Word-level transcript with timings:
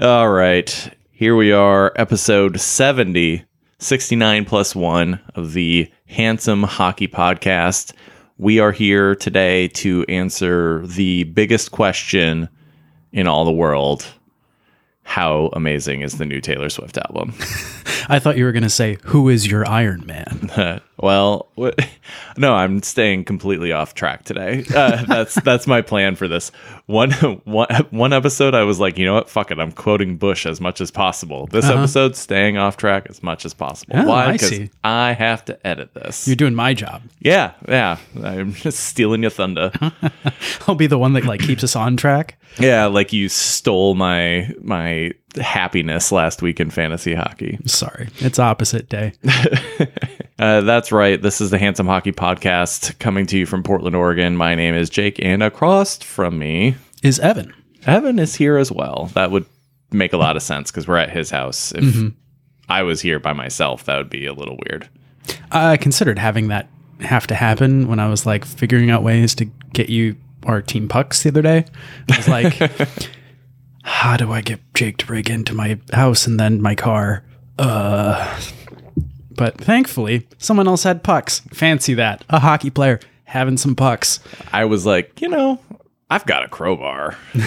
All 0.00 0.28
right. 0.30 0.96
Here 1.10 1.34
we 1.34 1.52
are, 1.52 1.92
episode 1.96 2.60
70, 2.60 3.44
69 3.78 4.44
plus 4.44 4.76
one 4.76 5.20
of 5.34 5.52
the 5.54 5.90
Handsome 6.08 6.62
Hockey 6.62 7.06
Podcast. 7.06 7.92
We 8.38 8.60
are 8.60 8.72
here 8.72 9.14
today 9.14 9.68
to 9.68 10.06
answer 10.08 10.86
the 10.86 11.24
biggest 11.24 11.70
question 11.70 12.48
in 13.12 13.26
all 13.26 13.44
the 13.44 13.52
world 13.52 14.06
How 15.02 15.50
amazing 15.52 16.00
is 16.00 16.16
the 16.16 16.24
new 16.24 16.40
Taylor 16.40 16.70
Swift 16.70 16.96
album? 16.96 17.34
I 18.08 18.18
thought 18.18 18.38
you 18.38 18.44
were 18.44 18.52
going 18.52 18.62
to 18.62 18.70
say, 18.70 18.96
Who 19.04 19.28
is 19.28 19.46
your 19.46 19.68
Iron 19.68 20.04
Man? 20.06 20.80
well, 21.00 21.48
no, 22.36 22.54
I'm 22.54 22.82
staying 22.82 23.24
completely 23.24 23.72
off 23.72 23.94
track 23.94 24.24
today. 24.24 24.64
Uh, 24.74 25.04
that's 25.08 25.34
that's 25.36 25.66
my 25.66 25.82
plan 25.82 26.16
for 26.16 26.28
this 26.28 26.50
one, 26.86 27.10
one 27.44 27.68
one 27.90 28.12
episode. 28.12 28.54
I 28.54 28.64
was 28.64 28.80
like, 28.80 28.98
you 28.98 29.04
know 29.04 29.14
what, 29.14 29.28
fuck 29.30 29.50
it, 29.50 29.58
I'm 29.58 29.72
quoting 29.72 30.16
Bush 30.16 30.46
as 30.46 30.60
much 30.60 30.80
as 30.80 30.90
possible. 30.90 31.46
This 31.46 31.66
episode, 31.66 32.16
staying 32.16 32.58
off 32.58 32.76
track 32.76 33.06
as 33.08 33.22
much 33.22 33.44
as 33.44 33.54
possible. 33.54 33.94
Oh, 33.96 34.06
Why? 34.06 34.32
Because 34.32 34.48
see. 34.48 34.70
I 34.82 35.12
have 35.12 35.44
to 35.46 35.66
edit 35.66 35.94
this. 35.94 36.26
You're 36.26 36.36
doing 36.36 36.54
my 36.54 36.74
job. 36.74 37.02
yeah, 37.20 37.52
yeah. 37.68 37.98
I'm 38.22 38.52
just 38.54 38.80
stealing 38.80 39.22
your 39.22 39.30
thunder. 39.30 39.70
I'll 40.66 40.74
be 40.74 40.86
the 40.86 40.98
one 40.98 41.12
that 41.14 41.24
like 41.24 41.40
keeps 41.40 41.62
us 41.64 41.76
on 41.76 41.96
track. 41.96 42.38
yeah, 42.58 42.86
like 42.86 43.12
you 43.12 43.28
stole 43.28 43.94
my 43.94 44.52
my 44.60 45.12
happiness 45.36 46.10
last 46.12 46.42
week 46.42 46.60
in 46.60 46.70
fantasy 46.70 47.14
hockey. 47.14 47.58
Sorry, 47.66 48.08
it's 48.18 48.38
opposite 48.38 48.88
day. 48.88 49.12
Uh, 50.40 50.60
that's 50.60 50.92
right. 50.92 51.20
This 51.20 51.40
is 51.40 51.50
the 51.50 51.58
Handsome 51.58 51.88
Hockey 51.88 52.12
Podcast 52.12 52.96
coming 53.00 53.26
to 53.26 53.36
you 53.36 53.44
from 53.44 53.64
Portland, 53.64 53.96
Oregon. 53.96 54.36
My 54.36 54.54
name 54.54 54.76
is 54.76 54.88
Jake, 54.88 55.18
and 55.20 55.42
across 55.42 55.98
from 55.98 56.38
me, 56.38 56.76
Is 57.02 57.18
Evan? 57.18 57.52
Evan 57.88 58.20
is 58.20 58.36
here 58.36 58.56
as 58.56 58.70
well. 58.70 59.10
That 59.14 59.32
would 59.32 59.46
make 59.90 60.12
a 60.12 60.16
lot 60.16 60.36
of 60.36 60.42
sense 60.44 60.70
because 60.70 60.86
we're 60.86 60.96
at 60.98 61.10
his 61.10 61.28
house. 61.32 61.72
If 61.74 62.12
I 62.68 62.84
was 62.84 63.00
here 63.00 63.18
by 63.18 63.32
myself, 63.32 63.84
that 63.86 63.96
would 63.96 64.10
be 64.10 64.26
a 64.26 64.32
little 64.32 64.56
weird. 64.68 64.88
I 65.50 65.76
considered 65.76 66.20
having 66.20 66.46
that 66.48 66.68
have 67.00 67.26
to 67.26 67.34
happen 67.34 67.88
when 67.88 67.98
I 67.98 68.08
was 68.08 68.24
like 68.24 68.44
figuring 68.44 68.92
out 68.92 69.02
ways 69.02 69.34
to 69.36 69.44
get 69.72 69.88
you 69.88 70.14
our 70.46 70.62
team 70.62 70.86
pucks 70.88 71.24
the 71.24 71.30
other 71.30 71.42
day. 71.42 71.64
I 72.12 72.16
was 72.16 72.28
like, 72.28 72.56
how 73.88 74.16
do 74.16 74.30
I 74.32 74.40
get 74.42 74.60
Jake 74.74 74.98
to 74.98 75.06
break 75.06 75.30
into 75.30 75.54
my 75.54 75.78
house 75.92 76.26
and 76.26 76.38
then 76.38 76.60
my 76.60 76.74
car? 76.74 77.24
Uh, 77.58 78.40
but 79.30 79.56
thankfully, 79.58 80.28
someone 80.38 80.68
else 80.68 80.82
had 80.84 81.02
pucks. 81.02 81.40
Fancy 81.52 81.94
that. 81.94 82.24
A 82.28 82.38
hockey 82.40 82.70
player 82.70 83.00
having 83.24 83.56
some 83.56 83.74
pucks. 83.74 84.20
I 84.52 84.64
was 84.66 84.84
like, 84.86 85.20
you 85.20 85.28
know, 85.28 85.58
I've 86.10 86.26
got 86.26 86.44
a 86.44 86.48
crowbar. 86.48 87.16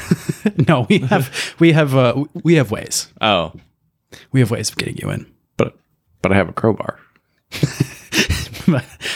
No, 0.68 0.88
we 0.90 0.98
have 1.00 1.56
we 1.60 1.72
have 1.74 1.96
uh, 1.96 2.26
we 2.44 2.56
have 2.56 2.72
ways. 2.72 3.08
Oh, 3.22 3.54
We 4.32 4.40
have 4.40 4.50
ways 4.50 4.70
of 4.72 4.78
getting 4.78 4.98
you 4.98 5.12
in. 5.12 5.32
but 5.56 5.78
but 6.24 6.32
I 6.32 6.36
have 6.36 6.50
a 6.50 6.54
crowbar. 6.54 6.98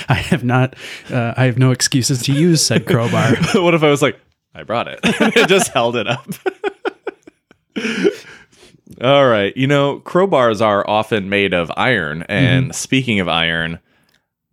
I 0.07 0.13
have 0.13 0.43
not. 0.43 0.75
Uh, 1.09 1.33
I 1.35 1.45
have 1.45 1.57
no 1.57 1.71
excuses 1.71 2.21
to 2.23 2.31
use 2.31 2.63
said 2.63 2.85
crowbar. 2.85 3.35
what 3.55 3.73
if 3.73 3.81
I 3.83 3.89
was 3.89 4.01
like, 4.03 4.19
I 4.53 4.63
brought 4.63 4.87
it? 4.87 4.99
Just 5.47 5.71
held 5.73 5.95
it 5.95 6.07
up. 6.07 6.27
All 9.01 9.27
right. 9.27 9.55
You 9.57 9.67
know, 9.67 9.99
crowbars 9.99 10.61
are 10.61 10.87
often 10.87 11.29
made 11.29 11.53
of 11.53 11.71
iron. 11.75 12.23
And 12.29 12.73
speaking 12.75 13.19
of 13.19 13.27
iron, 13.27 13.79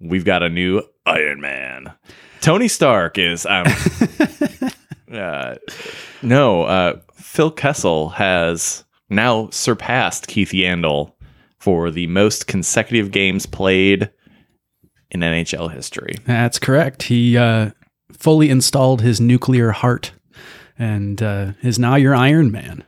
we've 0.01 0.25
got 0.25 0.43
a 0.43 0.49
new 0.49 0.83
Iron 1.07 1.41
Man. 1.41 1.93
Tony 2.41 2.69
Stark 2.69 3.19
is. 3.19 3.47
Um, 3.47 3.67
uh, 5.13 5.57
no, 6.23 6.63
uh, 6.63 6.99
Phil 7.15 7.51
Kessel 7.51 8.11
has 8.11 8.85
now 9.09 9.49
surpassed 9.51 10.29
Keith 10.29 10.51
Yandle 10.51 11.13
for 11.61 11.91
the 11.91 12.07
most 12.09 12.47
consecutive 12.47 13.13
games 13.13 13.47
played 13.47 14.11
in 15.11 15.21
NHL 15.21 15.73
history. 15.73 16.17
That's 16.25 16.59
correct. 16.59 17.05
He 17.05 17.37
uh, 17.37 17.71
fully 18.13 18.51
installed 18.51 19.03
his 19.03 19.21
nuclear 19.21 19.71
heart 19.71 20.13
and 20.79 21.23
uh, 21.23 21.53
is 21.63 21.79
now 21.79 21.95
your 21.97 22.15
Iron 22.15 22.51
Man. 22.51 22.85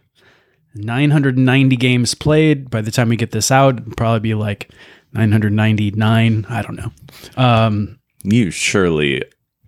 990 0.74 1.76
games 1.76 2.14
played. 2.14 2.70
By 2.70 2.80
the 2.80 2.90
time 2.90 3.08
we 3.08 3.16
get 3.16 3.30
this 3.30 3.50
out, 3.50 3.96
probably 3.96 4.20
be 4.20 4.34
like 4.34 4.70
999. 5.12 6.46
I 6.48 6.62
don't 6.62 6.76
know. 6.76 6.92
Um, 7.36 7.98
You 8.22 8.50
surely 8.50 9.22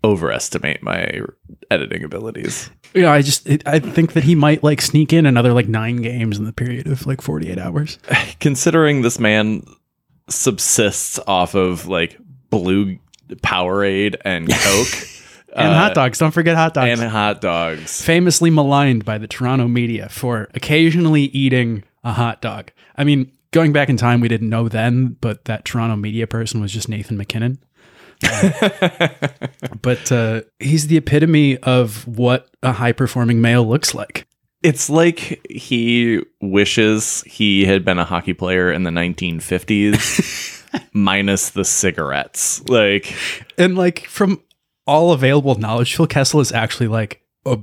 overestimate 0.04 0.82
my 0.82 1.20
editing 1.70 2.04
abilities. 2.04 2.70
yeah, 2.94 3.12
I 3.12 3.22
just 3.22 3.46
it, 3.48 3.66
I 3.66 3.78
think 3.80 4.12
that 4.12 4.24
he 4.24 4.34
might 4.34 4.62
like 4.62 4.80
sneak 4.80 5.12
in 5.12 5.26
another 5.26 5.52
like 5.52 5.68
nine 5.68 5.96
games 5.96 6.38
in 6.38 6.44
the 6.44 6.52
period 6.52 6.86
of 6.86 7.06
like 7.06 7.20
48 7.20 7.58
hours. 7.58 7.98
Considering 8.40 9.02
this 9.02 9.18
man 9.18 9.64
subsists 10.28 11.18
off 11.26 11.54
of 11.54 11.86
like 11.88 12.18
blue 12.50 12.98
Powerade 13.42 14.16
and 14.24 14.48
Coke 14.52 15.08
And 15.56 15.72
hot 15.72 15.94
dogs. 15.94 16.18
Don't 16.18 16.32
forget 16.32 16.56
hot 16.56 16.74
dogs. 16.74 16.98
Uh, 16.98 17.02
and 17.02 17.10
hot 17.10 17.40
dogs. 17.40 18.02
famously 18.02 18.50
maligned 18.50 19.04
by 19.04 19.18
the 19.18 19.26
Toronto 19.26 19.68
media 19.68 20.08
for 20.08 20.48
occasionally 20.54 21.22
eating 21.24 21.84
a 22.04 22.12
hot 22.12 22.40
dog. 22.40 22.72
I 22.96 23.04
mean, 23.04 23.32
going 23.50 23.72
back 23.72 23.88
in 23.88 23.96
time, 23.96 24.20
we 24.20 24.28
didn't 24.28 24.48
know 24.48 24.68
then, 24.68 25.16
but 25.20 25.46
that 25.46 25.64
Toronto 25.64 25.96
media 25.96 26.26
person 26.26 26.60
was 26.60 26.72
just 26.72 26.88
Nathan 26.88 27.16
MacKinnon. 27.16 27.58
Uh, 28.24 29.08
but 29.82 30.10
uh, 30.12 30.42
he's 30.58 30.86
the 30.86 30.96
epitome 30.96 31.56
of 31.58 32.06
what 32.06 32.48
a 32.62 32.72
high 32.72 32.92
performing 32.92 33.40
male 33.40 33.66
looks 33.66 33.94
like. 33.94 34.26
It's 34.62 34.90
like 34.90 35.40
he 35.50 36.22
wishes 36.40 37.22
he 37.22 37.64
had 37.66 37.84
been 37.84 37.98
a 37.98 38.04
hockey 38.04 38.32
player 38.34 38.72
in 38.72 38.82
the 38.84 38.90
1950s 38.90 40.64
minus 40.92 41.50
the 41.50 41.64
cigarettes. 41.64 42.66
Like 42.68 43.14
And 43.58 43.76
like 43.76 44.06
from 44.06 44.40
all 44.86 45.12
available 45.12 45.54
knowledge, 45.56 45.94
Phil 45.96 46.06
Kessel 46.06 46.40
is 46.40 46.52
actually 46.52 46.88
like 46.88 47.22
a 47.44 47.58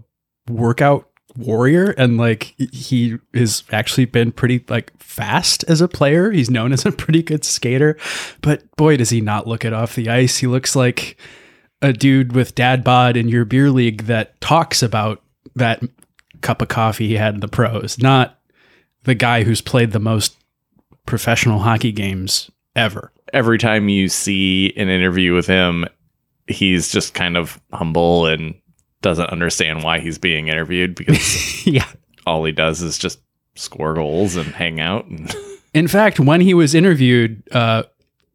workout 0.50 1.10
warrior 1.36 1.92
and 1.98 2.18
like 2.18 2.54
he 2.72 3.18
has 3.34 3.64
actually 3.72 4.06
been 4.06 4.32
pretty 4.32 4.64
like 4.70 4.92
fast 5.02 5.64
as 5.68 5.82
a 5.82 5.88
player. 5.88 6.32
He's 6.32 6.50
known 6.50 6.72
as 6.74 6.86
a 6.86 6.92
pretty 6.92 7.24
good 7.24 7.44
skater, 7.44 7.98
but 8.42 8.64
boy 8.76 8.98
does 8.98 9.10
he 9.10 9.22
not 9.22 9.48
look 9.48 9.66
it 9.66 9.74
off 9.74 9.96
the 9.96 10.10
ice. 10.10 10.38
He 10.38 10.48
looks 10.48 10.76
like 10.76 11.18
a 11.82 11.92
dude 11.92 12.34
with 12.34 12.56
dad 12.56 12.84
bod 12.84 13.18
in 13.18 13.30
your 13.30 13.46
beer 13.46 13.72
league 13.72 14.04
that 14.04 14.40
talks 14.42 14.84
about 14.84 15.22
that 15.56 15.84
cup 16.42 16.62
of 16.62 16.68
coffee 16.68 17.08
he 17.08 17.16
had 17.16 17.34
in 17.34 17.40
the 17.40 17.48
pros, 17.48 17.98
not 17.98 18.40
the 19.04 19.16
guy 19.16 19.44
who's 19.44 19.62
played 19.62 19.92
the 19.92 20.00
most 20.00 20.38
professional 21.06 21.60
hockey 21.60 21.92
games 21.92 22.50
ever. 22.76 23.12
every 23.34 23.58
time 23.58 23.90
you 23.90 24.08
see 24.08 24.72
an 24.78 24.90
interview 24.90 25.34
with 25.34 25.48
him, 25.48 25.86
he's 26.48 26.92
just 26.92 27.14
kind 27.14 27.38
of 27.38 27.60
humble 27.72 28.28
and 28.28 28.56
doesn't 29.02 29.30
understand 29.30 29.84
why 29.84 30.00
he's 30.00 30.18
being 30.18 30.48
interviewed 30.48 30.96
because 30.96 31.66
yeah. 31.68 31.88
all 32.26 32.44
he 32.44 32.52
does 32.52 32.82
is 32.82 32.98
just 32.98 33.20
score 33.56 33.94
goals 33.94 34.36
and 34.36 34.48
hang 34.48 34.80
out. 34.80 35.06
And 35.06 35.34
In 35.74 35.88
fact, 35.88 36.20
when 36.20 36.42
he 36.42 36.54
was 36.54 36.76
interviewed 36.76 37.44
uh, 37.52 37.84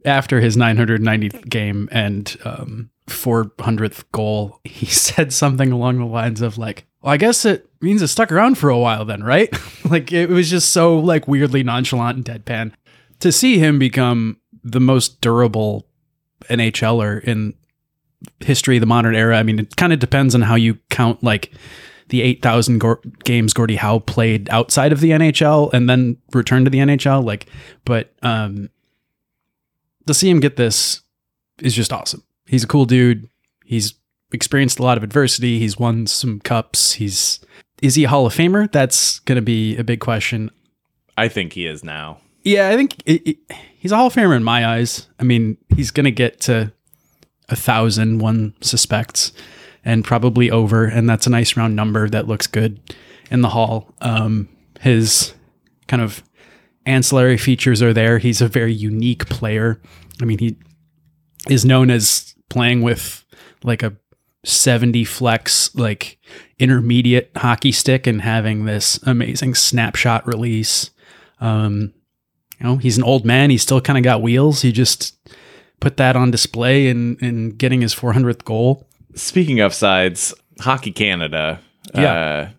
after 0.04 0.40
his 0.40 0.56
990th 0.56 1.48
game 1.48 1.88
and 1.92 2.36
um, 2.44 2.90
400th 3.06 4.04
goal, 4.12 4.60
he 4.64 4.86
said 4.86 5.32
something 5.32 5.70
along 5.70 5.98
the 5.98 6.06
lines 6.06 6.40
of 6.40 6.58
like, 6.58 6.86
"Well, 7.00 7.12
I 7.12 7.16
guess 7.16 7.44
it 7.44 7.68
means 7.80 8.02
it 8.02 8.08
stuck 8.08 8.32
around 8.32 8.58
for 8.58 8.70
a 8.70 8.78
while, 8.78 9.04
then, 9.04 9.22
right?" 9.22 9.56
like 9.88 10.12
it 10.12 10.28
was 10.28 10.50
just 10.50 10.72
so 10.72 10.98
like 10.98 11.28
weirdly 11.28 11.62
nonchalant 11.62 12.16
and 12.16 12.24
deadpan. 12.24 12.72
To 13.20 13.32
see 13.32 13.58
him 13.58 13.78
become 13.78 14.38
the 14.62 14.80
most 14.80 15.20
durable 15.20 15.86
NHLer 16.50 17.22
in 17.22 17.54
history 18.40 18.76
of 18.76 18.80
the 18.80 18.86
modern 18.86 19.14
era. 19.14 19.38
I 19.38 19.42
mean, 19.42 19.58
it 19.58 19.76
kind 19.76 19.92
of 19.92 19.98
depends 19.98 20.34
on 20.34 20.42
how 20.42 20.54
you 20.54 20.78
count 20.90 21.22
like 21.22 21.52
the 22.08 22.22
8,000 22.22 22.78
go- 22.78 23.00
games 23.24 23.52
Gordie 23.52 23.76
Howe 23.76 23.98
played 23.98 24.48
outside 24.50 24.92
of 24.92 25.00
the 25.00 25.10
NHL 25.10 25.72
and 25.72 25.88
then 25.88 26.16
returned 26.32 26.66
to 26.66 26.70
the 26.70 26.78
NHL. 26.78 27.24
Like, 27.24 27.46
but 27.84 28.12
um, 28.22 28.70
to 30.06 30.14
see 30.14 30.28
him 30.30 30.40
get 30.40 30.56
this 30.56 31.02
is 31.60 31.74
just 31.74 31.92
awesome. 31.92 32.22
He's 32.46 32.64
a 32.64 32.68
cool 32.68 32.86
dude. 32.86 33.28
He's 33.64 33.94
experienced 34.32 34.78
a 34.78 34.82
lot 34.82 34.96
of 34.96 35.04
adversity. 35.04 35.58
He's 35.58 35.78
won 35.78 36.06
some 36.06 36.40
cups. 36.40 36.94
He's 36.94 37.40
is 37.82 37.94
he 37.94 38.04
a 38.04 38.08
Hall 38.08 38.26
of 38.26 38.34
Famer? 38.34 38.70
That's 38.70 39.20
going 39.20 39.36
to 39.36 39.42
be 39.42 39.76
a 39.76 39.84
big 39.84 40.00
question. 40.00 40.50
I 41.16 41.28
think 41.28 41.52
he 41.52 41.66
is 41.66 41.84
now. 41.84 42.18
Yeah, 42.42 42.70
I 42.70 42.76
think 42.76 42.96
it, 43.04 43.28
it, 43.28 43.36
he's 43.78 43.92
a 43.92 43.96
Hall 43.96 44.06
of 44.06 44.14
Famer 44.14 44.36
in 44.36 44.42
my 44.42 44.66
eyes. 44.66 45.08
I 45.20 45.24
mean, 45.24 45.56
he's 45.76 45.90
going 45.90 46.04
to 46.04 46.10
get 46.10 46.40
to 46.42 46.72
a 47.48 47.56
thousand, 47.56 48.18
one 48.18 48.54
suspects, 48.60 49.32
and 49.84 50.04
probably 50.04 50.50
over. 50.50 50.84
And 50.84 51.08
that's 51.08 51.26
a 51.26 51.30
nice 51.30 51.56
round 51.56 51.74
number 51.74 52.08
that 52.08 52.28
looks 52.28 52.46
good 52.46 52.80
in 53.30 53.42
the 53.42 53.48
hall. 53.48 53.94
Um, 54.00 54.48
his 54.80 55.34
kind 55.86 56.02
of 56.02 56.22
ancillary 56.86 57.36
features 57.36 57.82
are 57.82 57.92
there. 57.92 58.18
He's 58.18 58.40
a 58.40 58.48
very 58.48 58.72
unique 58.72 59.26
player. 59.28 59.80
I 60.20 60.24
mean, 60.24 60.38
he 60.38 60.56
is 61.48 61.64
known 61.64 61.90
as 61.90 62.34
playing 62.48 62.82
with 62.82 63.24
like 63.62 63.82
a 63.82 63.96
70 64.44 65.04
flex, 65.04 65.74
like 65.74 66.18
intermediate 66.58 67.30
hockey 67.36 67.72
stick 67.72 68.06
and 68.06 68.22
having 68.22 68.64
this 68.64 68.98
amazing 69.04 69.54
snapshot 69.54 70.26
release. 70.26 70.90
Um, 71.40 71.92
you 72.58 72.66
know, 72.66 72.76
he's 72.76 72.98
an 72.98 73.04
old 73.04 73.24
man. 73.24 73.50
He's 73.50 73.62
still 73.62 73.80
kind 73.80 73.98
of 73.98 74.04
got 74.04 74.22
wheels. 74.22 74.62
He 74.62 74.72
just 74.72 75.16
put 75.80 75.96
that 75.96 76.16
on 76.16 76.30
display 76.30 76.88
and 76.88 77.18
in, 77.20 77.28
in 77.28 77.50
getting 77.50 77.80
his 77.80 77.94
400th 77.94 78.44
goal. 78.44 78.86
Speaking 79.14 79.60
of 79.60 79.74
sides, 79.74 80.34
Hockey 80.60 80.92
Canada. 80.92 81.60
Yeah. 81.94 82.12
Uh, 82.12 82.50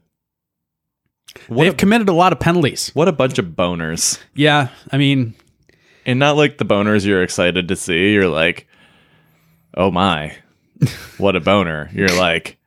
They've 1.49 1.73
a, 1.73 1.75
committed 1.75 2.09
a 2.09 2.13
lot 2.13 2.33
of 2.33 2.39
penalties. 2.39 2.91
what 2.93 3.07
a 3.07 3.11
bunch 3.11 3.37
of 3.39 3.45
boners. 3.47 4.19
Yeah, 4.33 4.69
I 4.91 4.97
mean, 4.97 5.35
And 6.05 6.19
not 6.19 6.37
like 6.37 6.57
the 6.57 6.65
boners 6.65 7.05
you're 7.05 7.23
excited 7.23 7.67
to 7.67 7.75
see. 7.75 8.13
You're 8.13 8.27
like, 8.27 8.67
oh 9.75 9.91
my, 9.91 10.35
what 11.17 11.35
a 11.35 11.39
boner. 11.39 11.89
You're 11.93 12.15
like, 12.15 12.57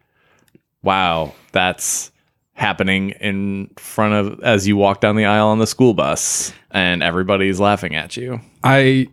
wow, 0.82 1.34
that's 1.52 2.12
happening 2.54 3.10
in 3.20 3.68
front 3.76 4.14
of 4.14 4.40
as 4.44 4.66
you 4.68 4.76
walk 4.76 5.00
down 5.00 5.16
the 5.16 5.24
aisle 5.24 5.48
on 5.48 5.58
the 5.58 5.66
school 5.66 5.94
bus 5.94 6.52
and 6.70 7.02
everybody's 7.02 7.58
laughing 7.58 7.96
at 7.96 8.16
you. 8.16 8.40
I 8.62 9.08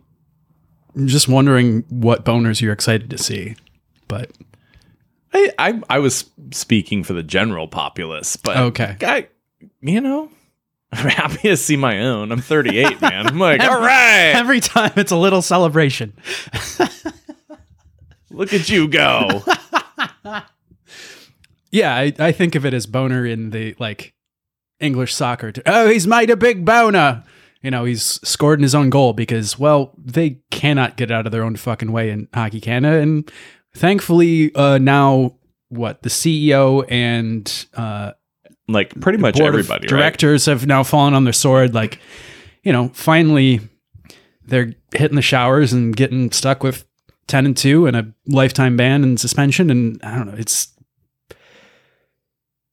I'm 0.96 1.06
just 1.06 1.28
wondering 1.28 1.84
what 1.88 2.24
boners 2.24 2.60
you're 2.60 2.72
excited 2.72 3.10
to 3.10 3.18
see. 3.18 3.56
But 4.08 4.30
I, 5.32 5.50
I 5.58 5.80
I 5.88 5.98
was 6.00 6.28
speaking 6.52 7.04
for 7.04 7.12
the 7.12 7.22
general 7.22 7.68
populace, 7.68 8.36
but 8.36 8.56
Okay. 8.56 8.96
I, 9.02 9.28
you 9.80 10.00
know, 10.00 10.30
I'm 10.92 11.08
happy 11.08 11.48
to 11.48 11.56
see 11.56 11.76
my 11.76 12.00
own. 12.00 12.32
I'm 12.32 12.40
38, 12.40 13.00
man. 13.00 13.26
I'm 13.28 13.38
like, 13.38 13.60
all 13.68 13.80
right, 13.80 14.32
every 14.34 14.60
time 14.60 14.92
it's 14.96 15.12
a 15.12 15.16
little 15.16 15.42
celebration. 15.42 16.12
look 18.30 18.52
at 18.52 18.68
you 18.68 18.88
go. 18.88 19.42
Yeah, 21.72 21.94
I, 21.94 22.12
I 22.18 22.32
think 22.32 22.56
of 22.56 22.66
it 22.66 22.74
as 22.74 22.86
boner 22.86 23.24
in 23.24 23.50
the 23.50 23.76
like 23.78 24.12
English 24.80 25.14
soccer. 25.14 25.52
T- 25.52 25.62
oh, 25.66 25.88
he's 25.88 26.06
made 26.06 26.30
a 26.30 26.36
big 26.36 26.64
boner. 26.64 27.22
You 27.62 27.70
know, 27.70 27.84
he's 27.84 28.02
scored 28.26 28.58
in 28.58 28.62
his 28.62 28.74
own 28.74 28.88
goal 28.90 29.12
because, 29.12 29.58
well, 29.58 29.92
they 29.98 30.38
cannot 30.50 30.96
get 30.96 31.10
out 31.10 31.26
of 31.26 31.32
their 31.32 31.42
own 31.42 31.56
fucking 31.56 31.92
way 31.92 32.10
in 32.10 32.28
Hockey 32.32 32.60
Canada. 32.60 32.98
And 33.00 33.30
thankfully, 33.74 34.54
uh, 34.54 34.78
now 34.78 35.34
what 35.68 36.02
the 36.02 36.08
CEO 36.08 36.84
and 36.90 37.66
uh, 37.74 38.12
like 38.68 38.98
pretty 39.00 39.18
much 39.18 39.40
everybody, 39.40 39.86
right? 39.86 39.88
directors 39.88 40.46
have 40.46 40.66
now 40.66 40.82
fallen 40.82 41.14
on 41.14 41.24
their 41.24 41.32
sword. 41.32 41.74
Like, 41.74 41.98
you 42.62 42.72
know, 42.72 42.90
finally 42.94 43.60
they're 44.44 44.72
hitting 44.94 45.16
the 45.16 45.22
showers 45.22 45.72
and 45.72 45.94
getting 45.94 46.32
stuck 46.32 46.62
with 46.62 46.84
10 47.28 47.46
and 47.46 47.56
2 47.56 47.86
and 47.86 47.96
a 47.96 48.12
lifetime 48.26 48.76
ban 48.76 49.02
and 49.04 49.20
suspension. 49.20 49.70
And 49.70 50.00
I 50.02 50.16
don't 50.16 50.26
know, 50.26 50.36
it's 50.36 50.72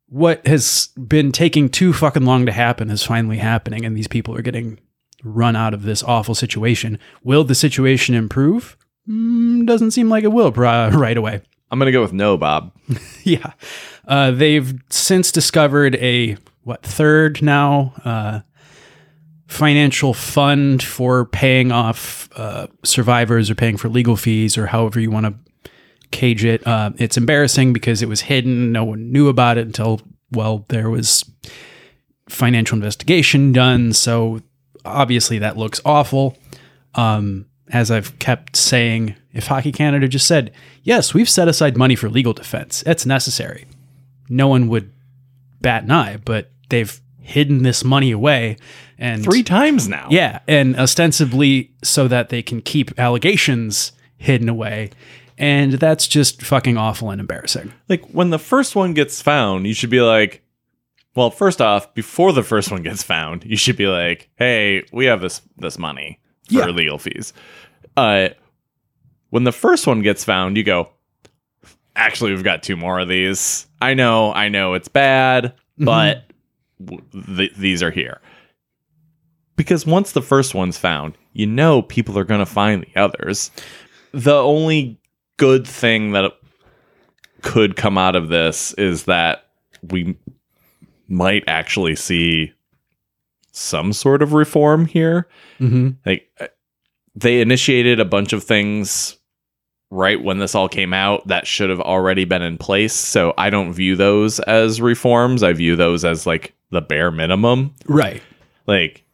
what 0.09 0.45
has 0.47 0.89
been 1.07 1.31
taking 1.31 1.69
too 1.69 1.93
fucking 1.93 2.25
long 2.25 2.45
to 2.45 2.51
happen 2.51 2.89
is 2.89 3.03
finally 3.03 3.37
happening. 3.37 3.85
And 3.85 3.95
these 3.95 4.07
people 4.07 4.35
are 4.35 4.41
getting 4.41 4.79
run 5.23 5.55
out 5.55 5.73
of 5.73 5.83
this 5.83 6.03
awful 6.03 6.35
situation. 6.35 6.99
Will 7.23 7.43
the 7.43 7.55
situation 7.55 8.15
improve? 8.15 8.77
Mm, 9.07 9.65
doesn't 9.65 9.91
seem 9.91 10.09
like 10.09 10.23
it 10.23 10.31
will 10.31 10.47
uh, 10.47 10.89
right 10.93 11.17
away. 11.17 11.41
I'm 11.69 11.79
gonna 11.79 11.91
go 11.91 12.01
with 12.01 12.13
no, 12.13 12.37
Bob. 12.37 12.71
Yeah. 13.23 13.51
Uh, 14.07 14.31
they've 14.31 14.73
since 14.89 15.33
discovered 15.33 15.95
a, 15.95 16.37
what, 16.63 16.81
third 16.81 17.41
now 17.41 17.93
uh, 18.05 18.39
financial 19.47 20.13
fund 20.13 20.81
for 20.81 21.25
paying 21.25 21.73
off 21.73 22.29
uh, 22.37 22.67
survivors 22.85 23.49
or 23.49 23.55
paying 23.55 23.75
for 23.75 23.89
legal 23.89 24.15
fees 24.15 24.57
or 24.57 24.67
however 24.67 25.01
you 25.01 25.11
want 25.11 25.25
to 25.25 25.33
cage 26.11 26.45
it. 26.45 26.65
Uh, 26.65 26.91
it's 26.97 27.17
embarrassing 27.17 27.73
because 27.73 28.01
it 28.01 28.09
was 28.09 28.21
hidden. 28.21 28.71
No 28.71 28.83
one 28.85 29.11
knew 29.11 29.27
about 29.27 29.57
it 29.57 29.65
until, 29.65 30.01
well, 30.31 30.65
there 30.69 30.89
was 30.89 31.29
financial 32.29 32.75
investigation 32.75 33.51
done. 33.51 33.93
So 33.93 34.41
obviously 34.85 35.39
that 35.39 35.57
looks 35.57 35.81
awful. 35.85 36.37
Um, 36.95 37.45
as 37.69 37.91
I've 37.91 38.17
kept 38.19 38.55
saying, 38.55 39.15
if 39.33 39.47
Hockey 39.47 39.71
Canada 39.71 40.07
just 40.07 40.25
said, 40.27 40.53
yes, 40.83 41.13
we've 41.13 41.29
set 41.29 41.47
aside 41.47 41.77
money 41.77 41.95
for 41.95 42.09
legal 42.09 42.33
defense, 42.33 42.81
it's 42.85 43.05
necessary, 43.05 43.65
no 44.29 44.47
one 44.47 44.67
would 44.69 44.91
bat 45.61 45.83
an 45.83 45.91
eye, 45.91 46.17
but 46.23 46.49
they've 46.69 46.99
hidden 47.21 47.63
this 47.63 47.83
money 47.83 48.11
away. 48.11 48.55
And 48.97 49.23
Three 49.23 49.43
times 49.43 49.87
now. 49.89 50.07
yeah, 50.09 50.39
and 50.47 50.77
ostensibly 50.77 51.71
so 51.83 52.07
that 52.07 52.29
they 52.29 52.41
can 52.41 52.61
keep 52.61 52.97
allegations 52.97 53.91
hidden 54.17 54.47
away. 54.49 54.91
And 55.37 55.73
that's 55.73 56.07
just 56.07 56.41
fucking 56.41 56.77
awful 56.77 57.11
and 57.11 57.21
embarrassing. 57.21 57.71
Like 57.89 58.03
when 58.09 58.31
the 58.31 58.39
first 58.39 58.75
one 58.75 58.93
gets 58.93 59.21
found, 59.21 59.67
you 59.67 59.73
should 59.73 59.89
be 59.91 60.01
like, 60.01 60.43
well, 61.15 61.29
first 61.29 61.61
off, 61.61 61.93
before 61.93 62.33
the 62.33 62.43
first 62.43 62.71
one 62.71 62.81
gets 62.83 63.03
found, 63.03 63.43
you 63.45 63.55
should 63.57 63.75
be 63.77 63.87
like, 63.87 64.29
hey, 64.35 64.83
we 64.91 65.05
have 65.05 65.21
this 65.21 65.41
this 65.57 65.77
money 65.77 66.19
for 66.47 66.53
Yeah. 66.55 66.65
legal 66.67 66.97
fees. 66.97 67.33
Uh, 67.95 68.29
when 69.29 69.43
the 69.43 69.51
first 69.51 69.85
one 69.87 70.01
gets 70.01 70.23
found, 70.23 70.57
you 70.57 70.63
go, 70.63 70.89
actually, 71.95 72.31
we've 72.31 72.43
got 72.43 72.63
two 72.63 72.75
more 72.77 72.99
of 72.99 73.07
these. 73.07 73.67
I 73.81 73.93
know, 73.93 74.31
I 74.33 74.49
know, 74.49 74.73
it's 74.73 74.87
bad, 74.87 75.53
but 75.77 76.23
th- 77.35 77.53
these 77.55 77.83
are 77.83 77.91
here. 77.91 78.21
Because 79.55 79.85
once 79.85 80.11
the 80.11 80.21
first 80.21 80.53
one's 80.55 80.77
found, 80.77 81.15
you 81.33 81.45
know 81.47 81.81
people 81.81 82.17
are 82.17 82.23
going 82.23 82.39
to 82.39 82.45
find 82.45 82.83
the 82.83 82.99
others. 82.99 83.49
The 84.13 84.35
only 84.35 84.99
good 85.37 85.67
thing 85.67 86.11
that 86.11 86.31
could 87.41 87.75
come 87.75 87.97
out 87.97 88.15
of 88.15 88.29
this 88.29 88.73
is 88.73 89.05
that 89.05 89.47
we 89.89 90.17
might 91.07 91.43
actually 91.47 91.95
see 91.95 92.51
some 93.51 93.93
sort 93.93 94.21
of 94.21 94.33
reform 94.33 94.85
here. 94.85 95.27
Mm-hmm. 95.59 95.91
Like 96.05 96.29
uh, 96.39 96.47
they 97.15 97.41
initiated 97.41 97.99
a 97.99 98.05
bunch 98.05 98.33
of 98.33 98.43
things 98.43 99.17
right 99.89 100.21
when 100.21 100.39
this 100.39 100.53
all 100.53 100.67
came 100.67 100.93
out 100.93 101.27
that 101.27 101.47
should 101.47 101.69
have 101.69 101.79
already 101.79 102.25
been 102.25 102.41
in 102.41 102.57
place. 102.57 102.93
So 102.93 103.33
I 103.37 103.49
don't 103.49 103.73
view 103.73 103.95
those 103.95 104.39
as 104.41 104.81
reforms. 104.81 105.43
I 105.43 105.53
view 105.53 105.75
those 105.75 106.03
as 106.03 106.27
like 106.27 106.53
the 106.71 106.81
bare 106.81 107.11
minimum. 107.11 107.73
Right. 107.87 108.21
Like 108.67 109.05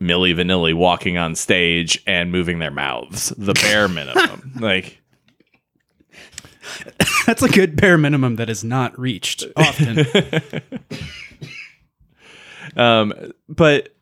Milli 0.00 0.34
Vanilli 0.34 0.74
walking 0.74 1.16
on 1.16 1.34
stage 1.34 2.02
and 2.06 2.32
moving 2.32 2.58
their 2.58 2.70
mouths. 2.70 3.32
The 3.38 3.54
bare 3.54 3.88
minimum. 3.88 4.52
like 4.60 5.00
That's 7.26 7.42
a 7.42 7.48
good 7.48 7.76
bare 7.76 7.98
minimum 7.98 8.36
that 8.36 8.48
is 8.50 8.64
not 8.64 8.98
reached 8.98 9.44
often. 9.56 10.06
um 12.76 13.12
but 13.48 13.94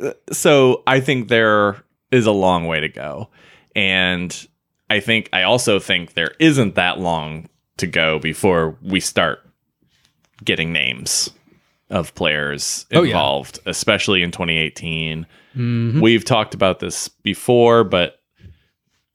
uh, 0.00 0.12
so 0.32 0.82
i 0.86 1.00
think 1.00 1.28
there 1.28 1.82
is 2.10 2.26
a 2.26 2.32
long 2.32 2.66
way 2.66 2.80
to 2.80 2.88
go 2.88 3.28
and 3.76 4.48
i 4.90 4.98
think 5.00 5.28
i 5.32 5.42
also 5.42 5.78
think 5.78 6.14
there 6.14 6.34
isn't 6.40 6.74
that 6.74 6.98
long 6.98 7.48
to 7.76 7.86
go 7.86 8.18
before 8.18 8.76
we 8.82 8.98
start 8.98 9.40
getting 10.44 10.72
names 10.72 11.30
of 11.90 12.14
players 12.14 12.86
Oh, 12.92 13.02
yeah. 13.02 13.08
involved 13.10 13.60
especially 13.66 14.22
in 14.22 14.30
2018 14.30 15.26
Mhm. 15.56 16.00
we've 16.00 16.24
talked 16.24 16.54
about 16.54 16.80
this 16.80 17.08
before 17.08 17.84
but 17.84 18.20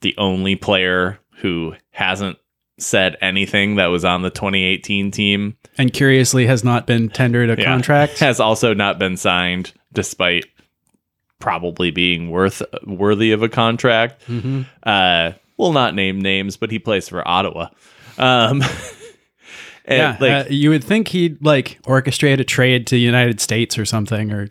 the 0.02 0.16
only 0.18 0.56
player 0.56 1.20
who 1.38 1.74
hasn't 1.92 2.38
said 2.80 3.16
anything 3.22 3.76
that 3.76 3.88
was 3.88 4.04
on 4.04 4.22
the 4.24 4.30
2018 4.32 5.12
team 5.12 5.56
And 5.78 5.94
curiously 5.94 6.48
has 6.48 6.64
not 6.64 6.88
been 6.88 7.10
tendered 7.10 7.50
a 7.50 7.62
Yeah. 7.62 7.66
contract. 7.66 8.20
has 8.20 8.40
also 8.40 8.74
not 8.74 8.98
been 9.00 9.16
signed 9.18 9.74
despite 9.94 10.46
probably 11.40 11.92
being 11.92 12.30
worth 12.32 12.62
worthy 12.86 13.32
of 13.32 13.44
a 13.44 13.50
contract 13.50 14.24
Mhm. 14.28 14.66
uh 14.84 15.34
we'll 15.58 15.74
not 15.74 15.94
name 15.94 16.20
names 16.22 16.56
but 16.58 16.72
he 16.72 16.80
plays 16.80 17.08
for 17.10 17.26
ottawa 17.28 17.68
um 18.18 18.62
and 19.86 19.98
yeah, 19.98 20.18
like 20.20 20.32
uh, 20.32 20.50
you 20.50 20.70
would 20.70 20.84
think 20.84 21.10
he'd 21.10 21.44
like 21.46 21.80
orchestrate 21.84 22.40
a 22.40 22.44
trade 22.46 22.88
to 22.88 22.96
the 22.96 23.02
United 23.02 23.42
States 23.42 23.78
or 23.78 23.84
something, 23.86 24.32
or 24.32 24.48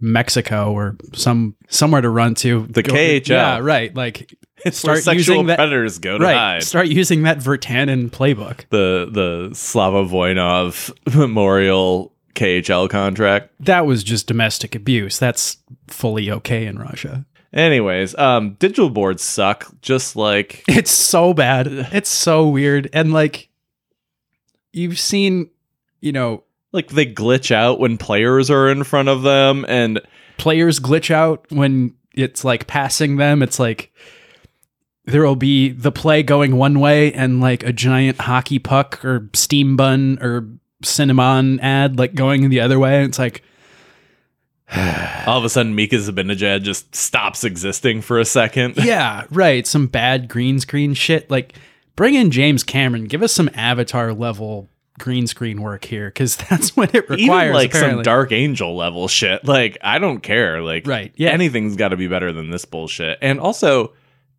Mexico, 0.00 0.72
or 0.72 0.96
some 1.14 1.54
somewhere 1.68 2.00
to 2.00 2.08
run 2.08 2.34
to. 2.36 2.66
The 2.70 2.82
Go- 2.82 2.94
KHL. 2.94 3.28
Yeah, 3.28 3.58
right. 3.58 3.94
Like 3.94 4.32
it's 4.64 4.78
start 4.78 4.98
sexual 4.98 5.16
using 5.36 5.46
that. 5.46 5.56
predators 5.56 5.98
go 5.98 6.18
to 6.18 6.24
Right. 6.24 6.34
hide 6.34 6.62
Start 6.64 6.88
using 6.88 7.22
that 7.24 7.38
Virtanen 7.38 8.10
playbook. 8.10 8.64
the 8.70 9.08
the 9.10 9.54
slava 9.54 10.04
voynov 10.04 10.90
memorial 11.16 12.12
khl 12.34 12.88
contract 12.88 13.50
That 13.60 13.86
was 13.86 14.04
just 14.04 14.26
domestic 14.28 14.74
abuse. 14.74 15.18
That's 15.18 15.56
fully 15.88 16.30
okay 16.30 16.66
in 16.66 16.78
Russia. 16.78 17.26
Anyways, 17.52 18.14
um, 18.18 18.56
digital 18.60 18.90
boards 18.90 19.22
suck. 19.22 19.66
Just 19.82 20.14
like 20.16 20.62
It's 20.68 20.90
so 20.92 21.32
bad. 21.34 21.66
It's 21.92 22.10
so 22.10 22.46
weird. 22.46 22.90
And 22.92 23.12
like 23.12 23.48
you've 24.72 24.98
seen, 25.00 25.50
you 26.00 26.12
know, 26.12 26.44
like 26.78 26.88
they 26.90 27.06
glitch 27.06 27.50
out 27.50 27.80
when 27.80 27.98
players 27.98 28.50
are 28.50 28.68
in 28.68 28.84
front 28.84 29.08
of 29.08 29.22
them, 29.22 29.64
and 29.68 30.00
players 30.36 30.78
glitch 30.78 31.10
out 31.10 31.44
when 31.50 31.94
it's 32.14 32.44
like 32.44 32.68
passing 32.68 33.16
them. 33.16 33.42
It's 33.42 33.58
like 33.58 33.92
there 35.06 35.22
will 35.22 35.36
be 35.36 35.70
the 35.70 35.90
play 35.90 36.22
going 36.22 36.56
one 36.56 36.78
way 36.78 37.12
and 37.12 37.40
like 37.40 37.64
a 37.64 37.72
giant 37.72 38.20
hockey 38.20 38.58
puck 38.58 39.04
or 39.04 39.28
steam 39.34 39.76
bun 39.76 40.18
or 40.20 40.48
cinnamon 40.82 41.58
ad 41.60 41.98
like 41.98 42.14
going 42.14 42.48
the 42.48 42.60
other 42.60 42.78
way. 42.78 42.98
And 42.98 43.08
It's 43.08 43.18
like 43.18 43.42
all 45.26 45.38
of 45.38 45.44
a 45.44 45.48
sudden 45.48 45.74
Mika 45.74 45.96
Zibanejad 45.96 46.62
just 46.62 46.94
stops 46.94 47.42
existing 47.42 48.02
for 48.02 48.20
a 48.20 48.24
second. 48.24 48.76
yeah, 48.84 49.24
right. 49.30 49.66
Some 49.66 49.86
bad 49.86 50.28
green 50.28 50.60
screen 50.60 50.94
shit. 50.94 51.30
Like 51.30 51.54
bring 51.96 52.14
in 52.14 52.30
James 52.30 52.62
Cameron. 52.62 53.06
Give 53.06 53.22
us 53.22 53.32
some 53.32 53.50
Avatar 53.54 54.12
level 54.12 54.68
green 54.98 55.26
screen 55.26 55.62
work 55.62 55.84
here 55.84 56.08
because 56.08 56.36
that's 56.50 56.76
what 56.76 56.94
it 56.94 57.08
requires. 57.08 57.20
Even 57.20 57.52
like 57.54 57.70
apparently. 57.70 57.98
some 57.98 58.02
Dark 58.02 58.32
Angel 58.32 58.76
level 58.76 59.08
shit. 59.08 59.44
Like 59.44 59.78
I 59.82 59.98
don't 59.98 60.20
care. 60.20 60.62
Like 60.62 60.86
Right, 60.86 61.12
yeah. 61.16 61.30
anything's 61.30 61.76
got 61.76 61.88
to 61.88 61.96
be 61.96 62.08
better 62.08 62.32
than 62.32 62.50
this 62.50 62.64
bullshit. 62.64 63.18
And 63.22 63.40
also, 63.40 63.92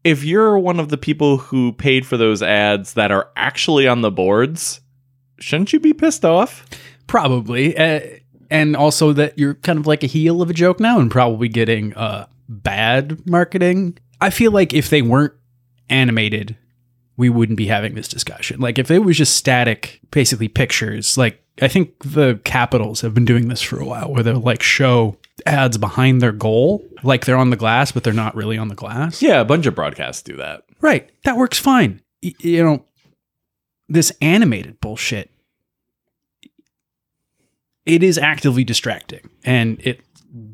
if 0.03 0.23
you're 0.23 0.57
one 0.57 0.79
of 0.79 0.89
the 0.89 0.97
people 0.97 1.37
who 1.37 1.73
paid 1.73 2.05
for 2.05 2.17
those 2.17 2.41
ads 2.41 2.93
that 2.93 3.11
are 3.11 3.29
actually 3.35 3.87
on 3.87 4.01
the 4.01 4.11
boards, 4.11 4.81
shouldn't 5.39 5.73
you 5.73 5.79
be 5.79 5.93
pissed 5.93 6.23
off? 6.25 6.65
Probably. 7.07 7.75
Uh, 7.77 8.01
and 8.49 8.75
also 8.75 9.13
that 9.13 9.37
you're 9.37 9.55
kind 9.55 9.79
of 9.79 9.87
like 9.87 10.03
a 10.03 10.07
heel 10.07 10.41
of 10.41 10.49
a 10.49 10.53
joke 10.53 10.79
now 10.79 10.99
and 10.99 11.11
probably 11.11 11.47
getting 11.47 11.93
uh, 11.95 12.27
bad 12.47 13.25
marketing. 13.27 13.97
I 14.21 14.29
feel 14.29 14.51
like 14.51 14.73
if 14.73 14.89
they 14.89 15.01
weren't 15.01 15.33
animated, 15.89 16.57
we 17.19 17.29
wouldn't 17.29 17.57
be 17.57 17.67
having 17.67 17.95
this 17.95 18.07
discussion. 18.07 18.61
Like 18.61 18.79
if 18.79 18.89
it 18.89 18.99
was 18.99 19.17
just 19.17 19.35
static, 19.35 19.99
basically 20.09 20.47
pictures, 20.47 21.17
like 21.17 21.43
I 21.61 21.67
think 21.67 22.01
the 22.01 22.39
Capitals 22.45 23.01
have 23.01 23.13
been 23.13 23.25
doing 23.25 23.49
this 23.49 23.61
for 23.61 23.77
a 23.77 23.83
while 23.85 24.13
where 24.13 24.23
they'll 24.23 24.39
like 24.39 24.63
show 24.63 25.17
ads 25.45 25.77
behind 25.77 26.21
their 26.21 26.31
goal, 26.31 26.81
like 27.03 27.25
they're 27.25 27.35
on 27.35 27.49
the 27.49 27.57
glass, 27.57 27.91
but 27.91 28.05
they're 28.05 28.13
not 28.13 28.37
really 28.37 28.57
on 28.57 28.69
the 28.69 28.75
glass. 28.75 29.21
Yeah, 29.21 29.41
a 29.41 29.45
bunch 29.45 29.65
of 29.65 29.75
broadcasts 29.75 30.21
do 30.21 30.37
that. 30.37 30.63
Right. 30.79 31.09
That 31.25 31.35
works 31.35 31.59
fine. 31.59 32.01
Y- 32.23 32.35
you 32.39 32.63
know, 32.63 32.85
this 33.89 34.13
animated 34.21 34.79
bullshit, 34.79 35.29
it 37.85 38.01
is 38.01 38.17
actively 38.17 38.63
distracting 38.63 39.29
and 39.43 39.77
it 39.81 39.99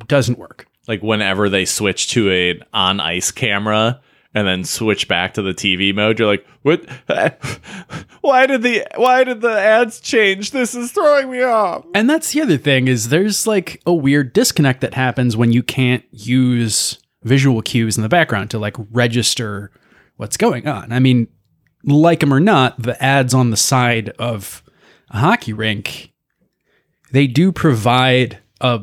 doesn't 0.07 0.39
work. 0.39 0.65
Like 0.87 1.03
whenever 1.03 1.47
they 1.47 1.65
switch 1.65 2.09
to 2.11 2.31
an 2.31 2.63
on 2.73 2.99
ice 2.99 3.29
camera 3.29 4.01
and 4.35 4.45
then 4.45 4.65
switch 4.65 5.07
back 5.07 5.33
to 5.33 5.41
the 5.41 5.53
TV 5.53 5.95
mode, 5.95 6.19
you're 6.19 6.27
like, 6.27 6.45
"What? 6.61 6.85
Why 8.21 8.45
did 8.45 8.61
the 8.61 8.85
why 8.95 9.23
did 9.23 9.41
the 9.41 9.57
ads 9.57 9.99
change? 10.01 10.51
This 10.51 10.75
is 10.75 10.91
throwing 10.91 11.31
me 11.31 11.41
off." 11.41 11.85
And 11.95 12.09
that's 12.09 12.33
the 12.33 12.41
other 12.41 12.57
thing 12.57 12.87
is 12.87 13.09
there's 13.09 13.47
like 13.47 13.81
a 13.85 13.93
weird 13.93 14.33
disconnect 14.33 14.81
that 14.81 14.93
happens 14.93 15.37
when 15.37 15.53
you 15.53 15.63
can't 15.63 16.03
use 16.11 16.99
visual 17.23 17.61
cues 17.61 17.97
in 17.97 18.03
the 18.03 18.09
background 18.09 18.51
to 18.51 18.59
like 18.59 18.75
register 18.91 19.71
what's 20.17 20.37
going 20.37 20.67
on. 20.67 20.91
I 20.91 20.99
mean, 20.99 21.27
like 21.83 22.19
them 22.19 22.33
or 22.33 22.39
not, 22.39 22.81
the 22.81 23.01
ads 23.01 23.33
on 23.33 23.51
the 23.51 23.57
side 23.57 24.09
of 24.19 24.63
a 25.11 25.19
hockey 25.19 25.53
rink, 25.53 26.13
they 27.11 27.27
do 27.27 27.51
provide 27.51 28.39
a 28.59 28.81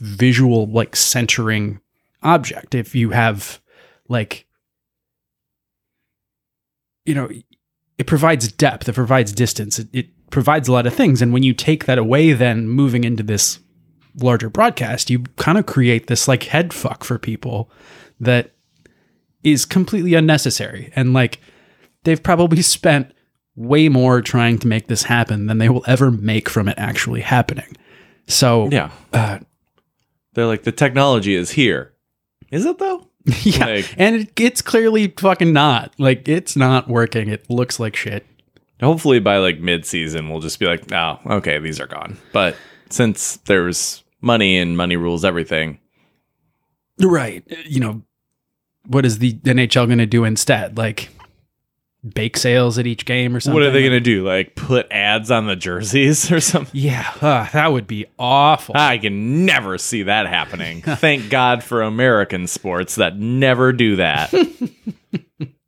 visual 0.00 0.66
like 0.66 0.94
centering 0.94 1.80
object. 2.22 2.74
If 2.74 2.94
you 2.94 3.10
have 3.10 3.60
like 4.08 4.43
you 7.04 7.14
know, 7.14 7.28
it 7.98 8.06
provides 8.06 8.50
depth, 8.50 8.88
it 8.88 8.94
provides 8.94 9.32
distance, 9.32 9.78
it, 9.78 9.88
it 9.92 10.30
provides 10.30 10.68
a 10.68 10.72
lot 10.72 10.86
of 10.86 10.94
things. 10.94 11.22
And 11.22 11.32
when 11.32 11.42
you 11.42 11.54
take 11.54 11.84
that 11.86 11.98
away, 11.98 12.32
then 12.32 12.68
moving 12.68 13.04
into 13.04 13.22
this 13.22 13.60
larger 14.16 14.48
broadcast, 14.48 15.10
you 15.10 15.20
kind 15.36 15.58
of 15.58 15.66
create 15.66 16.06
this 16.06 16.26
like 16.28 16.44
head 16.44 16.72
fuck 16.72 17.04
for 17.04 17.18
people 17.18 17.70
that 18.20 18.52
is 19.42 19.64
completely 19.64 20.14
unnecessary. 20.14 20.92
And 20.96 21.12
like 21.12 21.40
they've 22.04 22.22
probably 22.22 22.62
spent 22.62 23.12
way 23.56 23.88
more 23.88 24.20
trying 24.20 24.58
to 24.58 24.66
make 24.66 24.88
this 24.88 25.04
happen 25.04 25.46
than 25.46 25.58
they 25.58 25.68
will 25.68 25.84
ever 25.86 26.10
make 26.10 26.48
from 26.48 26.68
it 26.68 26.74
actually 26.78 27.20
happening. 27.20 27.76
So 28.26 28.68
Yeah, 28.70 28.90
uh, 29.12 29.40
they're 30.32 30.46
like 30.46 30.62
the 30.62 30.72
technology 30.72 31.34
is 31.34 31.50
here. 31.50 31.92
Is 32.50 32.64
it 32.64 32.78
though? 32.78 33.08
yeah, 33.42 33.66
Like- 33.66 33.94
and 33.96 34.16
it, 34.16 34.40
it's 34.40 34.60
clearly 34.62 35.08
fucking 35.08 35.52
not. 35.52 35.92
Like 35.98 36.28
it's 36.28 36.56
not 36.56 36.88
working. 36.88 37.28
It 37.28 37.48
looks 37.48 37.80
like 37.80 37.96
shit. 37.96 38.26
Hopefully 38.82 39.18
by 39.20 39.38
like 39.38 39.60
mid 39.60 39.86
season, 39.86 40.28
we'll 40.28 40.40
just 40.40 40.58
be 40.58 40.66
like, 40.66 40.92
"Oh, 40.92 41.18
okay, 41.26 41.58
these 41.58 41.80
are 41.80 41.86
gone." 41.86 42.18
But 42.32 42.56
since 42.90 43.36
there's 43.46 44.02
money 44.20 44.58
and 44.58 44.76
money 44.76 44.96
rules 44.96 45.24
everything, 45.24 45.78
Right. 47.00 47.44
You 47.66 47.80
know, 47.80 48.02
what 48.86 49.04
is 49.06 49.18
the 49.18 49.32
NHL 49.34 49.86
going 49.86 49.98
to 49.98 50.06
do 50.06 50.24
instead? 50.24 50.76
Like 50.76 51.08
bake 52.04 52.36
sales 52.36 52.78
at 52.78 52.86
each 52.86 53.06
game 53.06 53.34
or 53.34 53.40
something? 53.40 53.54
what 53.54 53.66
are 53.66 53.70
they 53.70 53.80
going 53.80 53.92
to 53.92 54.00
do? 54.00 54.26
Like 54.26 54.54
put 54.54 54.86
ads 54.90 55.30
on 55.30 55.46
the 55.46 55.56
jerseys 55.56 56.30
or 56.32 56.40
something? 56.40 56.78
Yeah, 56.78 57.10
uh, 57.20 57.48
that 57.52 57.72
would 57.72 57.86
be 57.86 58.06
awful. 58.18 58.76
I 58.76 58.98
can 58.98 59.46
never 59.46 59.78
see 59.78 60.04
that 60.04 60.26
happening. 60.26 60.82
Thank 60.82 61.30
God 61.30 61.62
for 61.62 61.82
American 61.82 62.46
sports 62.46 62.96
that 62.96 63.16
never 63.16 63.72
do 63.72 63.96
that. 63.96 64.32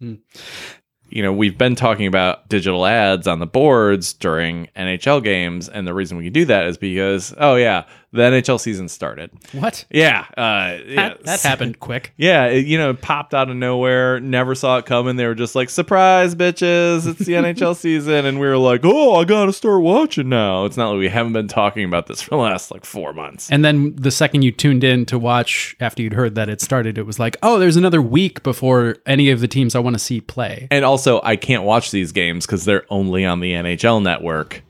you 0.00 1.22
know, 1.22 1.32
we've 1.32 1.56
been 1.56 1.74
talking 1.74 2.06
about 2.06 2.48
digital 2.48 2.84
ads 2.84 3.26
on 3.26 3.38
the 3.38 3.46
boards 3.46 4.12
during 4.12 4.68
NHL 4.76 5.22
games, 5.22 5.68
and 5.68 5.86
the 5.86 5.94
reason 5.94 6.18
we 6.18 6.24
can 6.24 6.32
do 6.32 6.44
that 6.46 6.66
is 6.66 6.76
because, 6.76 7.32
oh 7.38 7.54
yeah, 7.54 7.84
the 8.16 8.22
NHL 8.22 8.58
season 8.58 8.88
started. 8.88 9.30
what? 9.52 9.84
Yeah, 9.90 10.24
uh, 10.36 10.78
yeah. 10.86 11.08
That, 11.08 11.22
that 11.24 11.40
happened 11.42 11.78
quick. 11.80 12.12
Yeah, 12.16 12.46
it, 12.46 12.66
you 12.66 12.78
know, 12.78 12.90
it 12.90 13.00
popped 13.02 13.34
out 13.34 13.48
of 13.50 13.56
nowhere. 13.56 14.18
Never 14.20 14.54
saw 14.54 14.78
it 14.78 14.86
coming. 14.86 15.16
They 15.16 15.26
were 15.26 15.34
just 15.34 15.54
like, 15.54 15.70
"Surprise, 15.70 16.34
bitches! 16.34 17.06
It's 17.06 17.20
the 17.20 17.34
NHL 17.34 17.76
season," 17.76 18.26
and 18.26 18.40
we 18.40 18.46
were 18.46 18.58
like, 18.58 18.80
"Oh, 18.84 19.16
I 19.16 19.24
gotta 19.24 19.52
start 19.52 19.80
watching 19.82 20.28
now." 20.28 20.64
It's 20.64 20.76
not 20.76 20.90
like 20.90 20.98
we 20.98 21.08
haven't 21.08 21.32
been 21.34 21.48
talking 21.48 21.84
about 21.84 22.06
this 22.06 22.20
for 22.22 22.30
the 22.30 22.36
last 22.36 22.70
like 22.70 22.84
four 22.84 23.12
months. 23.12 23.50
And 23.50 23.64
then 23.64 23.94
the 23.96 24.10
second 24.10 24.42
you 24.42 24.52
tuned 24.52 24.82
in 24.84 25.06
to 25.06 25.18
watch 25.18 25.76
after 25.80 26.02
you'd 26.02 26.14
heard 26.14 26.34
that 26.34 26.48
it 26.48 26.60
started, 26.60 26.98
it 26.98 27.04
was 27.06 27.18
like, 27.18 27.36
oh, 27.42 27.58
there's 27.58 27.76
another 27.76 28.02
week 28.02 28.42
before 28.42 28.96
any 29.06 29.30
of 29.30 29.40
the 29.40 29.48
teams 29.48 29.74
I 29.74 29.78
want 29.78 29.94
to 29.94 29.98
see 30.00 30.20
play. 30.20 30.68
And 30.70 30.84
also, 30.84 31.20
I 31.22 31.36
can't 31.36 31.62
watch 31.64 31.90
these 31.90 32.12
games 32.12 32.46
because 32.46 32.64
they're 32.64 32.84
only 32.90 33.24
on 33.24 33.40
the 33.40 33.52
NHL 33.52 34.02
network. 34.02 34.62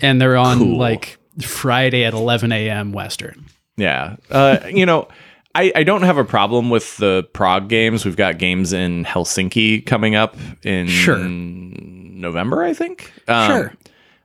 And 0.00 0.20
they're 0.20 0.36
on 0.36 0.58
Cool. 0.58 0.76
like 0.78 1.18
Friday 1.42 2.04
at 2.04 2.12
11 2.14 2.52
a.m. 2.52 2.92
Western. 2.92 3.46
Yeah. 3.76 4.16
Uh, 4.30 4.58
you 4.68 4.86
know, 4.86 5.08
I, 5.54 5.72
I 5.74 5.82
don't 5.84 6.02
have 6.02 6.18
a 6.18 6.24
problem 6.24 6.70
with 6.70 6.96
the 6.98 7.26
Prague 7.32 7.68
games. 7.68 8.04
We've 8.04 8.16
got 8.16 8.38
games 8.38 8.72
in 8.72 9.04
Helsinki 9.04 9.84
coming 9.84 10.14
up 10.14 10.36
in 10.62 10.86
Sure. 10.88 11.18
November, 11.18 12.62
I 12.62 12.72
think. 12.74 13.12
Um, 13.28 13.46
Sure. 13.50 13.72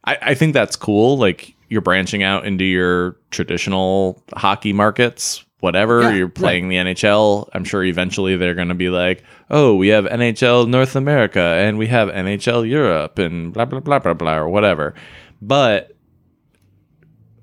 I, 0.06 0.18
I 0.22 0.34
think 0.34 0.53
that's 0.53 0.75
cool. 0.75 1.18
Like 1.18 1.53
you're 1.70 1.82
branching 1.82 2.24
out 2.24 2.46
into 2.46 2.63
your 2.65 3.15
traditional 3.30 4.22
hockey 4.36 4.74
markets, 4.74 5.46
whatever. 5.60 6.01
Yeah, 6.01 6.13
you're 6.13 6.27
playing 6.30 6.70
the 6.70 6.75
NHL. 6.77 7.48
I'm 7.53 7.63
sure 7.63 7.84
eventually 7.84 8.36
they're 8.36 8.56
going 8.56 8.70
to 8.70 8.75
be 8.75 8.89
like, 8.89 9.24
oh, 9.50 9.75
we 9.75 9.89
have 9.89 10.06
NHL 10.06 10.68
North 10.68 10.96
America 10.96 11.39
and 11.39 11.77
we 11.77 11.88
have 11.88 12.10
NHL 12.10 12.68
Europe 12.68 13.20
and 13.20 13.53
blah, 13.53 13.65
blah, 13.65 13.80
blah, 13.80 14.00
blah, 14.00 14.13
blah, 14.13 14.36
or 14.38 14.50
whatever. 14.50 14.96
But 15.41 15.96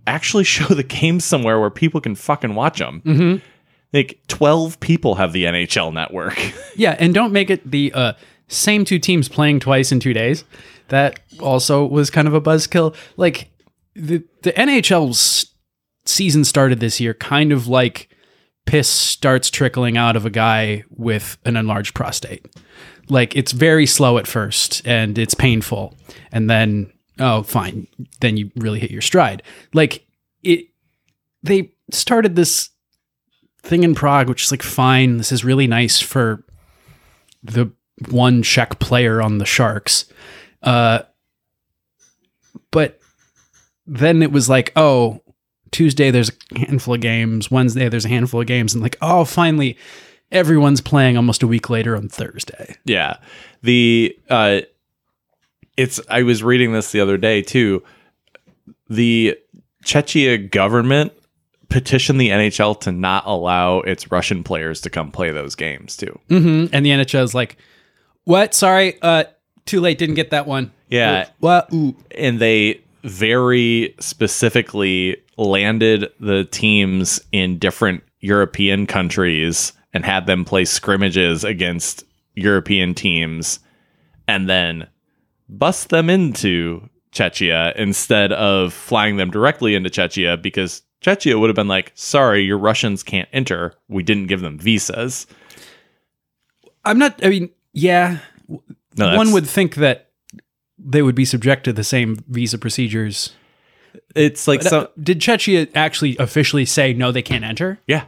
actually 0.09 0.45
show 0.57 0.67
the 0.75 0.83
games 0.83 1.25
somewhere 1.25 1.61
where 1.61 1.71
people 1.71 2.01
can 2.01 2.15
fucking 2.15 2.55
watch 2.55 2.79
them. 2.79 3.03
Mm-hmm. 3.05 3.45
Like 3.93 4.21
12 4.29 4.81
people 4.81 5.15
have 5.15 5.33
the 5.33 5.45
NHL 5.45 5.93
network. 5.93 6.39
Yeah, 6.77 6.95
and 7.01 7.13
don't 7.13 7.33
make 7.33 7.51
it 7.51 7.69
the 7.69 7.93
uh, 7.93 8.13
same 8.47 8.85
two 8.85 9.01
teams 9.01 9.29
playing 9.29 9.59
twice 9.59 9.91
in 9.91 9.99
two 9.99 10.13
days. 10.13 10.45
That 10.89 11.19
also 11.41 11.85
was 11.85 12.09
kind 12.09 12.29
of 12.29 12.35
a 12.35 12.41
buzzkill. 12.41 12.95
Like 13.17 13.51
the 13.97 14.23
the 14.43 14.53
NHL's 14.53 15.53
season 16.05 16.45
started 16.45 16.79
this 16.79 17.01
year, 17.01 17.15
kind 17.15 17.51
of 17.51 17.67
like 17.67 18.11
piss 18.65 18.89
starts 18.89 19.51
trickling 19.51 19.97
out 19.97 20.15
of 20.15 20.25
a 20.25 20.31
guy 20.31 20.85
with 20.91 21.37
an 21.45 21.57
enlarged 21.57 21.95
prostate. 21.95 22.47
Like 23.09 23.35
it's 23.35 23.51
very 23.51 23.87
slow 23.87 24.19
at 24.19 24.29
first 24.29 24.87
and 24.87 25.19
it's 25.19 25.35
painful, 25.35 25.97
and 26.31 26.49
then 26.49 26.93
oh 27.19 27.43
fine, 27.43 27.87
then 28.21 28.37
you 28.37 28.51
really 28.57 28.81
hit 28.81 28.91
your 28.91 29.03
stride. 29.03 29.43
Like 29.73 30.07
it, 30.43 30.67
they 31.43 31.73
started 31.91 32.37
this 32.37 32.71
thing 33.63 33.83
in 33.83 33.95
Prague, 33.95 34.29
which 34.29 34.45
is 34.45 34.51
like 34.51 34.63
fine. 34.63 35.19
This 35.19 35.33
is 35.33 35.45
really 35.45 35.67
nice 35.67 36.01
for 36.01 36.45
the 37.43 37.71
one 38.09 38.43
Czech 38.43 38.79
player 38.79 39.21
on 39.21 39.39
the 39.39 39.47
Sharks. 39.47 40.07
Uh, 40.63 41.01
but 42.71 43.01
then 43.87 44.23
it 44.23 44.33
was 44.33 44.49
like, 44.49 44.73
oh, 44.77 45.23
Tuesday 45.71 46.11
there's 46.11 46.31
a 46.55 46.59
handful 46.59 46.95
of 46.95 47.01
games, 47.01 47.51
Wednesday 47.51 47.89
there's 47.89 48.05
a 48.05 48.09
handful 48.09 48.41
of 48.41 48.47
games, 48.47 48.75
and 48.75 48.83
like, 48.83 48.97
oh, 49.03 49.25
finally, 49.25 49.77
everyone's 50.31 50.81
playing 50.81 51.17
almost 51.17 51.43
a 51.43 51.47
week 51.47 51.71
later 51.71 51.97
on 51.97 52.09
Thursday. 52.09 52.77
Yeah. 52.85 53.17
The 53.63 54.17
uh 54.31 54.61
it's 55.79 56.01
I 56.11 56.25
was 56.25 56.43
reading 56.43 56.73
this 56.73 56.93
the 56.93 57.01
other 57.01 57.17
day 57.17 57.41
too. 57.41 57.83
The 58.91 59.39
Czechia 59.85 60.51
government 60.51 61.13
petitioned 61.71 62.21
the 62.21 62.31
NHL 62.31 62.81
to 62.81 62.93
not 62.93 63.25
allow 63.27 63.81
its 63.81 64.11
Russian 64.11 64.43
players 64.43 64.81
to 64.83 64.91
come 64.91 65.13
play 65.13 65.31
those 65.31 65.55
games 65.55 65.97
too. 65.97 66.19
hmm 66.29 66.67
And 66.73 66.85
the 66.85 66.91
NHL 66.91 67.23
is 67.23 67.35
like, 67.35 67.57
"What? 68.25 68.55
Sorry, 68.55 69.01
uh, 69.01 69.25
too 69.65 69.81
late. 69.81 69.99
Didn't 69.99 70.17
get 70.17 70.31
that 70.31 70.47
one." 70.47 70.73
Yeah. 70.89 71.29
What? 71.39 71.73
Ooh. 71.73 71.97
And 72.11 72.41
they 72.41 72.81
very 73.05 73.95
specifically 74.01 75.17
landed 75.37 76.11
the 76.19 76.45
teams 76.45 77.21
in 77.31 77.59
different 77.59 78.03
European 78.21 78.87
countries 78.87 79.73
and 79.95 80.05
had 80.05 80.27
them 80.27 80.45
play 80.45 80.65
scrimmages 80.65 81.45
against 81.45 82.05
European 82.35 82.95
teams 82.95 83.61
and 84.27 84.49
then 84.49 84.87
bust 85.49 85.89
them 85.89 86.11
into 86.11 86.89
Czechia 87.13 87.75
instead 87.77 88.33
of 88.33 88.73
flying 88.73 89.17
them 89.17 89.31
directly 89.31 89.75
into 89.75 89.91
Czechia 89.91 90.41
because 90.41 90.83
Czechia 91.03 91.39
would 91.39 91.49
have 91.49 91.57
been 91.57 91.69
like, 91.69 91.93
sorry, 91.95 92.43
your 92.43 92.59
Russians 92.59 93.03
can't 93.03 93.29
enter. 93.33 93.75
We 93.89 94.03
didn't 94.03 94.27
give 94.27 94.41
them 94.41 94.59
visas. 94.59 95.27
I'm 96.85 96.99
not. 96.99 97.25
I 97.25 97.29
mean, 97.29 97.51
yeah. 97.73 98.19
No, 98.97 99.17
one 99.17 99.33
would 99.33 99.47
think 99.47 99.77
that 99.77 100.11
they 100.79 101.03
would 101.03 101.15
be 101.15 101.25
subject 101.25 101.65
to 101.65 101.73
the 101.73 101.85
same 101.85 102.25
visa 102.29 102.59
procedures. 102.59 103.35
It's 104.15 104.49
like 104.49 104.63
But, 104.63 104.73
uh, 104.73 104.87
did 105.01 105.21
Czechia 105.21 105.69
actually 105.75 106.17
officially 106.19 106.65
say 106.65 106.93
no? 106.93 107.13
They 107.13 107.23
can't 107.23 107.45
enter. 107.45 107.79
yeah. 107.87 108.05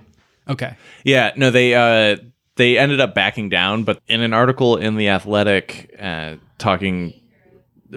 Okay. 0.49 0.75
Yeah, 1.05 1.31
no, 1.37 1.51
they 1.51 1.75
uh, 1.75 2.17
they 2.57 2.77
ended 2.77 3.01
up 3.01 3.15
backing 3.15 3.51
down, 3.51 3.85
but 3.85 4.01
in 4.09 4.21
an 4.21 4.33
article 4.33 4.77
in 4.79 4.97
the 4.97 5.09
Athletic, 5.09 5.95
uh, 6.01 6.37
talking 6.59 7.20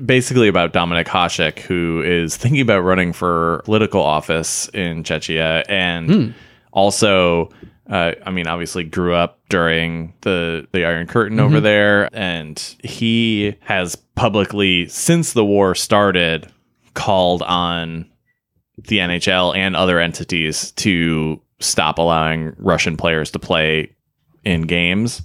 basically 0.05 0.47
about 0.47 0.73
Dominik 0.73 1.05
Hasek, 1.07 1.59
who 1.59 2.01
is 2.01 2.35
thinking 2.38 2.62
about 2.62 2.81
running 2.81 3.13
for 3.13 3.62
political 3.65 4.01
office 4.01 4.69
in 4.69 5.03
Czechia, 5.03 5.63
and 5.69 6.33
also, 6.71 7.50
uh, 7.89 8.13
I 8.25 8.31
mean, 8.31 8.47
obviously 8.47 8.83
grew 8.83 9.13
up 9.13 9.39
during 9.50 10.13
the 10.21 10.67
the 10.71 10.85
Iron 10.85 11.07
Curtain 11.07 11.39
over 11.39 11.59
there, 11.59 12.09
and 12.13 12.59
he 12.83 13.55
has 13.62 13.95
publicly, 13.95 14.88
since 14.88 15.33
the 15.33 15.45
war 15.45 15.75
started, 15.75 16.51
called 16.93 17.41
on 17.43 18.09
the 18.77 18.97
NHL 18.97 19.55
and 19.55 19.75
other 19.75 20.00
entities 20.00 20.71
to 20.71 21.39
stop 21.59 21.97
allowing 21.97 22.55
Russian 22.57 22.97
players 22.97 23.31
to 23.31 23.39
play 23.39 23.95
in 24.43 24.63
games. 24.63 25.21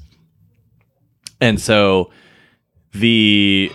And 1.41 1.61
so 1.61 2.11
the 2.93 3.71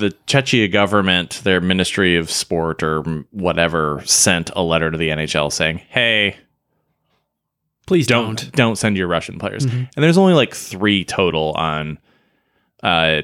the 0.00 0.10
Czechia 0.26 0.70
government, 0.70 1.40
their 1.44 1.60
Ministry 1.60 2.16
of 2.16 2.30
Sport 2.30 2.82
or 2.82 3.02
whatever, 3.30 4.02
sent 4.04 4.50
a 4.56 4.62
letter 4.62 4.90
to 4.90 4.98
the 4.98 5.10
NHL 5.10 5.52
saying, 5.52 5.78
"Hey, 5.88 6.36
Please 7.86 8.06
don't 8.06 8.36
don't. 8.36 8.52
don't, 8.52 8.76
send 8.76 8.96
your 8.96 9.08
Russian 9.08 9.38
players." 9.38 9.64
And 9.64 9.88
there's 9.96 10.18
only 10.18 10.34
like 10.34 10.54
three 10.54 11.04
total 11.04 11.52
on 11.52 11.98
uh, 12.82 13.22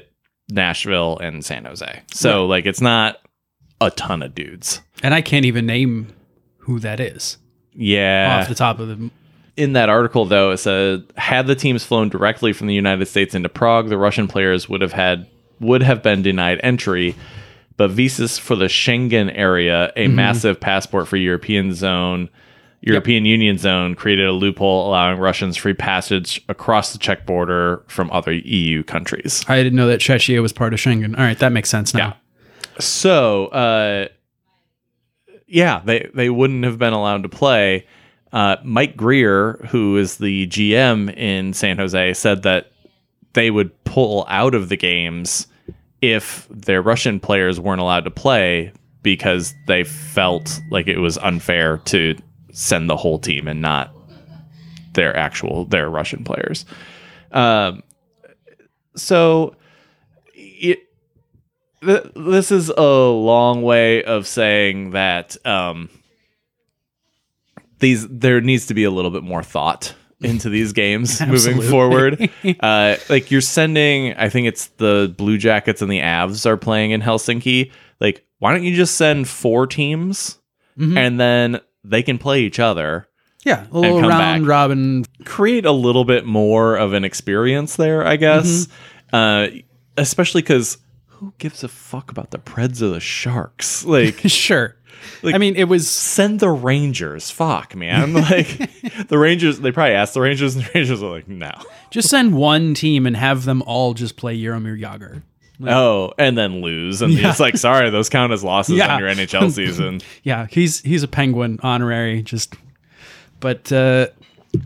Nashville 0.49 1.17
and 1.19 1.43
San 1.43 1.65
Jose, 1.65 2.01
so 2.13 2.45
like 2.45 2.65
it's 2.65 2.81
not 2.81 3.17
a 3.79 3.91
ton 3.91 4.21
of 4.21 4.33
dudes. 4.35 4.81
And 5.03 5.13
I 5.13 5.21
can't 5.21 5.45
even 5.45 5.65
name 5.65 6.13
who 6.57 6.79
that 6.79 6.99
is 6.99 7.37
Yeah, 7.73 8.39
off 8.41 8.49
the 8.49 8.55
top 8.55 8.79
of 8.79 8.87
the. 8.87 9.09
in 9.55 9.73
that 9.73 9.87
article, 9.89 10.25
though, 10.25 10.51
it 10.51 10.57
said 10.57 11.05
had 11.15 11.47
the 11.47 11.55
teams 11.55 11.85
flown 11.85 12.09
directly 12.09 12.51
from 12.53 12.67
the 12.67 12.73
United 12.73 13.05
States 13.05 13.35
into 13.35 13.47
Prague, 13.49 13.87
the 13.89 13.97
Russian 13.97 14.27
players 14.27 14.67
would 14.67 14.81
have 14.81 14.93
had 14.93 15.27
would 15.59 15.83
have 15.83 16.03
been 16.03 16.21
denied 16.21 16.59
entry. 16.63 17.15
But 17.77 17.91
visas 17.91 18.39
for 18.39 18.55
the 18.55 18.65
Schengen 18.65 19.31
area, 19.35 19.91
a 19.95 20.07
massive 20.07 20.59
passport 20.59 21.07
for 21.07 21.15
European 21.15 21.75
zone, 21.75 22.27
European 22.81 23.25
Union 23.25 23.59
zone, 23.59 23.93
created 23.93 24.25
a 24.25 24.31
loophole 24.31 24.87
allowing 24.87 25.19
Russians 25.19 25.57
free 25.57 25.75
passage 25.75 26.43
across 26.49 26.91
the 26.91 26.97
Czech 26.97 27.27
border 27.27 27.83
from 27.87 28.09
other 28.09 28.33
EU 28.33 28.81
countries. 28.83 29.45
I 29.47 29.57
didn't 29.57 29.75
know 29.75 29.87
that 29.87 29.99
Czechia 29.99 30.41
was 30.41 30.53
part 30.53 30.73
of 30.73 30.79
Schengen. 30.79 31.15
All 31.17 31.23
right, 31.23 31.37
that 31.37 31.51
makes 31.51 31.69
sense 31.69 31.93
now. 31.93 32.17
So, 32.79 33.47
uh, 33.47 34.07
yeah, 35.47 35.81
they 35.85 36.09
they 36.13 36.29
wouldn't 36.29 36.63
have 36.65 36.77
been 36.77 36.93
allowed 36.93 37.23
to 37.23 37.29
play. 37.29 37.85
Uh, 38.33 38.57
Mike 38.63 38.97
Grier, 38.97 39.53
who 39.69 39.97
is 39.97 40.17
the 40.17 40.47
GM 40.47 41.15
in 41.15 41.53
San 41.53 41.77
Jose, 41.77 42.13
said 42.13 42.43
that 42.43 42.71
they 43.37 43.51
would 43.51 43.83
pull 43.83 44.25
out 44.29 44.55
of 44.55 44.67
the 44.67 44.75
games 44.75 45.45
if 46.01 46.47
their 46.49 46.81
Russian 46.81 47.19
players 47.19 47.59
weren't 47.59 47.79
allowed 47.79 48.05
to 48.05 48.09
play 48.09 48.71
because 49.03 49.53
they 49.67 49.83
felt 49.83 50.59
like 50.71 50.87
it 50.87 50.97
was 50.97 51.19
unfair 51.19 51.77
to 51.85 52.15
send 52.51 52.89
the 52.89 52.97
whole 52.97 53.19
team 53.19 53.47
and 53.47 53.61
not 53.61 53.95
their 54.93 55.15
actual 55.15 55.65
their 55.65 55.87
Russian 55.87 56.23
players. 56.23 56.65
Um, 57.31 57.83
so 58.95 59.55
it, 60.33 60.79
th- 61.83 62.11
this 62.15 62.51
is 62.51 62.69
a 62.69 62.81
long 62.81 63.61
way 63.61 64.03
of 64.03 64.25
saying 64.25 64.91
that 64.91 65.37
um, 65.45 65.91
these 67.77 68.07
there 68.07 68.41
needs 68.41 68.65
to 68.65 68.73
be 68.73 68.83
a 68.83 68.89
little 68.89 69.11
bit 69.11 69.21
more 69.21 69.43
thought 69.43 69.93
into 70.21 70.49
these 70.49 70.73
games 70.73 71.21
moving 71.27 71.61
forward. 71.61 72.29
Uh, 72.59 72.95
like 73.09 73.29
you're 73.31 73.41
sending, 73.41 74.13
I 74.15 74.29
think 74.29 74.47
it's 74.47 74.67
the 74.77 75.13
Blue 75.17 75.37
Jackets 75.37 75.81
and 75.81 75.91
the 75.91 75.99
Avs 75.99 76.45
are 76.45 76.57
playing 76.57 76.91
in 76.91 77.01
Helsinki. 77.01 77.71
Like, 77.99 78.25
why 78.39 78.51
don't 78.53 78.63
you 78.63 78.75
just 78.75 78.95
send 78.95 79.27
four 79.27 79.67
teams 79.67 80.39
Mhm. 80.77 80.97
and 80.97 81.19
then 81.19 81.59
they 81.83 82.03
can 82.03 82.17
play 82.17 82.41
each 82.41 82.59
other? 82.59 83.07
Yeah, 83.45 83.65
a 83.71 83.79
little 83.79 84.01
round 84.01 84.43
back. 84.43 84.49
robin. 84.49 85.05
create 85.25 85.65
a 85.65 85.71
little 85.71 86.03
bit 86.05 86.25
more 86.25 86.75
of 86.75 86.93
an 86.93 87.03
experience 87.05 87.75
there, 87.77 88.05
I 88.05 88.15
guess. 88.17 88.67
Uh, 89.13 89.47
especially 89.97 90.41
because 90.41 90.77
who 91.05 91.33
gives 91.37 91.63
a 91.63 91.67
fuck 91.67 92.11
about 92.11 92.31
the 92.31 92.39
Preds 92.39 92.81
or 92.81 92.89
the 92.89 92.99
Sharks? 92.99 93.83
Like, 93.87 94.19
sure. 94.25 94.75
Like- 95.23 95.35
I 95.35 95.37
mean, 95.37 95.55
it 95.55 95.65
was 95.65 95.89
send 95.89 96.39
the 96.39 96.49
Rangers. 96.49 97.29
Fuck, 97.31 97.75
man. 97.75 98.13
Like, 98.13 99.07
the 99.07 99.17
Rangers, 99.17 99.59
they 99.59 99.71
probably 99.71 99.93
asked 99.95 100.13
the 100.13 100.21
Rangers, 100.21 100.55
and 100.55 100.65
the 100.65 100.71
Rangers 100.75 101.01
are 101.03 101.09
like, 101.11 101.27
no. 101.27 101.51
just 101.91 102.09
send 102.09 102.35
one 102.35 102.73
team 102.73 103.05
and 103.05 103.15
have 103.17 103.45
them 103.45 103.61
all 103.63 103.93
just 103.93 104.17
play 104.17 104.37
Jaromir 104.39 104.79
Jagr. 104.79 105.21
Oh, 105.65 106.13
and 106.19 106.37
then 106.37 106.61
lose. 106.61 107.01
And 107.01 107.13
it's 107.13 107.39
like, 107.39 107.57
sorry, 107.57 107.89
those 107.89 108.09
count 108.09 108.31
as 108.31 108.43
losses 108.43 108.77
Yeah. 108.77 108.93
on 108.93 108.99
your 108.99 109.09
NHL 109.09 109.49
season. 109.51 110.01
Yeah, 110.23 110.45
he's 110.51 110.81
he's 110.81 111.01
a 111.01 111.07
Penguin 111.07 111.59
honorary. 111.63 112.21
Just, 112.21 112.53
but 113.39 113.71
uh, 113.71 114.07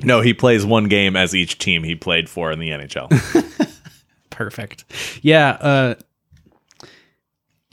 no, 0.03 0.19
he 0.19 0.33
plays 0.33 0.65
one 0.65 0.89
game 0.89 1.15
as 1.15 1.33
each 1.33 1.57
team 1.59 1.83
he 1.83 1.95
played 1.95 2.27
for 2.29 2.51
in 2.51 2.59
the 2.59 2.69
NHL. 2.71 3.09
perfect. 4.29 4.83
Yeah. 5.21 5.51
Uh, 5.51 5.95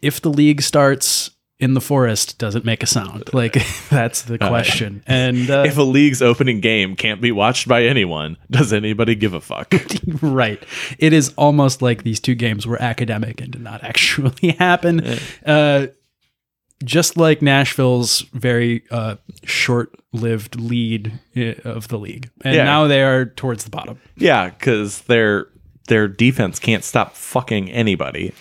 if 0.02 0.20
the 0.20 0.30
league 0.30 0.62
starts 0.62 1.30
in 1.60 1.74
the 1.74 1.80
forest, 1.80 2.38
doesn't 2.38 2.64
make 2.64 2.82
a 2.82 2.86
sound? 2.86 3.24
Like 3.32 3.54
that's 3.90 4.22
the 4.22 4.38
question. 4.38 5.02
And 5.06 5.50
uh, 5.50 5.64
if 5.66 5.76
a 5.76 5.82
league's 5.82 6.22
opening 6.22 6.60
game 6.60 6.96
can't 6.96 7.20
be 7.20 7.32
watched 7.32 7.66
by 7.68 7.84
anyone, 7.84 8.36
does 8.50 8.72
anybody 8.72 9.14
give 9.14 9.34
a 9.34 9.40
fuck? 9.40 9.74
right. 10.22 10.62
It 10.98 11.12
is 11.12 11.32
almost 11.36 11.82
like 11.82 12.02
these 12.04 12.20
two 12.20 12.34
games 12.34 12.66
were 12.66 12.80
academic 12.80 13.40
and 13.40 13.50
did 13.52 13.62
not 13.62 13.82
actually 13.84 14.52
happen. 14.58 15.02
Uh, 15.44 15.88
just 16.84 17.16
like 17.16 17.42
Nashville's 17.42 18.20
very 18.32 18.84
uh, 18.92 19.16
short-lived 19.44 20.60
lead 20.60 21.18
uh, 21.36 21.54
of 21.64 21.88
the 21.88 21.98
league, 21.98 22.30
and 22.44 22.54
Yeah. 22.54 22.64
now 22.64 22.86
they 22.86 23.02
are 23.02 23.24
towards 23.26 23.64
the 23.64 23.70
bottom. 23.70 23.98
yeah, 24.16 24.50
because 24.50 25.00
their 25.02 25.48
their 25.88 26.08
defense 26.08 26.58
can't 26.58 26.84
stop 26.84 27.14
fucking 27.16 27.70
anybody. 27.70 28.32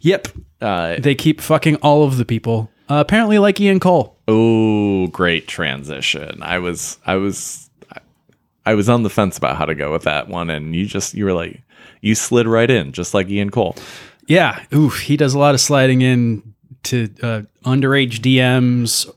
Yep, 0.00 0.28
Uh, 0.60 0.96
they 0.98 1.14
keep 1.14 1.40
fucking 1.40 1.76
all 1.76 2.04
of 2.04 2.16
the 2.16 2.24
people. 2.24 2.70
Uh, 2.88 2.96
apparently, 2.96 3.38
like 3.38 3.60
Ian 3.60 3.80
Cole. 3.80 4.16
oh, 4.28 5.06
great 5.08 5.46
transition. 5.48 6.42
I 6.42 6.58
was 6.58 6.98
I 7.06 7.16
was 7.16 7.70
I, 7.92 7.98
I 8.66 8.74
was 8.74 8.88
on 8.88 9.02
the 9.02 9.10
fence 9.10 9.38
about 9.38 9.56
how 9.56 9.64
to 9.64 9.74
go 9.74 9.92
with 9.92 10.02
that 10.02 10.28
one, 10.28 10.50
and 10.50 10.74
you 10.74 10.86
just 10.86 11.14
you 11.14 11.24
were 11.24 11.32
like 11.32 11.62
you 12.02 12.14
slid 12.14 12.46
right 12.46 12.70
in, 12.70 12.92
just 12.92 13.14
like 13.14 13.28
Ian 13.30 13.50
Cole. 13.50 13.76
Yeah, 14.26 14.62
oof, 14.74 15.00
he 15.00 15.16
does 15.16 15.32
a 15.34 15.38
lot 15.38 15.54
of 15.54 15.60
sliding 15.60 16.02
in 16.02 16.54
to 16.84 17.08
uh, 17.22 17.42
underage 17.64 18.20
DMs, 18.20 19.08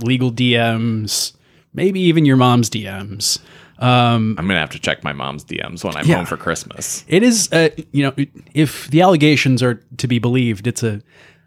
legal 0.00 0.30
DMs, 0.32 1.32
maybe 1.74 2.00
even 2.00 2.24
your 2.24 2.36
mom's 2.36 2.70
DMs. 2.70 3.38
Um, 3.82 4.36
I'm 4.38 4.46
gonna 4.46 4.60
have 4.60 4.70
to 4.70 4.78
check 4.78 5.02
my 5.04 5.12
mom's 5.12 5.44
DMs 5.44 5.82
when 5.84 5.96
I'm 5.96 6.06
Yeah. 6.06 6.16
home 6.16 6.26
for 6.26 6.36
Christmas. 6.36 7.04
It 7.08 7.22
is, 7.22 7.50
uh, 7.52 7.70
you 7.92 8.04
know, 8.04 8.14
if 8.54 8.88
the 8.88 9.00
allegations 9.02 9.62
are 9.62 9.82
to 9.98 10.06
be 10.06 10.18
believed, 10.18 10.66
it's 10.66 10.82
a 10.82 11.00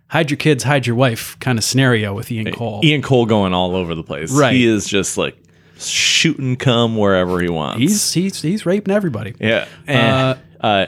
hide 0.07 0.29
your 0.29 0.37
kids, 0.37 0.63
hide 0.63 0.85
your 0.85 0.95
wife 0.95 1.37
kind 1.39 1.57
of 1.57 1.63
scenario 1.63 2.13
with 2.13 2.31
Ian 2.31 2.51
Cole. 2.51 2.81
Ian 2.83 3.01
Cole 3.01 3.25
going 3.25 3.53
all 3.53 3.75
over 3.75 3.95
the 3.95 4.03
place. 4.03 4.31
Right. 4.31 4.53
He 4.53 4.65
is 4.65 4.85
just 4.87 5.17
like 5.17 5.37
shooting 5.77 6.55
cum 6.57 6.97
wherever 6.97 7.39
he 7.41 7.49
wants. 7.49 7.79
He's 7.79 8.13
he's 8.13 8.41
he's 8.41 8.65
raping 8.65 8.93
everybody. 8.93 9.33
yeah, 9.39 9.65
and, 9.87 10.37
uh, 10.61 10.85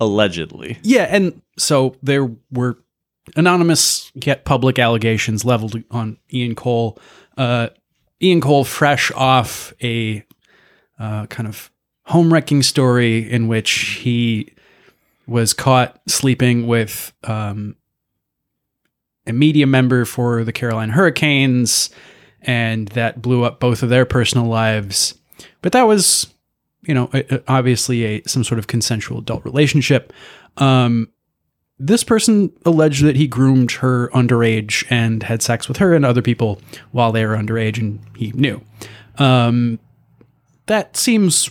allegedly. 0.00 0.78
Yeah, 0.82 1.06
and 1.10 1.40
so 1.58 1.96
there 2.02 2.30
were 2.50 2.78
anonymous 3.36 4.10
yet 4.14 4.44
public 4.44 4.78
allegations 4.78 5.44
leveled 5.44 5.82
on 5.90 6.18
Ian 6.32 6.54
Cole. 6.54 6.98
Uh, 7.36 7.68
Ian 8.22 8.40
Cole, 8.40 8.64
fresh 8.64 9.10
off 9.12 9.72
a 9.82 10.24
uh, 10.98 11.26
kind 11.26 11.48
of 11.48 11.70
home 12.04 12.32
wrecking 12.32 12.62
story 12.62 13.30
in 13.30 13.48
which 13.48 13.70
he 14.02 14.52
was 15.26 15.52
caught 15.52 16.00
sleeping 16.06 16.66
with 16.66 17.12
um, 17.24 17.76
a 19.26 19.32
media 19.32 19.66
member 19.66 20.04
for 20.04 20.42
the 20.42 20.52
Carolina 20.52 20.92
Hurricanes, 20.92 21.90
and 22.40 22.88
that 22.88 23.20
blew 23.20 23.44
up 23.44 23.60
both 23.60 23.82
of 23.82 23.90
their 23.90 24.06
personal 24.06 24.46
lives. 24.46 25.14
But 25.60 25.72
that 25.72 25.82
was, 25.82 26.32
you 26.82 26.94
know, 26.94 27.10
obviously 27.46 28.04
a 28.04 28.22
some 28.26 28.42
sort 28.42 28.58
of 28.58 28.66
consensual 28.66 29.18
adult 29.18 29.44
relationship. 29.44 30.12
Um, 30.56 31.10
this 31.78 32.02
person 32.02 32.50
alleged 32.64 33.04
that 33.04 33.16
he 33.16 33.28
groomed 33.28 33.72
her 33.72 34.08
underage 34.08 34.84
and 34.90 35.22
had 35.22 35.42
sex 35.42 35.68
with 35.68 35.76
her 35.76 35.94
and 35.94 36.04
other 36.04 36.22
people 36.22 36.60
while 36.90 37.12
they 37.12 37.24
were 37.24 37.36
underage, 37.36 37.78
and 37.78 38.00
he 38.16 38.32
knew. 38.32 38.62
Um, 39.18 39.78
that 40.68 40.96
seems 40.96 41.50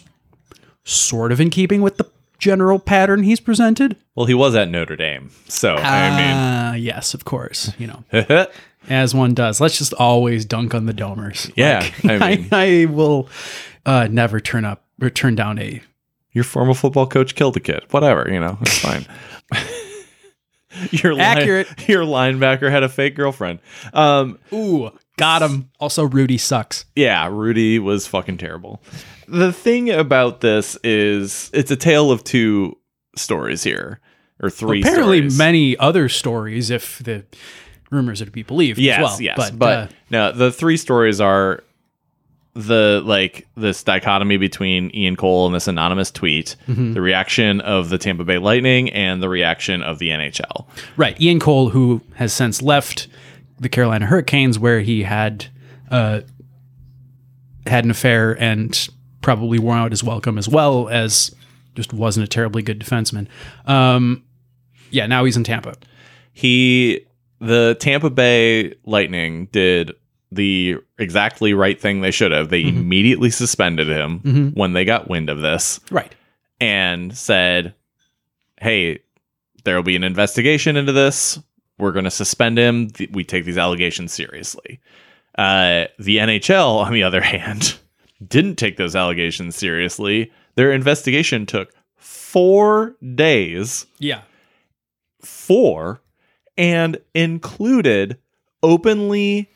sort 0.84 1.32
of 1.32 1.40
in 1.42 1.50
keeping 1.50 1.82
with 1.82 1.98
the 1.98 2.10
general 2.40 2.80
pattern 2.80 3.24
he's 3.24 3.40
presented. 3.40 3.98
Well, 4.16 4.26
he 4.26 4.34
was 4.34 4.56
at 4.56 4.70
Notre 4.70 4.96
Dame, 4.96 5.30
so 5.48 5.76
I 5.76 6.74
mean, 6.74 6.84
yes, 6.84 7.14
of 7.14 7.26
course. 7.26 7.72
You 7.78 7.88
know, 7.88 8.48
as 8.90 9.14
one 9.14 9.34
does. 9.34 9.60
Let's 9.60 9.78
just 9.78 9.94
always 9.94 10.46
dunk 10.46 10.74
on 10.74 10.86
the 10.86 10.94
Domers. 10.94 11.52
Yeah, 11.56 11.80
Like, 12.04 12.22
I 12.22 12.36
mean- 12.38 12.48
I, 12.52 12.86
will 12.86 13.28
uh, 13.86 14.08
never 14.10 14.40
turn 14.40 14.66
up 14.66 14.86
or 15.02 15.10
turn 15.10 15.36
down 15.36 15.60
a. 15.60 15.82
your 16.32 16.44
former 16.44 16.74
football 16.74 17.06
coach 17.08 17.36
killed 17.36 17.58
a 17.58 17.60
kid. 17.60 17.84
Whatever, 17.92 18.28
you 18.32 18.40
know, 18.40 18.58
it's 18.62 18.80
fine. 18.80 19.06
your 20.92 21.14
line- 21.14 21.38
Accurate. 21.38 21.90
your 21.90 22.04
linebacker 22.04 22.70
had 22.70 22.84
a 22.84 22.90
fake 22.90 23.16
girlfriend. 23.16 23.60
Um, 23.94 24.40
Ooh, 24.54 24.92
got 25.18 25.42
him. 25.42 25.70
Also, 25.80 26.06
Rudy 26.06 26.38
sucks. 26.38 26.86
yeah, 26.96 27.28
Rudy 27.32 27.80
was 27.80 28.08
fucking 28.08 28.38
terrible. 28.38 28.82
The 29.28 29.52
thing 29.52 29.90
about 29.90 30.40
this 30.42 30.78
is 30.84 31.50
it's 31.54 31.70
a 31.72 31.76
tale 31.76 32.12
of 32.12 32.24
two 32.24 32.78
stories 33.16 33.64
here, 33.64 34.00
or 34.42 34.50
three. 34.50 34.82
Apparently, 34.82 35.18
stories. 35.20 35.38
many 35.38 35.78
other 35.78 36.08
stories, 36.08 36.70
if 36.70 37.00
the 37.00 37.26
rumors 37.92 38.22
are 38.22 38.26
to 38.26 38.32
be 38.32 38.44
believed. 38.44 38.80
Yes, 38.80 38.98
as 39.00 39.04
well. 39.04 39.22
yes, 39.22 39.36
but, 39.38 39.60
but, 39.60 39.78
uh, 39.78 39.88
no, 40.10 40.32
the 40.32 40.52
three 40.52 40.78
stories 40.78 41.20
are 41.20 41.64
the 42.54 43.02
like 43.06 43.48
this 43.56 43.84
dichotomy 43.84 44.38
between 44.38 44.90
Ian 44.96 45.16
Cole 45.16 45.46
and 45.46 45.54
this 45.54 45.68
anonymous 45.68 46.10
tweet, 46.10 46.56
Mm-hmm. 46.68 46.94
the 46.94 47.02
reaction 47.02 47.62
of 47.62 47.90
the 47.90 47.98
Tampa 48.00 48.24
Bay 48.24 48.40
Lightning, 48.40 48.90
and 48.92 49.22
the 49.22 49.30
reaction 49.30 49.84
of 49.84 50.00
the 50.00 50.10
NHL. 50.10 50.66
right, 50.96 51.20
Ian 51.22 51.40
Cole, 51.40 51.70
who 51.70 52.02
has 52.16 52.34
since 52.34 52.62
left 52.62 53.08
the 53.60 53.70
Carolina 53.70 54.06
Hurricanes, 54.06 54.60
where 54.60 54.82
he 54.82 55.04
had 55.04 55.46
uh, 55.90 56.22
had 57.66 57.84
an 57.86 57.92
affair 57.92 58.40
and 58.42 58.90
probably 59.22 59.60
wore 59.60 59.76
out 59.76 59.92
his 59.92 60.04
welcome, 60.04 60.38
as 60.38 60.48
well 60.48 60.90
as 60.90 61.34
just 61.76 61.94
wasn't 61.94 62.24
a 62.24 62.28
terribly 62.28 62.62
good 62.62 62.80
defenseman. 62.80 63.28
Um, 63.66 64.24
yeah, 64.90 65.06
now 65.06 65.26
he's 65.26 65.38
in 65.38 65.44
Tampa. 65.44 65.76
He, 66.34 67.02
the 67.40 67.76
Tampa 67.80 68.10
Bay 68.10 68.74
Lightning, 68.86 69.48
did 69.52 69.92
the 70.32 70.78
exactly 70.98 71.54
right 71.54 71.80
thing 71.80 72.02
they 72.02 72.12
should 72.12 72.32
have. 72.32 72.50
They 72.50 72.64
Mm-hmm. 72.64 72.78
immediately 72.80 73.30
suspended 73.30 73.88
him 73.88 74.52
when 74.56 74.74
they 74.74 74.86
got 74.86 75.10
wind 75.10 75.30
of 75.30 75.40
this 75.42 75.80
Right. 75.90 76.14
and 76.60 77.16
said, 77.18 77.74
"Hey, 78.60 79.00
there 79.64 79.76
will 79.76 79.84
be 79.84 79.96
an 79.96 80.04
investigation 80.04 80.76
into 80.78 80.92
this. 80.92 81.40
We're 81.78 81.92
going 81.92 82.06
to 82.06 82.12
suspend 82.12 82.58
him. 82.58 82.90
We 83.12 83.24
take 83.24 83.46
these 83.46 83.58
allegations 83.58 84.14
seriously." 84.14 84.80
Uh, 85.38 85.86
the 86.00 86.18
NHL, 86.18 86.80
on 86.86 86.94
the 86.94 87.04
other 87.04 87.22
hand, 87.22 87.78
didn't 88.28 88.56
take 88.56 88.78
those 88.78 88.96
allegations 88.96 89.56
seriously. 89.56 90.32
Their 90.56 90.72
investigation 90.72 91.46
took 91.46 91.72
four 91.96 92.96
days, 93.16 93.86
Yeah. 94.00 94.22
four, 95.22 96.02
and 96.58 96.98
included 97.14 98.18
openly 98.64 99.50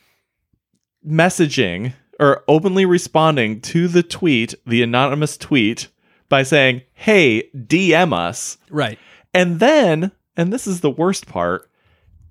messaging 1.08 1.94
or 2.20 2.44
openly 2.48 2.86
responding 2.86 3.60
to 3.62 3.88
the 3.88 4.04
tweet, 4.04 4.54
the 4.68 4.84
anonymous 4.84 5.38
tweet, 5.38 5.88
by 6.30 6.44
saying, 6.44 6.84
Hey, 6.94 7.50
DM 7.56 8.14
us. 8.14 8.58
Right. 8.70 9.00
And 9.34 9.60
then, 9.60 10.12
and 10.38 10.54
this 10.54 10.68
is 10.68 10.82
the 10.82 10.92
worst 10.92 11.26
part, 11.26 11.68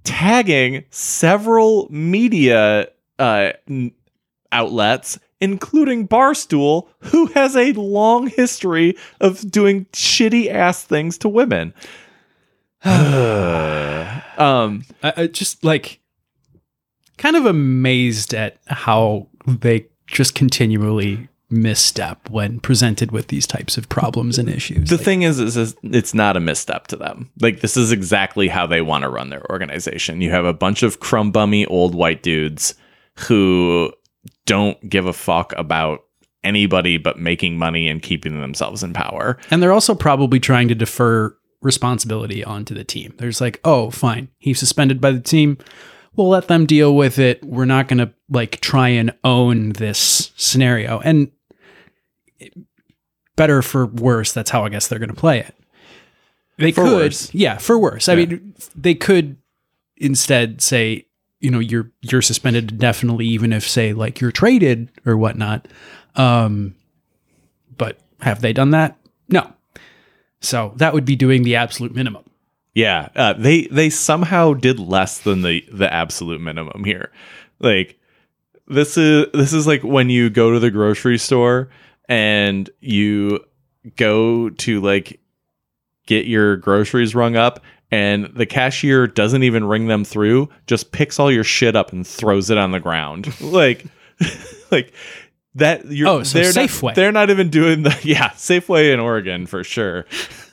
tagging 0.04 0.84
several 0.90 1.88
media 1.90 2.88
uh, 3.18 3.52
outlets, 4.52 5.18
including 5.40 6.08
Barstool, 6.08 6.88
who 7.00 7.26
has 7.26 7.56
a 7.56 7.72
long 7.72 8.28
history 8.28 8.96
of 9.20 9.50
doing 9.50 9.86
shitty 9.86 10.50
ass 10.50 10.84
things 10.84 11.18
to 11.18 11.28
women. 11.28 11.74
um, 12.84 14.84
I, 15.02 15.12
I 15.16 15.26
just 15.26 15.64
like 15.64 16.00
kind 17.18 17.36
of 17.36 17.44
amazed 17.44 18.32
at 18.32 18.56
how 18.66 19.26
they 19.46 19.86
just 20.06 20.34
continually 20.34 21.28
misstep 21.50 22.30
when 22.30 22.60
presented 22.60 23.10
with 23.10 23.26
these 23.28 23.46
types 23.46 23.76
of 23.76 23.88
problems 23.88 24.38
and 24.38 24.48
issues. 24.48 24.88
the 24.88 24.96
Like, 24.96 25.04
thing 25.04 25.22
is, 25.22 25.40
is, 25.40 25.56
is 25.56 25.76
it's 25.82 26.14
not 26.14 26.36
a 26.36 26.40
misstep 26.40 26.86
to 26.88 26.96
them. 26.96 27.30
Like 27.40 27.60
this 27.60 27.76
is 27.76 27.90
exactly 27.92 28.48
how 28.48 28.66
they 28.66 28.80
want 28.82 29.02
to 29.02 29.08
run 29.10 29.30
their 29.30 29.48
organization. 29.50 30.20
You 30.20 30.30
have 30.30 30.44
a 30.44 30.52
bunch 30.52 30.82
of 30.82 31.00
crumb 31.00 31.32
bummy 31.32 31.66
old 31.66 31.94
white 31.94 32.22
dudes 32.22 32.74
who 33.18 33.92
don't 34.46 34.88
give 34.88 35.06
a 35.06 35.12
fuck 35.12 35.52
about 35.56 36.00
anybody 36.42 36.96
but 36.96 37.18
making 37.18 37.58
money 37.58 37.88
and 37.88 38.00
keeping 38.00 38.40
themselves 38.40 38.82
in 38.82 38.92
power. 38.92 39.36
and 39.50 39.62
they're 39.62 39.72
also 39.72 39.94
probably 39.94 40.40
trying 40.40 40.68
to 40.68 40.74
defer 40.74 41.36
responsibility 41.62 42.42
onto 42.42 42.74
the 42.74 42.84
team. 42.84 43.12
There's 43.18 43.40
like, 43.40 43.60
oh, 43.64 43.90
fine, 43.90 44.28
he's 44.38 44.58
suspended 44.58 45.00
by 45.00 45.10
the 45.12 45.20
team. 45.20 45.58
We'll 46.16 46.28
let 46.30 46.48
them 46.48 46.64
deal 46.66 46.96
with 46.96 47.18
it. 47.18 47.44
We're 47.44 47.66
not 47.66 47.88
going 47.88 47.98
to 47.98 48.12
like 48.30 48.60
try 48.60 48.88
and 48.88 49.14
own 49.24 49.70
this 49.72 50.32
scenario. 50.36 51.00
And 51.00 51.30
better 53.36 53.62
for 53.62 53.86
worse, 53.86 54.32
that's 54.32 54.50
how 54.50 54.64
I 54.64 54.68
guess 54.68 54.88
they're 54.88 54.98
going 54.98 55.08
to 55.08 55.14
play 55.14 55.40
it. 55.40 55.54
They 56.58 56.72
For 56.72 56.84
could, 56.84 56.92
worse. 56.92 57.32
yeah, 57.34 57.56
for 57.56 57.78
worse. 57.78 58.08
I 58.08 58.14
mean, 58.14 58.54
they 58.76 58.94
could 58.94 59.38
instead 59.96 60.60
say, 60.60 61.06
you 61.40 61.50
know, 61.50 61.58
you're 61.58 61.90
you're 62.02 62.20
suspended 62.20 62.72
indefinitely, 62.72 63.26
even 63.26 63.52
if 63.52 63.66
say 63.66 63.94
like 63.94 64.20
you're 64.20 64.30
traded 64.30 64.90
or 65.06 65.16
whatnot. 65.16 65.68
Um, 66.16 66.74
but 67.78 67.98
have 68.20 68.42
they 68.42 68.52
done 68.52 68.72
that? 68.72 68.98
No. 69.30 69.50
So 70.42 70.74
that 70.76 70.92
would 70.92 71.06
be 71.06 71.16
doing 71.16 71.44
the 71.44 71.56
absolute 71.56 71.94
minimum. 71.94 72.24
Yeah, 72.74 73.08
uh, 73.16 73.32
they 73.32 73.62
they 73.68 73.88
somehow 73.88 74.52
did 74.52 74.78
less 74.78 75.18
than 75.18 75.40
the 75.40 75.64
the 75.72 75.90
absolute 75.90 76.42
minimum 76.42 76.84
here. 76.84 77.10
Like 77.58 77.98
this 78.68 78.98
is 78.98 79.26
this 79.32 79.54
is 79.54 79.66
like 79.66 79.82
when 79.82 80.10
you 80.10 80.28
go 80.28 80.52
to 80.52 80.58
the 80.58 80.70
grocery 80.70 81.18
store 81.18 81.70
and 82.10 82.68
you 82.80 83.38
go 83.96 84.50
to 84.50 84.80
like 84.80 85.20
get 86.06 86.26
your 86.26 86.56
groceries 86.56 87.14
rung 87.14 87.36
up 87.36 87.62
and 87.92 88.26
the 88.34 88.46
cashier 88.46 89.06
doesn't 89.06 89.44
even 89.44 89.64
ring 89.64 89.86
them 89.86 90.04
through, 90.04 90.48
just 90.66 90.92
picks 90.92 91.18
all 91.18 91.30
your 91.30 91.44
shit 91.44 91.74
up 91.74 91.92
and 91.92 92.06
throws 92.06 92.50
it 92.50 92.58
on 92.58 92.72
the 92.72 92.80
ground. 92.80 93.32
like 93.40 93.86
like 94.70 94.92
that 95.54 95.86
you're 95.86 96.08
Oh, 96.08 96.22
so 96.24 96.40
they're 96.40 96.52
Safeway. 96.52 96.82
Not, 96.82 96.94
they're 96.96 97.12
not 97.12 97.30
even 97.30 97.48
doing 97.48 97.84
the 97.84 97.98
yeah, 98.02 98.30
Safeway 98.30 98.92
in 98.92 99.00
Oregon 99.00 99.46
for 99.46 99.62
sure. 99.62 100.04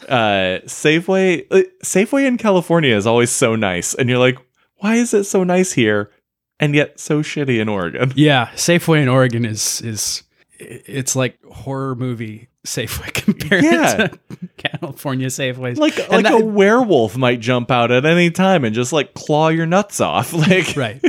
Uh 0.08 0.62
Safeway 0.66 1.46
uh, 1.50 1.64
Safeway 1.84 2.28
in 2.28 2.38
California 2.38 2.96
is 2.96 3.08
always 3.08 3.32
so 3.32 3.56
nice 3.56 3.96
and 3.96 4.10
you're 4.10 4.20
like, 4.20 4.38
why 4.78 4.96
is 4.96 5.12
it 5.14 5.24
so 5.24 5.44
nice 5.44 5.74
here 5.74 6.12
and 6.60 6.76
yet 6.76 7.00
so 7.00 7.24
shitty 7.24 7.60
in 7.60 7.68
Oregon? 7.68 8.14
Yeah, 8.16 8.50
Safeway 8.50 9.02
in 9.02 9.10
Oregon 9.10 9.44
is 9.44 9.82
is 9.82 10.22
it's 10.60 11.16
like 11.16 11.42
horror 11.46 11.96
movie 11.96 12.48
Safeway 12.66 13.14
compared 13.14 13.64
Yeah. 13.64 14.08
to 14.08 14.20
California 14.58 15.28
Safeways. 15.28 15.78
Like 15.78 15.98
And 16.12 16.24
like 16.24 16.34
a 16.34 16.44
werewolf 16.46 17.16
might 17.18 17.40
jump 17.40 17.72
out 17.72 17.92
at 17.92 18.06
any 18.06 18.32
time 18.32 18.64
and 18.66 18.74
just 18.76 18.92
like 18.94 19.14
claw 19.14 19.50
your 19.50 19.66
nuts 19.66 20.00
off. 20.02 20.34
Like 20.48 20.76
right. 20.76 21.02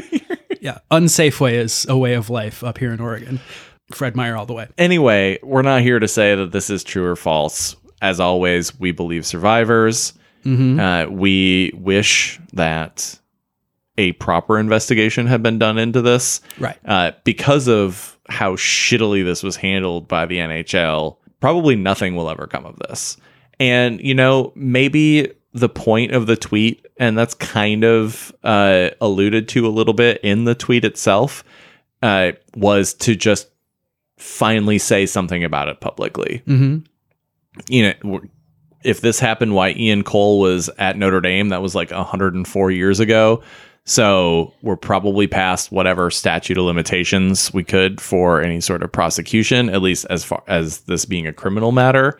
yeah, 0.60 0.78
unsafeway 0.90 1.52
is 1.54 1.86
a 1.88 1.96
way 1.96 2.14
of 2.14 2.30
life 2.30 2.62
up 2.64 2.78
here 2.78 2.92
in 2.92 3.00
Oregon. 3.00 3.40
Fred 3.92 4.14
Meyer 4.16 4.36
all 4.36 4.44
the 4.44 4.52
way. 4.52 4.68
anyway, 4.76 5.38
we're 5.42 5.62
not 5.62 5.80
here 5.80 5.98
to 5.98 6.08
say 6.08 6.34
that 6.34 6.52
this 6.52 6.68
is 6.68 6.84
true 6.84 7.06
or 7.06 7.16
false. 7.16 7.74
As 8.02 8.20
always, 8.20 8.78
we 8.78 8.92
believe 8.92 9.24
survivors. 9.24 10.12
Mm-hmm. 10.44 10.78
Uh, 10.78 11.06
we 11.06 11.72
wish 11.74 12.38
that 12.52 13.18
a 13.96 14.12
proper 14.12 14.58
investigation 14.58 15.26
had 15.26 15.42
been 15.42 15.58
done 15.58 15.78
into 15.78 16.02
this 16.02 16.40
Right. 16.58 16.76
uh, 16.84 17.12
because 17.24 17.66
of 17.66 18.17
how 18.28 18.56
shittily 18.56 19.24
this 19.24 19.42
was 19.42 19.56
handled 19.56 20.08
by 20.08 20.26
the 20.26 20.38
NHL, 20.38 21.16
probably 21.40 21.76
nothing 21.76 22.14
will 22.14 22.30
ever 22.30 22.46
come 22.46 22.66
of 22.66 22.78
this. 22.88 23.16
And, 23.60 24.00
you 24.00 24.14
know, 24.14 24.52
maybe 24.54 25.32
the 25.52 25.68
point 25.68 26.12
of 26.12 26.26
the 26.26 26.36
tweet, 26.36 26.86
and 26.98 27.16
that's 27.16 27.34
kind 27.34 27.84
of 27.84 28.32
uh, 28.44 28.90
alluded 29.00 29.48
to 29.48 29.66
a 29.66 29.70
little 29.70 29.94
bit 29.94 30.20
in 30.22 30.44
the 30.44 30.54
tweet 30.54 30.84
itself, 30.84 31.42
uh, 32.02 32.32
was 32.54 32.94
to 32.94 33.16
just 33.16 33.48
finally 34.18 34.78
say 34.78 35.06
something 35.06 35.44
about 35.44 35.68
it 35.68 35.80
publicly. 35.80 36.42
Mm-hmm. 36.46 36.78
You 37.68 37.94
know, 38.02 38.20
if 38.84 39.00
this 39.00 39.18
happened 39.18 39.54
while 39.54 39.70
Ian 39.76 40.04
Cole 40.04 40.38
was 40.38 40.68
at 40.78 40.96
Notre 40.96 41.20
Dame, 41.20 41.48
that 41.48 41.62
was 41.62 41.74
like 41.74 41.90
104 41.90 42.70
years 42.70 43.00
ago. 43.00 43.42
So 43.88 44.52
we're 44.60 44.76
probably 44.76 45.26
past 45.26 45.72
whatever 45.72 46.10
statute 46.10 46.58
of 46.58 46.64
limitations 46.66 47.54
we 47.54 47.64
could 47.64 48.02
for 48.02 48.42
any 48.42 48.60
sort 48.60 48.82
of 48.82 48.92
prosecution, 48.92 49.70
at 49.70 49.80
least 49.80 50.04
as 50.10 50.22
far 50.22 50.42
as 50.46 50.80
this 50.80 51.06
being 51.06 51.26
a 51.26 51.32
criminal 51.32 51.72
matter. 51.72 52.18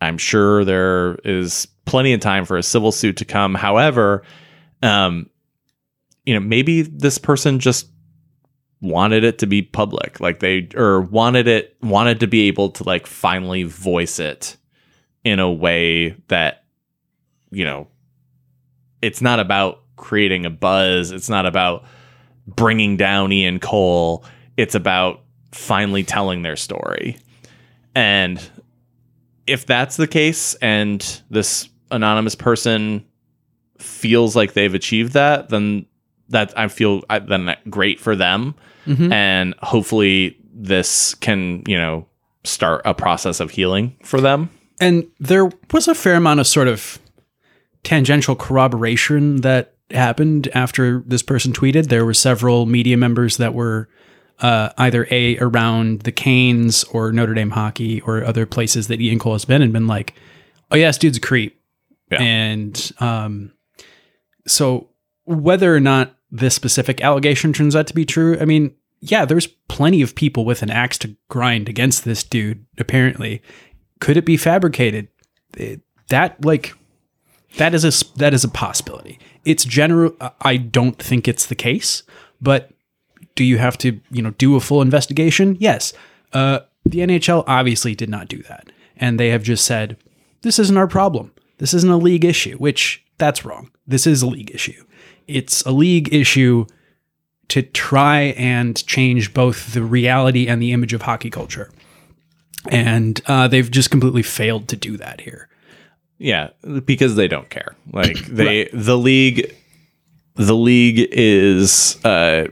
I'm 0.00 0.18
sure 0.18 0.64
there 0.64 1.14
is 1.22 1.68
plenty 1.84 2.12
of 2.12 2.18
time 2.18 2.44
for 2.44 2.56
a 2.56 2.62
civil 2.62 2.90
suit 2.90 3.18
to 3.18 3.24
come. 3.24 3.54
However, 3.54 4.24
um, 4.82 5.30
you 6.24 6.34
know, 6.34 6.40
maybe 6.40 6.82
this 6.82 7.18
person 7.18 7.60
just 7.60 7.86
wanted 8.80 9.22
it 9.22 9.38
to 9.38 9.46
be 9.46 9.62
public, 9.62 10.18
like 10.18 10.40
they 10.40 10.68
or 10.74 11.02
wanted 11.02 11.46
it 11.46 11.76
wanted 11.82 12.18
to 12.18 12.26
be 12.26 12.48
able 12.48 12.70
to 12.70 12.82
like 12.82 13.06
finally 13.06 13.62
voice 13.62 14.18
it 14.18 14.56
in 15.22 15.38
a 15.38 15.50
way 15.50 16.16
that 16.26 16.64
you 17.52 17.64
know 17.64 17.86
it's 19.00 19.22
not 19.22 19.38
about 19.38 19.82
creating 19.96 20.46
a 20.46 20.50
buzz. 20.50 21.10
It's 21.10 21.28
not 21.28 21.46
about 21.46 21.84
bringing 22.46 22.96
down 22.96 23.32
Ian 23.32 23.58
Cole. 23.58 24.24
It's 24.56 24.74
about 24.74 25.22
finally 25.52 26.04
telling 26.04 26.42
their 26.42 26.56
story. 26.56 27.16
And 27.94 28.40
if 29.46 29.66
that's 29.66 29.96
the 29.96 30.06
case 30.06 30.54
and 30.56 31.22
this 31.30 31.68
anonymous 31.90 32.34
person 32.34 33.04
feels 33.78 34.34
like 34.36 34.52
they've 34.54 34.74
achieved 34.74 35.12
that, 35.12 35.48
then 35.48 35.86
that 36.28 36.52
I 36.58 36.68
feel 36.68 37.02
I- 37.08 37.20
then 37.20 37.54
great 37.70 38.00
for 38.00 38.16
them. 38.16 38.54
Mhm. 38.86 39.12
And 39.12 39.54
hopefully 39.62 40.36
this 40.52 41.14
can, 41.14 41.62
you 41.68 41.76
know, 41.76 42.06
start 42.44 42.82
a 42.84 42.94
process 42.94 43.38
of 43.40 43.50
healing 43.50 43.94
for 44.02 44.20
them. 44.20 44.50
And 44.80 45.06
there 45.20 45.48
was 45.72 45.88
a 45.88 45.94
fair 45.94 46.14
amount 46.16 46.40
of 46.40 46.46
sort 46.46 46.68
of 46.68 46.98
tangential 47.84 48.34
corroboration 48.34 49.36
that 49.42 49.74
happened 49.90 50.48
after 50.54 51.02
this 51.06 51.22
person 51.22 51.52
tweeted. 51.52 51.88
There 51.88 52.04
were 52.04 52.14
several 52.14 52.66
media 52.66 52.96
members 52.96 53.36
that 53.36 53.54
were 53.54 53.88
uh, 54.40 54.70
either 54.78 55.06
A, 55.10 55.38
around 55.38 56.02
the 56.02 56.12
Canes 56.12 56.84
or 56.84 57.12
Notre 57.12 57.34
Dame 57.34 57.50
hockey 57.50 58.00
or 58.02 58.24
other 58.24 58.46
places 58.46 58.88
that 58.88 59.00
Ian 59.00 59.18
Cole 59.18 59.32
has 59.32 59.44
been 59.44 59.62
and 59.62 59.72
been 59.72 59.86
like, 59.86 60.14
oh, 60.70 60.76
yeah, 60.76 60.88
this 60.88 60.98
dude's 60.98 61.18
a 61.18 61.20
creep. 61.20 61.60
Yeah. 62.10 62.20
And 62.20 62.92
um, 63.00 63.52
so 64.46 64.90
whether 65.24 65.74
or 65.74 65.80
not 65.80 66.16
this 66.30 66.54
specific 66.54 67.00
allegation 67.00 67.52
turns 67.52 67.74
out 67.74 67.86
to 67.86 67.94
be 67.94 68.04
true, 68.04 68.36
I 68.40 68.44
mean, 68.44 68.74
yeah, 69.00 69.24
there's 69.24 69.46
plenty 69.46 70.02
of 70.02 70.14
people 70.14 70.44
with 70.44 70.62
an 70.62 70.70
axe 70.70 70.98
to 70.98 71.16
grind 71.28 71.68
against 71.68 72.04
this 72.04 72.22
dude, 72.22 72.64
apparently. 72.78 73.42
Could 74.00 74.16
it 74.16 74.24
be 74.24 74.36
fabricated? 74.36 75.08
It- 75.56 75.80
that, 76.08 76.44
like, 76.44 76.72
that 77.56 77.74
is 77.74 77.84
a 77.84 78.18
that 78.18 78.32
is 78.32 78.44
a 78.44 78.48
possibility. 78.48 79.18
It's 79.46 79.64
general. 79.64 80.14
I 80.42 80.58
don't 80.58 81.00
think 81.00 81.26
it's 81.26 81.46
the 81.46 81.54
case, 81.54 82.02
but 82.40 82.70
do 83.34 83.44
you 83.44 83.58
have 83.58 83.78
to 83.78 84.00
you 84.10 84.20
know 84.20 84.32
do 84.32 84.56
a 84.56 84.60
full 84.60 84.82
investigation? 84.82 85.56
Yes. 85.60 85.92
Uh, 86.32 86.60
the 86.84 86.98
NHL 87.00 87.44
obviously 87.46 87.94
did 87.94 88.10
not 88.10 88.28
do 88.28 88.42
that, 88.44 88.70
and 88.96 89.18
they 89.18 89.30
have 89.30 89.42
just 89.42 89.64
said 89.64 89.96
this 90.42 90.58
isn't 90.58 90.76
our 90.76 90.88
problem. 90.88 91.32
This 91.58 91.72
isn't 91.72 91.90
a 91.90 91.96
league 91.96 92.24
issue, 92.24 92.56
which 92.58 93.04
that's 93.18 93.44
wrong. 93.44 93.70
This 93.86 94.06
is 94.06 94.20
a 94.20 94.26
league 94.26 94.54
issue. 94.54 94.84
It's 95.26 95.62
a 95.62 95.70
league 95.70 96.12
issue 96.12 96.66
to 97.48 97.62
try 97.62 98.34
and 98.36 98.84
change 98.86 99.32
both 99.32 99.72
the 99.72 99.82
reality 99.82 100.48
and 100.48 100.60
the 100.60 100.72
image 100.72 100.92
of 100.92 101.02
hockey 101.02 101.30
culture. 101.30 101.70
And 102.68 103.20
uh, 103.26 103.46
they've 103.46 103.70
just 103.70 103.90
completely 103.90 104.22
failed 104.22 104.68
to 104.68 104.76
do 104.76 104.96
that 104.96 105.20
here. 105.20 105.48
Yeah, 106.18 106.50
because 106.84 107.16
they 107.16 107.28
don't 107.28 107.48
care. 107.50 107.76
Like 107.92 108.16
they 108.26 108.68
the 108.72 108.96
league 108.96 109.54
the 110.34 110.54
league 110.54 111.08
is 111.10 112.02
uh 112.04 112.46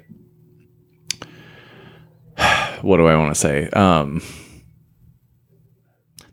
what 2.83 2.96
do 2.98 3.07
I 3.07 3.16
want 3.16 3.35
to 3.35 3.40
say? 3.40 3.68
Um 3.70 4.22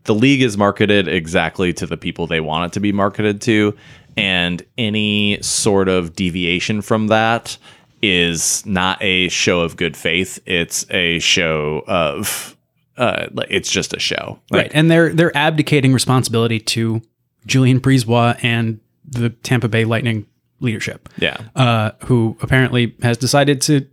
the 0.03 0.15
league 0.15 0.41
is 0.41 0.57
marketed 0.57 1.07
exactly 1.07 1.73
to 1.73 1.85
the 1.85 1.97
people 1.97 2.27
they 2.27 2.41
want 2.41 2.71
it 2.71 2.73
to 2.73 2.79
be 2.79 2.91
marketed 2.91 3.39
to 3.41 3.75
and 4.17 4.65
any 4.77 5.41
sort 5.41 5.87
of 5.87 6.15
deviation 6.15 6.81
from 6.81 7.07
that 7.07 7.57
is 8.01 8.65
not 8.65 9.01
a 9.01 9.29
show 9.29 9.61
of 9.61 9.77
good 9.77 9.95
faith. 9.95 10.39
It's 10.45 10.85
a 10.89 11.19
show 11.19 11.83
of 11.87 12.57
uh 12.97 13.27
it's 13.49 13.71
just 13.71 13.93
a 13.93 13.99
show. 13.99 14.39
Like, 14.49 14.63
right. 14.63 14.71
And 14.73 14.91
they're 14.91 15.13
they're 15.13 15.35
abdicating 15.37 15.93
responsibility 15.93 16.59
to 16.59 17.01
Julien 17.45 17.79
BriseBois 17.79 18.37
and 18.43 18.79
the 19.05 19.29
Tampa 19.29 19.67
Bay 19.67 19.85
Lightning 19.85 20.25
leadership, 20.59 21.09
Yeah. 21.17 21.37
uh, 21.55 21.91
who 22.05 22.37
apparently 22.41 22.95
has 23.01 23.17
decided 23.17 23.61
to 23.61 23.85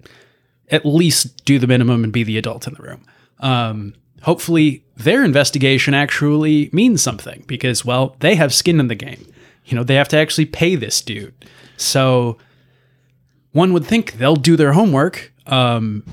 at 0.70 0.84
least 0.84 1.44
do 1.46 1.58
the 1.58 1.66
minimum 1.66 2.04
and 2.04 2.12
be 2.12 2.22
the 2.24 2.36
adult 2.36 2.66
in 2.66 2.74
the 2.74 2.82
room. 2.82 3.02
Um, 3.40 3.94
hopefully, 4.22 4.84
their 4.96 5.24
investigation 5.24 5.94
actually 5.94 6.68
means 6.72 7.00
something 7.02 7.44
because, 7.46 7.84
well, 7.84 8.16
they 8.20 8.34
have 8.34 8.52
skin 8.52 8.80
in 8.80 8.88
the 8.88 8.94
game. 8.94 9.24
You 9.64 9.76
know, 9.76 9.82
they 9.84 9.94
have 9.94 10.08
to 10.08 10.16
actually 10.18 10.46
pay 10.46 10.76
this 10.76 11.00
dude. 11.00 11.32
So 11.78 12.36
one 13.52 13.72
would 13.72 13.86
think 13.86 14.14
they'll 14.14 14.36
do 14.36 14.56
their 14.56 14.72
homework. 14.72 15.32
Um, 15.46 16.04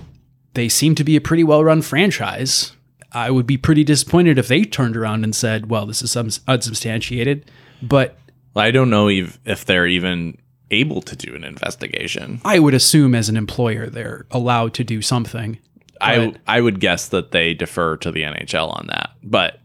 they 0.53 0.69
seem 0.69 0.95
to 0.95 1.03
be 1.03 1.15
a 1.17 1.21
pretty 1.21 1.43
well 1.43 1.63
run 1.63 1.81
franchise. 1.81 2.71
I 3.15 3.31
would 3.31 3.47
be 3.47 3.57
pretty 3.57 3.83
disappointed 3.83 4.37
if 4.37 4.47
they 4.47 4.63
turned 4.63 4.97
around 4.97 5.23
and 5.23 5.35
said, 5.35 5.69
well, 5.69 5.85
this 5.85 6.01
is 6.01 6.11
some 6.11 6.29
unsubstantiated. 6.47 7.49
But 7.81 8.17
I 8.55 8.71
don't 8.71 8.89
know 8.89 9.09
if, 9.09 9.39
if 9.45 9.65
they're 9.65 9.87
even 9.87 10.37
able 10.69 11.01
to 11.01 11.15
do 11.15 11.33
an 11.33 11.43
investigation. 11.43 12.41
I 12.43 12.59
would 12.59 12.73
assume 12.73 13.15
as 13.15 13.29
an 13.29 13.37
employer, 13.37 13.87
they're 13.87 14.25
allowed 14.31 14.73
to 14.75 14.83
do 14.83 15.01
something. 15.01 15.59
I 16.01 16.35
I 16.45 16.59
would 16.59 16.81
guess 16.81 17.07
that 17.09 17.31
they 17.31 17.53
defer 17.53 17.95
to 17.97 18.11
the 18.11 18.23
NHL 18.23 18.69
on 18.77 18.87
that, 18.87 19.11
but 19.23 19.61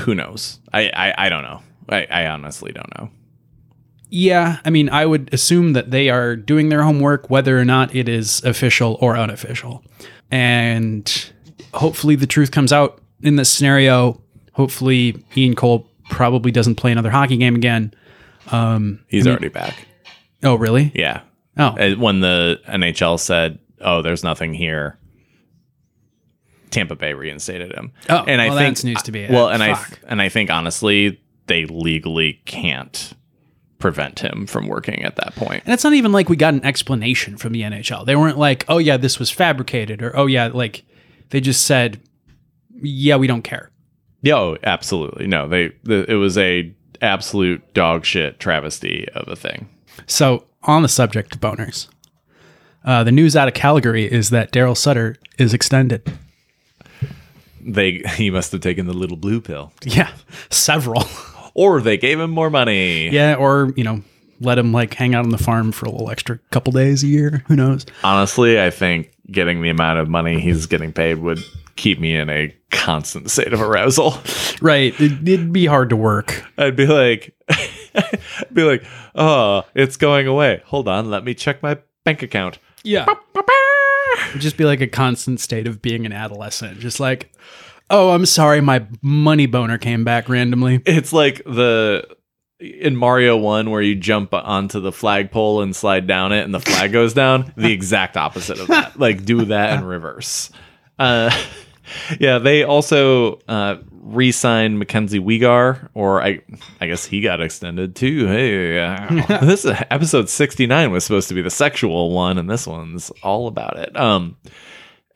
who 0.00 0.14
knows? 0.14 0.58
I 0.72 0.88
I, 0.88 1.26
I 1.26 1.28
don't 1.28 1.42
know. 1.42 1.62
I, 1.88 2.06
I 2.10 2.26
honestly 2.28 2.72
don't 2.72 2.98
know. 2.98 3.10
Yeah, 4.08 4.58
I 4.64 4.70
mean, 4.70 4.88
I 4.88 5.06
would 5.06 5.32
assume 5.32 5.74
that 5.74 5.90
they 5.90 6.08
are 6.08 6.34
doing 6.34 6.68
their 6.68 6.82
homework, 6.82 7.30
whether 7.30 7.58
or 7.58 7.64
not 7.64 7.94
it 7.94 8.08
is 8.08 8.42
official 8.42 8.96
or 9.00 9.16
unofficial. 9.16 9.84
And 10.30 11.32
hopefully 11.74 12.16
the 12.16 12.26
truth 12.26 12.50
comes 12.50 12.72
out 12.72 13.00
in 13.22 13.36
this 13.36 13.50
scenario. 13.50 14.20
Hopefully 14.52 15.24
Ian 15.36 15.54
Cole 15.54 15.88
probably 16.08 16.50
doesn't 16.50 16.74
play 16.76 16.92
another 16.92 17.10
hockey 17.10 17.36
game 17.36 17.54
again. 17.54 17.94
He's 19.08 19.26
already 19.26 19.48
back. 19.48 19.86
Oh, 20.42 20.54
really? 20.56 20.90
Yeah. 20.94 21.20
Oh, 21.56 21.76
Uh, 21.78 21.94
When 21.96 22.20
the 22.20 22.60
NHL 22.66 23.18
said, 23.18 23.58
"Oh, 23.80 24.02
there's 24.02 24.24
nothing 24.24 24.54
here," 24.54 24.98
Tampa 26.70 26.96
Bay 26.96 27.12
reinstated 27.14 27.72
him. 27.72 27.92
Oh, 28.08 28.24
and 28.26 28.40
I 28.40 28.48
well, 28.48 28.58
think 28.58 28.68
that's 28.70 28.84
news 28.84 29.02
to 29.02 29.12
me. 29.12 29.26
Well, 29.28 29.46
Uh, 29.48 29.52
and 29.52 29.62
I 29.62 29.84
and 30.08 30.22
I 30.22 30.28
think 30.28 30.50
honestly, 30.50 31.20
they 31.46 31.66
legally 31.66 32.40
can't 32.44 33.12
prevent 33.78 34.20
him 34.20 34.46
from 34.46 34.68
working 34.68 35.02
at 35.04 35.16
that 35.16 35.34
point. 35.34 35.62
And 35.64 35.72
it's 35.74 35.82
not 35.84 35.94
even 35.94 36.12
like 36.12 36.28
we 36.28 36.36
got 36.36 36.54
an 36.54 36.64
explanation 36.64 37.36
from 37.36 37.52
the 37.52 37.62
NHL. 37.62 38.04
They 38.04 38.14
weren't 38.14 38.38
like, 38.38 38.64
oh, 38.68 38.76
yeah, 38.78 38.96
this 38.98 39.18
was 39.18 39.30
fabricated, 39.30 40.02
or 40.02 40.14
oh, 40.16 40.26
yeah, 40.26 40.48
like 40.52 40.82
they 41.30 41.40
just 41.40 41.64
said, 41.66 42.00
yeah, 42.82 43.16
we 43.16 43.26
don't 43.26 43.42
care. 43.42 43.70
Yeah, 44.22 44.36
oh, 44.36 44.56
absolutely. 44.62 45.26
No, 45.26 45.48
they 45.48 45.72
the, 45.84 46.10
it 46.10 46.14
was 46.16 46.36
a 46.36 46.72
absolute 47.00 47.72
dog 47.72 48.04
shit 48.04 48.38
travesty 48.38 49.08
of 49.14 49.26
a 49.28 49.36
thing. 49.36 49.68
So, 50.06 50.44
on 50.64 50.82
the 50.82 50.88
subject 50.88 51.34
of 51.34 51.40
boners, 51.40 51.88
uh, 52.84 53.02
the 53.04 53.12
news 53.12 53.34
out 53.36 53.48
of 53.48 53.54
Calgary 53.54 54.10
is 54.10 54.30
that 54.30 54.52
Daryl 54.52 54.76
Sutter 54.76 55.16
is 55.38 55.54
extended. 55.54 56.12
They 57.60 58.02
he 58.16 58.30
must 58.30 58.52
have 58.52 58.60
taken 58.60 58.86
the 58.86 58.92
little 58.92 59.16
blue 59.16 59.40
pill, 59.40 59.72
Yeah, 59.84 60.10
several. 60.50 61.04
or 61.54 61.80
they 61.80 61.96
gave 61.96 62.18
him 62.20 62.30
more 62.30 62.50
money. 62.50 63.08
yeah, 63.10 63.34
or, 63.34 63.72
you 63.76 63.84
know, 63.84 64.02
let 64.40 64.58
him 64.58 64.72
like 64.72 64.94
hang 64.94 65.14
out 65.14 65.24
on 65.24 65.30
the 65.30 65.38
farm 65.38 65.72
for 65.72 65.86
a 65.86 65.90
little 65.90 66.10
extra 66.10 66.38
couple 66.50 66.72
days 66.72 67.02
a 67.02 67.06
year. 67.06 67.42
Who 67.48 67.56
knows? 67.56 67.84
Honestly, 68.02 68.60
I 68.60 68.70
think 68.70 69.10
getting 69.30 69.62
the 69.62 69.70
amount 69.70 69.98
of 69.98 70.08
money 70.08 70.40
he's 70.40 70.66
getting 70.66 70.92
paid 70.92 71.18
would 71.18 71.38
keep 71.76 71.98
me 71.98 72.14
in 72.14 72.28
a 72.28 72.54
constant 72.70 73.30
state 73.30 73.52
of 73.52 73.60
arousal. 73.60 74.14
Right. 74.60 74.98
It, 75.00 75.26
it'd 75.26 75.52
be 75.52 75.66
hard 75.66 75.90
to 75.90 75.96
work. 75.96 76.44
I'd 76.58 76.76
be 76.76 76.86
like, 76.86 77.34
I'd 77.48 78.20
be 78.52 78.62
like, 78.62 78.84
oh, 79.14 79.62
it's 79.74 79.96
going 79.96 80.26
away. 80.26 80.62
Hold 80.66 80.88
on, 80.88 81.10
let 81.10 81.24
me 81.24 81.34
check 81.34 81.62
my 81.62 81.78
bank 82.04 82.22
account. 82.22 82.58
Yeah. 82.82 83.06
It'd 84.28 84.40
just 84.40 84.56
be 84.56 84.64
like 84.64 84.80
a 84.80 84.86
constant 84.86 85.40
state 85.40 85.66
of 85.66 85.80
being 85.80 86.04
an 86.06 86.12
adolescent. 86.12 86.78
Just 86.78 87.00
like, 87.00 87.32
oh, 87.88 88.10
I'm 88.10 88.26
sorry, 88.26 88.60
my 88.60 88.86
money 89.02 89.46
boner 89.46 89.78
came 89.78 90.04
back 90.04 90.28
randomly. 90.28 90.82
It's 90.86 91.12
like 91.12 91.42
the 91.44 92.06
in 92.60 92.96
Mario 92.96 93.36
1 93.36 93.70
where 93.70 93.82
you 93.82 93.94
jump 93.94 94.34
onto 94.34 94.80
the 94.80 94.92
flagpole 94.92 95.62
and 95.62 95.74
slide 95.74 96.06
down 96.06 96.32
it 96.32 96.44
and 96.44 96.54
the 96.54 96.60
flag 96.60 96.92
goes 96.92 97.14
down. 97.14 97.52
The 97.56 97.72
exact 97.72 98.16
opposite 98.16 98.60
of 98.60 98.68
that. 98.68 98.98
Like 98.98 99.24
do 99.24 99.46
that 99.46 99.78
in 99.78 99.84
reverse. 99.86 100.50
Uh 100.98 101.30
yeah, 102.18 102.38
they 102.38 102.62
also 102.64 103.40
uh, 103.48 103.76
re-signed 104.02 104.78
Mackenzie 104.78 105.20
Weegar, 105.20 105.88
or 105.94 106.22
I, 106.22 106.40
I 106.80 106.86
guess 106.86 107.04
he 107.04 107.20
got 107.20 107.40
extended 107.40 107.96
too. 107.96 108.26
Hey, 108.26 108.78
uh, 108.78 109.40
this 109.40 109.64
is, 109.64 109.72
episode 109.90 110.28
sixty-nine 110.28 110.90
was 110.90 111.04
supposed 111.04 111.28
to 111.28 111.34
be 111.34 111.42
the 111.42 111.50
sexual 111.50 112.10
one, 112.12 112.38
and 112.38 112.48
this 112.48 112.66
one's 112.66 113.10
all 113.22 113.46
about 113.46 113.78
it. 113.78 113.96
Um, 113.96 114.36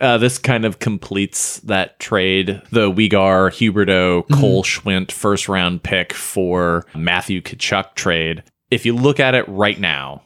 uh, 0.04 0.18
this 0.18 0.36
kind 0.36 0.66
of 0.66 0.80
completes 0.80 1.60
that 1.60 1.98
trade. 1.98 2.60
The 2.70 2.90
Weegar, 2.90 3.50
Huberdeau, 3.50 4.28
Cole 4.38 4.62
Schwindt 4.62 5.10
first 5.10 5.48
round 5.48 5.82
pick 5.82 6.12
for 6.12 6.84
Matthew 6.94 7.40
Tkachuk 7.40 7.94
trade. 7.94 8.42
If 8.70 8.84
you 8.84 8.94
look 8.94 9.18
at 9.18 9.34
it 9.34 9.48
right 9.48 9.80
now, 9.80 10.22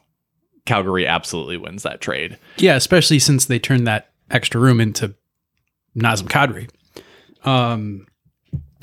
Calgary 0.67 1.07
absolutely 1.07 1.57
wins 1.59 1.85
that 1.85 2.01
trade. 2.01 2.39
Yeah, 2.57 2.75
especially 2.75 3.21
since 3.21 3.45
they 3.45 3.61
turned 3.61 3.87
that 3.87 4.11
extra 4.33 4.61
room 4.61 4.81
into 4.81 5.15
Nazem 5.97 6.29
Kadri. 6.29 6.69
Um, 7.47 8.09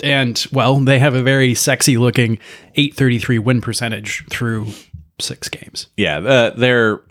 and 0.01 0.45
well, 0.53 0.79
they 0.79 0.99
have 0.99 1.13
a 1.13 1.21
very 1.21 1.55
sexy 1.55 1.97
looking 1.97 2.39
833 2.75 3.39
win 3.39 3.59
percentage 3.59 4.25
through 4.29 4.67
six 5.19 5.49
games. 5.49 5.87
Yeah, 5.97 6.19
uh, 6.19 6.49
they're. 6.51 7.01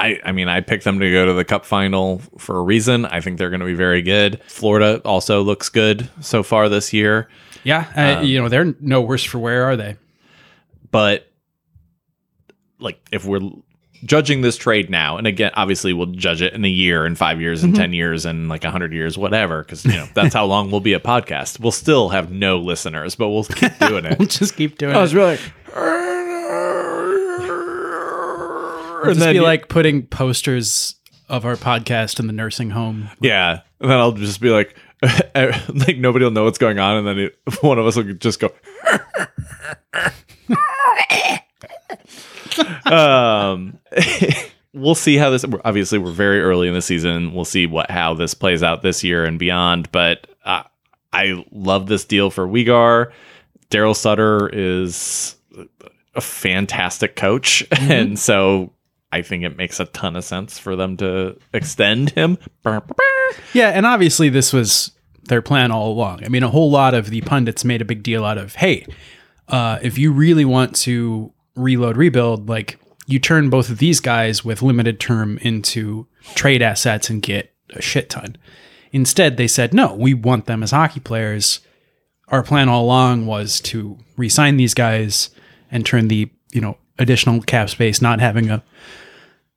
I, 0.00 0.18
I 0.24 0.32
mean, 0.32 0.48
I 0.48 0.60
picked 0.60 0.84
them 0.84 0.98
to 1.00 1.12
go 1.12 1.26
to 1.26 1.32
the 1.34 1.44
Cup 1.44 1.64
final 1.64 2.18
for 2.38 2.56
a 2.56 2.62
reason. 2.62 3.04
I 3.04 3.20
think 3.20 3.38
they're 3.38 3.50
going 3.50 3.60
to 3.60 3.66
be 3.66 3.74
very 3.74 4.02
good. 4.02 4.40
Florida 4.48 5.00
also 5.04 5.42
looks 5.42 5.68
good 5.68 6.08
so 6.20 6.42
far 6.42 6.68
this 6.68 6.92
year, 6.92 7.28
Yeah, 7.64 8.16
uh, 8.18 8.22
you 8.22 8.40
know 8.40 8.48
they're 8.48 8.74
no 8.80 9.00
worse 9.02 9.22
for 9.24 9.38
wear, 9.38 9.64
are 9.64 9.76
they? 9.76 9.96
but 10.90 11.26
like 12.80 12.98
if 13.12 13.24
we're 13.24 13.40
judging 14.04 14.40
this 14.40 14.56
trade 14.56 14.88
now, 14.88 15.18
and 15.18 15.26
again, 15.26 15.50
obviously 15.54 15.92
we'll 15.92 16.06
judge 16.06 16.40
it 16.40 16.54
in 16.54 16.64
a 16.64 16.68
year, 16.68 17.04
in 17.04 17.14
five 17.14 17.40
years, 17.40 17.62
in 17.62 17.74
ten 17.74 17.92
years, 17.92 18.24
and 18.24 18.48
like 18.48 18.64
a 18.64 18.70
hundred 18.70 18.92
years, 18.94 19.18
whatever, 19.18 19.62
because 19.62 19.84
you 19.84 19.92
know 19.92 20.08
that's 20.14 20.34
how 20.34 20.46
long 20.46 20.70
we'll 20.70 20.80
be 20.80 20.94
a 20.94 21.00
podcast. 21.00 21.60
We'll 21.60 21.70
still 21.72 22.08
have 22.08 22.32
no 22.32 22.58
listeners, 22.58 23.14
but 23.14 23.28
we'll 23.28 23.44
keep 23.44 23.78
doing 23.78 24.06
it. 24.06 24.18
We'll 24.18 24.28
just 24.28 24.56
keep 24.56 24.78
doing 24.78 24.92
I 24.94 24.96
it. 24.96 24.98
I 24.98 25.02
was 25.02 25.14
really. 25.14 25.38
It'll 29.02 29.14
just 29.14 29.26
be 29.32 29.40
like 29.40 29.68
putting 29.68 30.06
posters 30.06 30.96
of 31.28 31.46
our 31.46 31.56
podcast 31.56 32.18
in 32.20 32.26
the 32.26 32.32
nursing 32.32 32.70
home. 32.70 33.08
Yeah, 33.20 33.60
and 33.80 33.90
then 33.90 33.98
I'll 33.98 34.12
just 34.12 34.40
be 34.40 34.50
like, 34.50 34.76
like 35.34 35.96
nobody 35.96 36.24
will 36.24 36.32
know 36.32 36.44
what's 36.44 36.58
going 36.58 36.78
on, 36.78 36.98
and 36.98 37.06
then 37.06 37.18
it, 37.18 37.38
one 37.62 37.78
of 37.78 37.86
us 37.86 37.96
will 37.96 38.12
just 38.14 38.40
go. 38.40 38.50
um, 42.92 43.78
we'll 44.74 44.94
see 44.94 45.16
how 45.16 45.30
this. 45.30 45.44
Obviously, 45.64 45.98
we're 45.98 46.12
very 46.12 46.42
early 46.42 46.68
in 46.68 46.74
the 46.74 46.82
season. 46.82 47.32
We'll 47.32 47.44
see 47.44 47.66
what 47.66 47.90
how 47.90 48.14
this 48.14 48.34
plays 48.34 48.62
out 48.62 48.82
this 48.82 49.02
year 49.02 49.24
and 49.24 49.38
beyond. 49.38 49.90
But 49.92 50.26
uh, 50.44 50.64
I 51.12 51.44
love 51.50 51.86
this 51.86 52.04
deal 52.04 52.30
for 52.30 52.46
Weegar. 52.46 53.12
Daryl 53.70 53.96
Sutter 53.96 54.50
is 54.52 55.36
a 56.14 56.20
fantastic 56.20 57.16
coach, 57.16 57.64
and 57.70 58.18
so 58.18 58.72
I 59.12 59.22
think 59.22 59.44
it 59.44 59.56
makes 59.56 59.80
a 59.80 59.86
ton 59.86 60.16
of 60.16 60.24
sense 60.24 60.58
for 60.58 60.76
them 60.76 60.96
to 60.98 61.36
extend 61.52 62.10
him. 62.10 62.38
Yeah, 63.52 63.70
and 63.70 63.84
obviously 63.86 64.28
this 64.28 64.52
was 64.52 64.92
their 65.24 65.42
plan 65.42 65.70
all 65.70 65.92
along. 65.92 66.24
I 66.24 66.28
mean, 66.28 66.42
a 66.42 66.48
whole 66.50 66.70
lot 66.70 66.94
of 66.94 67.10
the 67.10 67.20
pundits 67.22 67.64
made 67.64 67.82
a 67.82 67.84
big 67.84 68.02
deal 68.02 68.24
out 68.24 68.38
of, 68.38 68.54
hey, 68.56 68.86
uh, 69.48 69.78
if 69.82 69.98
you 69.98 70.12
really 70.12 70.44
want 70.44 70.76
to 70.76 71.32
reload, 71.56 71.96
rebuild, 71.96 72.48
like 72.48 72.78
you 73.06 73.18
turn 73.18 73.50
both 73.50 73.68
of 73.68 73.78
these 73.78 74.00
guys 74.00 74.44
with 74.44 74.62
limited 74.62 75.00
term 75.00 75.38
into 75.38 76.06
trade 76.34 76.62
assets 76.62 77.10
and 77.10 77.22
get 77.22 77.52
a 77.70 77.82
shit 77.82 78.10
ton. 78.10 78.36
Instead, 78.92 79.36
they 79.36 79.48
said, 79.48 79.74
no, 79.74 79.94
we 79.94 80.14
want 80.14 80.46
them 80.46 80.62
as 80.62 80.70
hockey 80.70 81.00
players. 81.00 81.60
Our 82.28 82.42
plan 82.42 82.68
all 82.68 82.84
along 82.84 83.26
was 83.26 83.60
to 83.62 83.98
re-sign 84.16 84.56
these 84.56 84.74
guys 84.74 85.30
and 85.70 85.84
turn 85.84 86.08
the 86.08 86.30
you 86.52 86.60
know 86.60 86.76
additional 86.98 87.40
cap 87.42 87.70
space, 87.70 88.00
not 88.02 88.20
having 88.20 88.50
a 88.50 88.62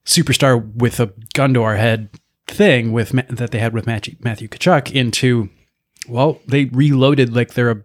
superstar 0.06 0.74
with 0.76 1.00
a 1.00 1.14
gun 1.34 1.54
to 1.54 1.64
our 1.64 1.76
head 1.76 2.10
thing 2.48 2.92
with 2.92 3.10
that 3.30 3.52
they 3.52 3.60
had 3.60 3.74
with 3.74 3.88
Matthew, 3.88 4.16
Matthew 4.22 4.48
Tkachuk 4.48 4.92
into 4.92 5.50
well, 6.08 6.40
they 6.48 6.66
reloaded 6.66 7.34
like 7.36 7.54
they're 7.54 7.72
a 7.72 7.84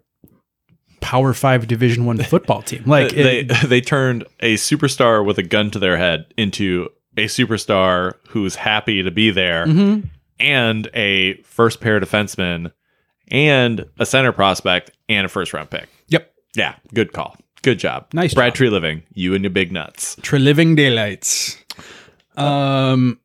Power 1.01 1.33
Five 1.33 1.69
Division 1.69 2.05
One 2.05 2.19
football 2.25 2.63
team. 2.63 2.83
Like 2.87 3.13
they 3.13 3.41
it- 3.41 3.69
they 3.69 3.81
turned 3.81 4.25
a 4.41 4.55
superstar 4.55 5.25
with 5.25 5.39
a 5.39 5.43
gun 5.45 5.71
to 5.71 5.79
their 5.79 5.97
head 5.97 6.27
into 6.37 6.89
a 7.17 7.25
superstar 7.27 8.15
who's 8.29 8.55
happy 8.57 9.03
to 9.03 9.11
be 9.11 9.31
there 9.31 9.67
Mhm. 9.67 10.09
and 10.41 10.89
a 10.95 11.35
first 11.43 11.81
pair 11.81 12.01
defenseman 12.01 12.73
and 13.31 13.85
a 13.99 14.07
center 14.07 14.33
prospect 14.33 14.91
and 15.09 15.27
a 15.27 15.29
first 15.29 15.53
round 15.53 15.71
pick. 15.71 15.89
Yep. 16.09 16.33
Yeah, 16.57 16.75
good 16.95 17.13
call. 17.13 17.37
Good 17.63 17.79
job. 17.79 18.07
Nice 18.13 18.35
Brad 18.35 18.55
job. 18.55 18.69
Treliving, 18.73 19.03
you 19.15 19.35
and 19.35 19.43
your 19.45 19.51
big 19.51 19.73
nuts. 19.73 20.17
Treliving 20.17 20.77
Daylights. 20.77 21.57
Um. 22.39 23.21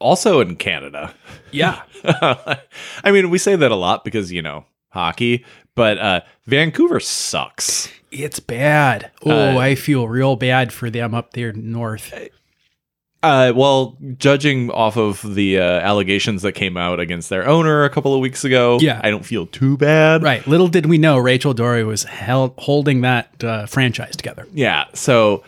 Also 0.00 0.40
in 0.40 0.56
Canada. 0.56 1.14
Yeah. 1.50 1.82
I 2.04 3.10
mean, 3.10 3.30
we 3.30 3.38
say 3.38 3.56
that 3.56 3.70
a 3.70 3.76
lot 3.76 4.04
because, 4.04 4.30
you 4.32 4.42
know, 4.42 4.64
hockey, 4.90 5.44
but 5.74 5.98
uh 5.98 6.20
Vancouver 6.46 7.00
sucks. 7.00 7.88
It's 8.10 8.38
bad. 8.40 9.10
Oh, 9.24 9.30
Uh, 9.30 9.58
I 9.58 9.74
feel 9.74 10.06
real 10.08 10.36
bad 10.36 10.72
for 10.72 10.90
them 10.90 11.14
up 11.14 11.32
there 11.32 11.52
north. 11.52 12.12
Uh, 13.22 13.52
well, 13.56 13.96
judging 14.18 14.70
off 14.70 14.98
of 14.98 15.22
the 15.34 15.58
uh, 15.58 15.62
allegations 15.62 16.42
that 16.42 16.52
came 16.52 16.76
out 16.76 17.00
against 17.00 17.30
their 17.30 17.48
owner 17.48 17.82
a 17.84 17.88
couple 17.88 18.14
of 18.14 18.20
weeks 18.20 18.44
ago, 18.44 18.78
Yeah. 18.82 19.00
I 19.02 19.08
don't 19.10 19.24
feel 19.24 19.46
too 19.46 19.78
bad. 19.78 20.22
Right. 20.22 20.46
Little 20.46 20.68
did 20.68 20.84
we 20.86 20.98
know 20.98 21.16
Rachel 21.16 21.54
Doerrie 21.54 21.84
was 21.86 22.04
held, 22.04 22.52
holding 22.58 23.00
that 23.00 23.42
uh, 23.42 23.64
franchise 23.64 24.14
together. 24.16 24.46
Yeah. 24.52 24.84
So 24.92 25.42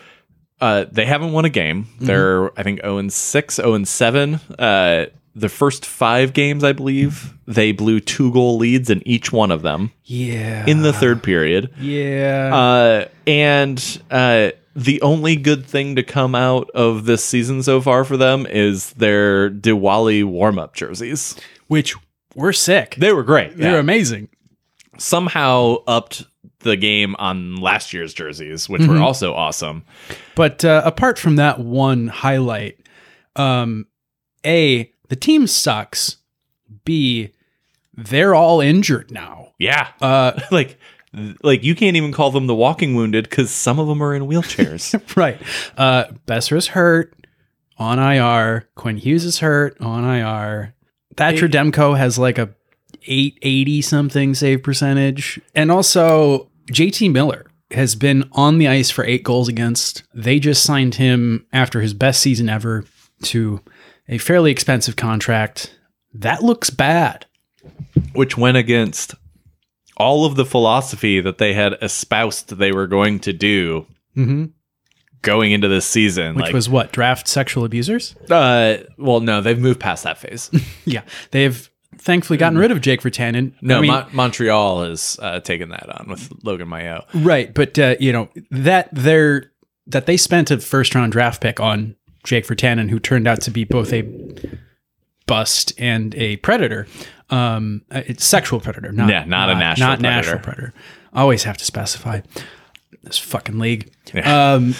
uh, 0.61 0.85
they 0.91 1.05
haven't 1.05 1.31
won 1.33 1.45
a 1.45 1.49
game. 1.49 1.87
They're, 1.99 2.57
I 2.59 2.63
think, 2.63 2.81
0 2.81 2.97
and 2.97 3.13
6, 3.13 3.55
0 3.55 3.73
and 3.73 3.87
7. 3.87 4.35
Uh, 4.57 5.05
the 5.35 5.49
first 5.49 5.85
five 5.85 6.33
games, 6.33 6.63
I 6.63 6.71
believe, 6.73 7.33
they 7.45 7.71
blew 7.71 7.99
two 7.99 8.31
goal 8.31 8.57
leads 8.57 8.89
in 8.89 9.07
each 9.07 9.31
one 9.31 9.51
of 9.51 9.61
them 9.61 9.91
Yeah. 10.05 10.65
in 10.65 10.81
the 10.81 10.91
third 10.93 11.21
period. 11.21 11.71
yeah. 11.79 12.49
Uh, 12.55 13.05
and 13.27 14.01
uh, 14.09 14.49
the 14.75 14.99
only 15.03 15.35
good 15.35 15.63
thing 15.65 15.95
to 15.97 16.03
come 16.03 16.33
out 16.33 16.71
of 16.71 17.05
this 17.05 17.23
season 17.23 17.61
so 17.61 17.79
far 17.81 18.03
for 18.03 18.17
them 18.17 18.47
is 18.49 18.93
their 18.93 19.51
Diwali 19.51 20.23
warm 20.23 20.57
up 20.57 20.73
jerseys. 20.75 21.35
Which 21.67 21.93
were 22.33 22.53
sick. 22.53 22.95
They 22.97 23.13
were 23.13 23.23
great. 23.23 23.57
They're 23.57 23.73
Yeah. 23.73 23.79
amazing. 23.79 24.29
Somehow 24.97 25.77
upped 25.87 26.25
the 26.59 26.75
game 26.75 27.15
on 27.19 27.57
last 27.57 27.93
year's 27.93 28.13
jerseys, 28.13 28.67
which 28.67 28.85
were 28.87 28.97
also 28.97 29.33
awesome. 29.33 29.85
But 30.35 30.65
uh, 30.65 30.81
apart 30.83 31.19
from 31.19 31.35
that 31.35 31.59
one 31.59 32.07
highlight, 32.07 32.79
um, 33.35 33.85
A, 34.45 34.91
the 35.09 35.15
team 35.15 35.47
sucks. 35.47 36.17
B, 36.83 37.31
they're 37.93 38.35
all 38.35 38.59
injured 38.59 39.11
now. 39.11 39.53
Yeah. 39.59 39.89
Uh, 40.01 40.39
like, 40.51 40.79
like 41.43 41.63
you 41.63 41.75
can't 41.75 41.95
even 41.95 42.11
call 42.11 42.31
them 42.31 42.47
the 42.47 42.55
walking 42.55 42.95
wounded 42.95 43.29
because 43.29 43.51
some 43.51 43.79
of 43.79 43.87
them 43.87 44.01
are 44.01 44.15
in 44.15 44.23
wheelchairs. 44.23 44.99
right. 45.15 45.41
Uh, 45.77 46.05
Boeser's 46.25 46.67
hurt 46.67 47.13
on 47.77 47.99
IR. 47.99 48.67
Quinn 48.75 48.97
Hughes 48.97 49.23
is 49.25 49.39
hurt 49.39 49.79
on 49.79 50.03
IR. 50.03 50.73
Thatcher 51.15 51.47
Demko 51.47 51.97
has 51.97 52.19
like 52.19 52.37
a 52.37 52.49
880 53.07 53.81
something 53.81 54.35
save 54.35 54.63
percentage. 54.63 55.39
And 55.55 55.71
also, 55.71 56.49
JT 56.71 57.11
Miller 57.11 57.45
has 57.71 57.95
been 57.95 58.29
on 58.31 58.57
the 58.57 58.67
ice 58.67 58.89
for 58.89 59.03
eight 59.05 59.23
goals 59.23 59.47
against. 59.47 60.03
They 60.13 60.39
just 60.39 60.63
signed 60.63 60.95
him 60.95 61.45
after 61.51 61.81
his 61.81 61.93
best 61.93 62.21
season 62.21 62.49
ever 62.49 62.85
to 63.23 63.61
a 64.07 64.17
fairly 64.17 64.51
expensive 64.51 64.95
contract. 64.95 65.77
That 66.13 66.43
looks 66.43 66.69
bad. 66.69 67.25
which 68.13 68.37
went 68.37 68.57
against 68.57 69.15
all 69.97 70.25
of 70.25 70.35
the 70.35 70.45
philosophy 70.45 71.19
that 71.19 71.37
they 71.39 71.53
had 71.53 71.73
espoused 71.81 72.49
they 72.57 72.71
were 72.71 72.87
going 72.87 73.19
to 73.21 73.33
do 73.33 73.85
Mm-hmm. 74.15 74.45
going 75.21 75.51
into 75.51 75.67
this 75.67 75.85
season. 75.85 76.35
Which 76.35 76.45
like, 76.45 76.53
was 76.53 76.69
what? 76.69 76.91
Draft 76.91 77.27
sexual 77.27 77.65
abusers? 77.65 78.15
uh, 78.31 78.77
well, 78.97 79.19
no, 79.19 79.41
they've 79.41 79.59
moved 79.59 79.79
past 79.79 80.03
that 80.05 80.17
phase. 80.17 80.49
Yeah. 80.85 81.01
They've 81.31 81.69
thankfully 81.97 82.37
gotten 82.37 82.57
rid 82.57 82.71
of 82.71 82.81
Jake 82.81 83.01
Virtanen. 83.01 83.53
No, 83.61 83.77
I 83.77 83.81
mean, 83.81 83.91
Mon- 83.91 84.07
Montreal 84.13 84.83
has 84.83 85.17
uh, 85.21 85.39
taken 85.39 85.69
that 85.69 85.89
on 85.89 86.07
with 86.09 86.31
Logan 86.43 86.67
Mailloux. 86.67 87.03
Right, 87.13 87.53
but 87.53 87.77
uh, 87.79 87.95
you 87.99 88.11
know 88.11 88.29
that 88.51 88.89
they're 88.91 89.51
that 89.87 90.05
they 90.05 90.17
spent 90.17 90.51
a 90.51 90.59
first 90.59 90.93
round 90.95 91.11
draft 91.11 91.41
pick 91.41 91.59
on 91.59 91.95
Jake 92.23 92.45
Virtanen, 92.45 92.89
who 92.89 92.99
turned 92.99 93.27
out 93.27 93.41
to 93.41 93.51
be 93.51 93.63
both 93.63 93.93
a 93.93 94.03
bust 95.25 95.73
and 95.77 96.13
a 96.15 96.37
predator. 96.37 96.87
Um, 97.29 97.81
it's 97.91 98.25
sexual 98.25 98.59
predator, 98.61 98.91
not 98.91 99.09
Yeah, 99.09 99.25
not 99.25 99.49
a 99.49 99.55
national 99.55 99.89
not 99.89 100.01
national 100.01 100.39
predator. 100.39 100.71
predator. 100.71 100.73
Always 101.13 101.43
have 101.43 101.57
to 101.57 101.65
specify 101.65 102.21
this 103.03 103.17
fucking 103.17 103.59
league. 103.59 103.91
Yeah. 104.13 104.53
Um, 104.53 104.75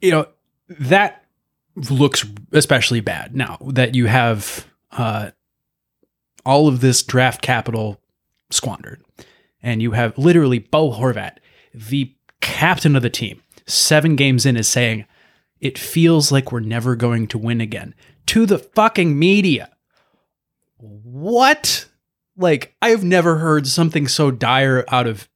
you 0.00 0.10
know 0.10 0.26
that 0.68 1.24
looks 1.90 2.24
especially 2.52 3.00
bad 3.00 3.34
now 3.34 3.58
that 3.68 3.94
you 3.94 4.06
have 4.06 4.66
uh, 4.92 5.30
all 6.44 6.68
of 6.68 6.80
this 6.80 7.02
draft 7.02 7.42
capital 7.42 8.00
squandered, 8.50 9.02
and 9.62 9.82
you 9.82 9.92
have 9.92 10.16
literally 10.18 10.58
Bo 10.58 10.92
Horvat, 10.92 11.36
the 11.74 12.14
captain 12.40 12.96
of 12.96 13.02
the 13.02 13.10
team, 13.10 13.42
seven 13.66 14.16
games 14.16 14.46
in, 14.46 14.56
is 14.56 14.68
saying 14.68 15.04
it 15.60 15.78
feels 15.78 16.32
like 16.32 16.50
we're 16.50 16.60
never 16.60 16.96
going 16.96 17.26
to 17.28 17.38
win 17.38 17.60
again 17.60 17.94
to 18.26 18.46
the 18.46 18.58
fucking 18.58 19.18
media. 19.18 19.70
What? 20.78 21.86
Like, 22.36 22.74
I've 22.80 23.04
never 23.04 23.36
heard 23.36 23.66
something 23.66 24.08
so 24.08 24.30
dire 24.30 24.84
out 24.88 25.06
of 25.06 25.28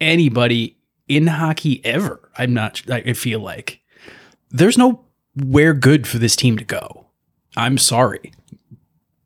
anybody 0.00 0.78
in 1.08 1.26
hockey 1.26 1.82
ever. 1.84 2.30
I'm 2.36 2.52
not, 2.52 2.82
I 2.90 3.14
feel 3.14 3.40
like 3.40 3.80
there's 4.50 4.76
nowhere 4.76 5.72
good 5.72 6.06
for 6.06 6.18
this 6.18 6.36
team 6.36 6.58
to 6.58 6.64
go. 6.64 7.06
I'm 7.56 7.78
sorry. 7.78 8.32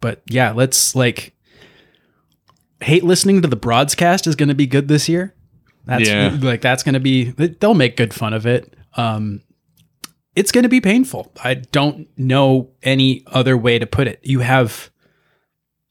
But 0.03 0.21
yeah, 0.27 0.53
let's 0.53 0.95
like, 0.95 1.35
hate 2.83 3.05
listening 3.05 3.41
to 3.41 3.49
the 3.49 3.57
broadcast 3.57 4.27
is 4.27 4.37
going 4.37 4.51
to 4.51 4.55
be 4.55 4.67
good 4.67 4.89
this 4.89 5.09
year. 5.09 5.35
That's 5.87 6.07
Yeah. 6.09 6.37
like, 6.43 6.61
that's 6.61 6.83
going 6.83 6.93
to 6.95 7.01
be, 7.01 7.31
they'll 7.31 7.73
make 7.73 7.97
good 7.97 8.13
fun 8.13 8.35
of 8.35 8.45
it. 8.45 8.75
Um, 8.97 9.41
it's 10.37 10.51
going 10.53 10.65
to 10.65 10.69
be 10.69 10.81
painful. 10.81 11.33
I 11.43 11.55
don't 11.55 12.09
know 12.19 12.71
any 12.83 13.23
other 13.29 13.57
way 13.57 13.79
to 13.79 13.87
put 13.87 14.07
it. 14.09 14.21
You 14.23 14.41
have 14.41 14.91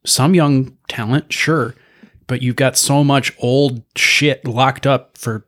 some 0.05 0.35
young 0.35 0.77
talent, 0.89 1.31
sure, 1.31 1.73
but 2.27 2.41
you've 2.41 2.55
got 2.55 2.75
so 2.77 3.03
much 3.03 3.33
old 3.39 3.83
shit 3.95 4.45
locked 4.47 4.85
up 4.85 5.17
for 5.17 5.47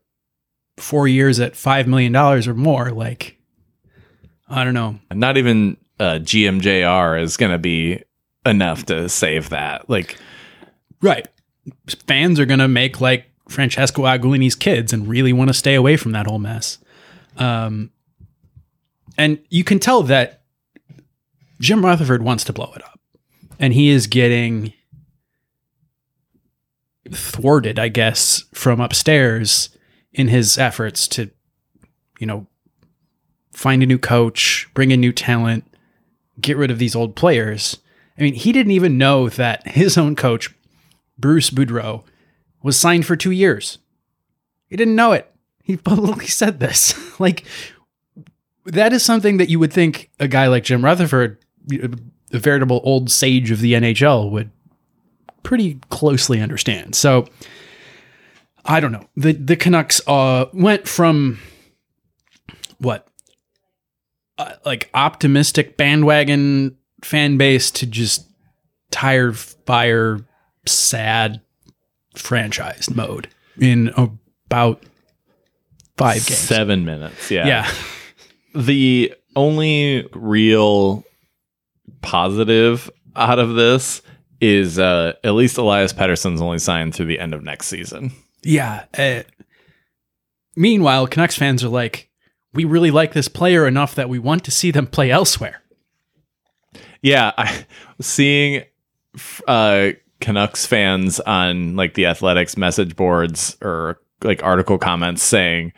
four 0.78 1.08
years 1.08 1.40
at 1.40 1.54
$5 1.54 1.88
million 1.88 2.16
or 2.16 2.54
more. 2.54 2.92
Like, 2.92 3.38
I 4.48 4.64
don't 4.64 4.74
know. 4.74 5.00
Not 5.12 5.38
even 5.38 5.78
uh, 6.00 6.20
GMJR 6.22 7.22
is 7.22 7.36
going 7.36 7.52
to 7.52 7.58
be 7.58 8.04
enough 8.46 8.86
to 8.88 9.10
save 9.10 9.50
that. 9.50 9.90
Like, 9.90 10.18
Right. 11.04 11.28
Fans 12.08 12.40
are 12.40 12.46
going 12.46 12.60
to 12.60 12.68
make 12.70 13.02
like 13.02 13.26
Francesco 13.50 14.04
Aquilini's 14.04 14.56
kids 14.56 14.94
and 14.94 15.08
really 15.08 15.34
want 15.34 15.50
to 15.50 15.54
stay 15.54 15.76
away 15.76 15.98
from 15.98 16.14
that 16.14 16.26
whole 16.26 16.40
mess. 16.40 16.78
Um, 17.38 17.92
and 19.18 19.40
you 19.50 19.66
can 19.66 19.80
tell 19.80 20.02
that 20.04 20.44
Jim 21.60 21.84
Rutherford 21.84 22.24
wants 22.24 22.46
to 22.46 22.54
blow 22.54 22.72
it 22.74 22.84
up. 22.84 23.02
And 23.60 23.74
he 23.74 23.90
is 23.90 24.08
getting 24.08 24.74
thwarted, 27.12 27.78
I 27.78 27.90
guess, 27.90 28.46
from 28.54 28.80
upstairs 28.80 29.78
in 30.14 30.30
his 30.30 30.58
efforts 30.58 31.06
to, 31.10 31.30
you 32.18 32.26
know, 32.26 32.48
find 33.52 33.84
a 33.84 33.86
new 33.86 34.00
coach, 34.00 34.70
bring 34.74 34.92
in 34.92 35.02
new 35.02 35.12
talent, 35.12 35.66
get 36.40 36.56
rid 36.56 36.72
of 36.72 36.80
these 36.80 36.96
old 36.96 37.16
players. 37.16 37.78
I 38.18 38.22
mean, 38.22 38.36
he 38.36 38.52
didn't 38.52 38.72
even 38.72 38.98
know 38.98 39.30
that 39.30 39.68
his 39.68 39.98
own 39.98 40.16
coach, 40.16 40.54
Bruce 41.18 41.50
Boudreau, 41.50 42.04
was 42.62 42.78
signed 42.78 43.06
for 43.06 43.16
two 43.16 43.32
years. 43.32 43.80
He 44.68 44.76
didn't 44.76 44.96
know 44.96 45.12
it. 45.12 45.32
He 45.64 45.78
publicly 45.78 46.28
said 46.28 46.60
this. 46.60 46.96
like, 47.20 47.46
that 48.66 48.94
is 48.94 49.04
something 49.04 49.38
that 49.38 49.50
you 49.50 49.60
would 49.60 49.74
think 49.74 50.10
a 50.20 50.28
guy 50.28 50.48
like 50.48 50.64
Jim 50.64 50.84
Rutherford, 50.84 51.38
a 51.72 52.38
veritable 52.38 52.82
old 52.84 53.12
sage 53.12 53.52
of 53.52 53.60
the 53.60 53.74
NHL, 53.74 54.32
would 54.32 54.52
pretty 55.42 55.80
closely 55.90 56.40
understand. 56.40 56.96
So, 56.96 57.28
I 58.66 58.80
don't 58.80 58.94
know. 58.94 59.06
The 59.18 59.34
the 59.34 59.58
Canucks 59.58 60.00
uh, 60.08 60.46
went 60.54 60.88
from 60.88 61.40
what, 62.78 63.08
uh, 64.38 64.54
like 64.66 64.90
optimistic 64.94 65.76
bandwagon 65.76 66.78
fan 67.04 67.38
base 67.38 67.72
to 67.72 67.86
just 67.86 68.28
tire 68.92 69.34
fire, 69.34 70.20
sad 70.66 71.42
franchise 72.16 72.90
mode 72.94 73.28
in 73.60 73.90
about 73.98 74.84
five 75.98 76.26
games. 76.26 76.38
seven 76.40 76.86
minutes. 76.86 77.32
Yeah. 77.32 77.48
Yeah. 77.48 77.72
The 78.56 79.12
only 79.36 80.08
real 80.14 81.04
positive 82.04 82.88
out 83.16 83.40
of 83.40 83.56
this 83.56 84.04
is 84.40 84.78
uh, 84.78 85.14
at 85.24 85.32
least 85.34 85.58
Elias 85.58 85.92
Pettersson's 85.92 86.40
only 86.40 86.60
signed 86.60 86.94
through 86.94 87.08
the 87.08 87.20
end 87.20 87.34
of 87.34 87.44
next 87.44 87.66
season. 87.66 88.12
Yeah. 88.44 88.86
uh, 88.96 89.24
meanwhile, 90.56 91.08
Canucks 91.08 91.36
fans 91.36 91.64
are 91.64 91.70
like, 91.70 92.12
we 92.54 92.64
really 92.64 92.92
like 92.92 93.14
this 93.14 93.28
player 93.28 93.66
enough 93.66 93.96
that 93.96 94.08
we 94.08 94.20
want 94.20 94.44
to 94.46 94.52
see 94.52 94.70
them 94.70 94.86
play 94.86 95.10
elsewhere. 95.10 95.63
Yeah, 97.04 97.34
I 97.38 97.66
seeing 98.02 98.64
uh 99.48 99.90
Canucks 100.22 100.66
fans 100.66 101.20
on 101.20 101.76
like 101.76 101.94
the 101.94 102.08
athletics 102.08 102.58
message 102.58 102.96
boards 102.96 103.58
or 103.62 104.00
like 104.24 104.42
article 104.42 104.78
comments 104.78 105.22
saying 105.22 105.74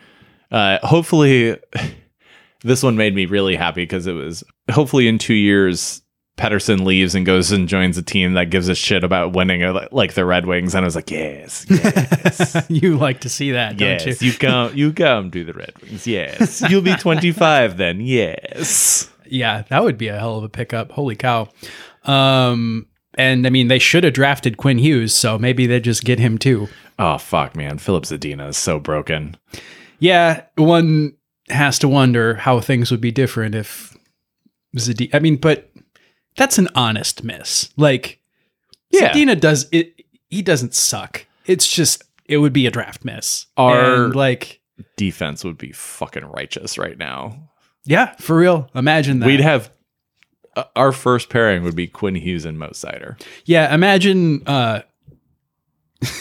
uh 0.52 0.78
hopefully 0.84 1.60
this 2.62 2.84
one 2.84 2.96
made 2.96 3.16
me 3.16 3.26
really 3.26 3.56
happy 3.56 3.82
because 3.82 4.08
it 4.08 4.14
was 4.14 4.44
hopefully 4.72 5.08
in 5.08 5.18
2 5.18 5.34
years 5.34 6.02
Pettersson 6.38 6.86
leaves 6.86 7.16
and 7.16 7.26
goes 7.26 7.52
and 7.52 7.68
joins 7.68 7.98
a 7.98 8.04
team 8.04 8.34
that 8.34 8.50
gives 8.50 8.68
a 8.68 8.76
shit 8.76 9.04
about 9.04 9.34
winning 9.34 9.64
uh, 9.64 9.88
like 9.92 10.14
the 10.14 10.26
Red 10.26 10.46
Wings 10.46 10.76
and 10.76 10.86
I 10.86 10.88
was 10.88 10.96
like 10.96 11.10
yes 11.10 11.66
yes. 11.68 12.66
You 12.70 12.98
like 12.98 13.22
to 13.22 13.30
see 13.30 13.52
that, 13.54 13.78
don't 13.78 14.06
yes 14.06 14.22
you? 14.22 14.32
you 14.32 14.38
come 14.38 14.76
you 14.76 14.94
come 14.94 15.32
to 15.32 15.44
the 15.44 15.54
Red 15.54 15.74
Wings 15.82 16.06
yes. 16.06 16.62
You'll 16.70 16.82
be 16.82 16.96
25 17.00 17.78
then 17.78 18.00
yes 18.00 19.10
Yeah, 19.28 19.64
that 19.70 19.84
would 19.84 19.98
be 19.98 20.08
a 20.08 20.18
hell 20.20 20.38
of 20.38 20.44
a 20.44 20.50
pickup. 20.50 20.92
Holy 20.92 21.16
cow. 21.16 21.50
Um, 22.04 22.88
and 23.18 23.48
I 23.48 23.50
mean, 23.50 23.68
they 23.68 23.80
should 23.80 24.04
have 24.04 24.14
drafted 24.14 24.58
Quinn 24.58 24.78
Hughes, 24.78 25.14
so 25.14 25.38
maybe 25.40 25.66
they 25.68 25.80
just 25.80 26.04
get 26.04 26.20
him 26.20 26.38
too. 26.38 26.68
oh 26.98 27.18
fuck 27.18 27.56
man 27.58 27.78
Filip 27.78 28.04
Zadina 28.06 28.48
is 28.50 28.58
so 28.58 28.80
broken 28.80 29.36
Yeah, 30.00 30.44
one 30.56 31.14
has 31.50 31.78
to 31.80 31.88
wonder 31.90 32.36
how 32.36 32.60
things 32.62 32.90
would 32.92 33.02
be 33.02 33.12
different 33.12 33.54
if 33.56 33.96
Zadina. 34.78 35.14
I 35.14 35.20
mean, 35.20 35.36
but 35.38 35.70
that's 36.38 36.58
an 36.58 36.68
honest 36.76 37.24
miss. 37.24 37.70
Like, 37.78 38.20
Yeah. 38.92 39.12
Zadina 39.14 39.40
does 39.40 39.68
it. 39.72 39.94
He 40.30 40.42
doesn't 40.42 40.74
suck. 40.74 41.26
It's 41.46 41.68
just 41.68 42.04
it 42.28 42.38
would 42.38 42.54
be 42.54 42.66
a 42.68 42.72
draft 42.72 43.06
miss. 43.06 43.46
Our- 43.58 44.06
And, 44.06 44.16
like, 44.16 44.60
defense 44.98 45.44
would 45.46 45.58
be 45.58 45.72
fucking 45.72 46.26
righteous 46.26 46.78
right 46.78 46.98
now. 46.98 47.50
Yeah, 47.86 48.14
for 48.16 48.36
real. 48.38 48.70
Imagine 48.76 49.20
that. 49.20 49.28
We'd 49.28 49.40
have 49.42 49.72
uh, 50.56 50.64
our 50.76 50.92
first 50.92 51.30
pairing 51.30 51.64
would 51.64 51.76
be 51.76 51.88
Quinn 51.88 52.16
Hughes 52.16 52.46
and 52.46 52.58
Mo 52.60 52.70
Seider. 52.70 53.20
Yeah, 53.46 53.74
imagine. 53.74 54.44
uh 54.48 54.82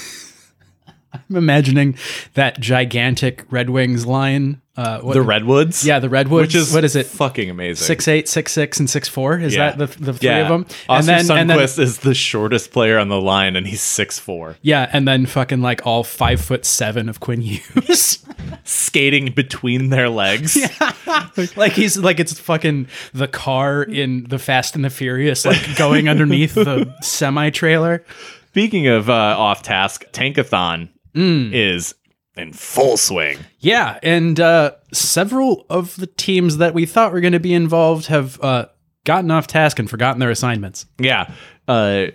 I'm 1.30 1.36
imagining 1.36 1.96
that 2.34 2.60
gigantic 2.60 3.44
Red 3.50 3.70
Wings 3.70 4.06
line. 4.06 4.60
Uh, 4.76 4.98
what, 5.02 5.12
the 5.14 5.22
Redwoods, 5.22 5.86
yeah, 5.86 6.00
the 6.00 6.08
Redwoods. 6.08 6.48
which 6.48 6.54
is 6.56 6.72
what 6.74 6.82
is 6.82 6.96
it? 6.96 7.06
Fucking 7.06 7.48
amazing. 7.48 7.86
Six 7.86 8.08
eight, 8.08 8.28
six 8.28 8.50
six, 8.50 8.80
and 8.80 8.90
six 8.90 9.08
four. 9.08 9.38
Is 9.38 9.54
Yeah. 9.54 9.70
that 9.70 9.78
the 9.78 10.04
the 10.04 10.12
three 10.14 10.28
yeah. 10.28 10.38
of 10.38 10.48
them? 10.48 10.66
Oscar 10.88 11.12
and 11.12 11.28
then 11.28 11.48
Sundqvist 11.48 11.78
is 11.78 11.98
the 11.98 12.12
shortest 12.12 12.72
player 12.72 12.98
on 12.98 13.08
the 13.08 13.20
line, 13.20 13.54
and 13.54 13.68
he's 13.68 13.82
six 13.82 14.18
four, 14.18 14.56
yeah, 14.62 14.90
and 14.92 15.06
then 15.06 15.26
fucking 15.26 15.62
like 15.62 15.86
all 15.86 16.02
five 16.02 16.40
foot 16.40 16.64
seven 16.64 17.08
of 17.08 17.20
Quinn 17.20 17.40
Hughes. 17.40 18.18
skating 18.64 19.30
between 19.32 19.90
their 19.90 20.08
legs. 20.08 20.58
like 21.56 21.72
he's 21.72 21.96
like 21.96 22.18
it's 22.18 22.36
fucking 22.38 22.88
the 23.12 23.28
car 23.28 23.82
in 23.84 24.24
the 24.24 24.40
Fast 24.40 24.74
and 24.74 24.84
the 24.84 24.90
Furious, 24.90 25.44
like 25.44 25.76
going 25.76 26.08
underneath 26.08 26.54
the 26.54 26.92
semi 27.00 27.50
trailer. 27.50 28.04
Speaking 28.48 28.86
of 28.88 29.08
uh, 29.10 29.12
off 29.12 29.62
task, 29.62 30.04
Tankathon 30.12 30.88
Mm. 31.14 31.52
is 31.52 31.94
in 32.36 32.52
full 32.52 32.96
swing. 32.96 33.38
Yeah, 33.60 33.98
and 34.02 34.38
uh, 34.40 34.72
several 34.92 35.64
of 35.70 35.96
the 35.96 36.06
teams 36.06 36.56
that 36.58 36.74
we 36.74 36.86
thought 36.86 37.12
were 37.12 37.20
going 37.20 37.32
to 37.32 37.40
be 37.40 37.54
involved 37.54 38.06
have 38.06 38.42
uh, 38.42 38.66
gotten 39.04 39.30
off 39.30 39.46
task 39.46 39.78
and 39.78 39.88
forgotten 39.88 40.18
their 40.20 40.30
assignments. 40.30 40.86
Yeah, 40.98 41.32
uh, 41.68 42.06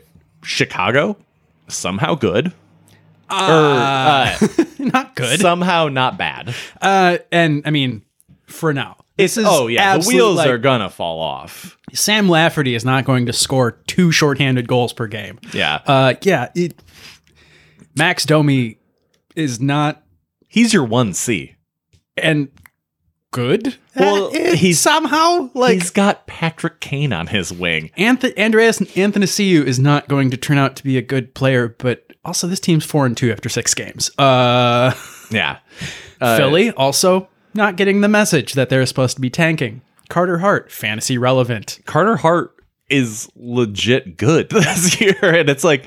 Chicago 0.44 1.18
somehow 1.68 2.16
good. 2.16 2.52
Uh, 3.30 4.36
or, 4.42 4.50
uh, 4.60 4.66
not 4.80 5.16
good. 5.16 5.40
somehow 5.40 5.88
not 5.88 6.18
bad. 6.18 6.54
Uh, 6.82 7.20
and 7.32 7.62
I 7.66 7.70
mean, 7.70 8.04
for 8.48 8.74
now, 8.74 8.98
this 9.18 9.38
is 9.38 9.46
oh 9.48 9.68
yeah, 9.68 9.98
the 9.98 10.08
wheels 10.08 10.38
like, 10.38 10.50
are 10.50 10.58
gonna 10.58 10.90
fall 10.90 11.22
off. 11.22 11.78
Sam 11.94 12.28
Lafferty 12.28 12.76
is 12.76 12.84
not 12.84 13.06
going 13.06 13.28
to 13.28 13.34
score 13.34 13.74
two 13.88 14.12
shorthanded 14.12 14.68
goals 14.68 14.94
per 14.94 15.08
game. 15.08 15.40
Yeah, 15.54 15.82
Uh, 15.86 16.14
yeah, 16.22 16.50
it, 16.56 16.76
Max 17.96 18.26
Domi 18.26 18.79
is 19.40 19.60
not, 19.60 20.04
he's 20.48 20.74
your 20.74 20.84
one 20.86 21.14
C. 21.14 21.56
and 22.18 22.50
good. 23.32 23.78
Well, 23.96 24.36
at 24.36 24.56
he's- 24.56 24.80
somehow 24.80 25.50
like 25.54 25.74
He's 25.74 25.90
got 25.92 26.26
Patrick 26.28 26.80
Kane 26.80 27.14
on 27.14 27.28
his 27.28 27.52
wing. 27.54 27.92
Anth- 27.98 28.38
Andreas 28.38 28.82
Anthony 28.98 29.26
is 29.54 29.80
not 29.80 30.08
going 30.08 30.32
to 30.32 30.38
turn 30.38 30.58
out 30.58 30.76
to 30.78 30.84
be 30.84 30.98
a 30.98 31.02
good 31.02 31.34
player, 31.34 31.76
but 31.78 32.06
also 32.26 32.48
this 32.48 32.60
team's 32.60 32.86
four 32.86 33.06
and 33.06 33.16
two 33.16 33.32
after 33.32 33.50
six 33.50 33.74
games. 33.74 34.12
Uh, 34.18 34.94
Yeah. 35.32 35.60
Uh, 36.20 36.38
Philly 36.38 36.72
also 36.72 37.30
not 37.54 37.76
getting 37.76 38.02
the 38.02 38.08
message 38.08 38.54
that 38.54 38.70
they're 38.70 38.86
supposed 38.88 39.16
to 39.16 39.22
be 39.22 39.30
tanking. 39.30 39.82
Carter 40.10 40.40
Hart, 40.40 40.72
fantasy 40.72 41.20
relevant. 41.20 41.80
Carter 41.86 42.16
Hart 42.18 42.56
is 42.90 43.30
legit 43.36 44.18
good 44.18 44.50
this 44.50 45.00
year. 45.00 45.16
And 45.22 45.48
it's 45.50 45.64
like, 45.64 45.86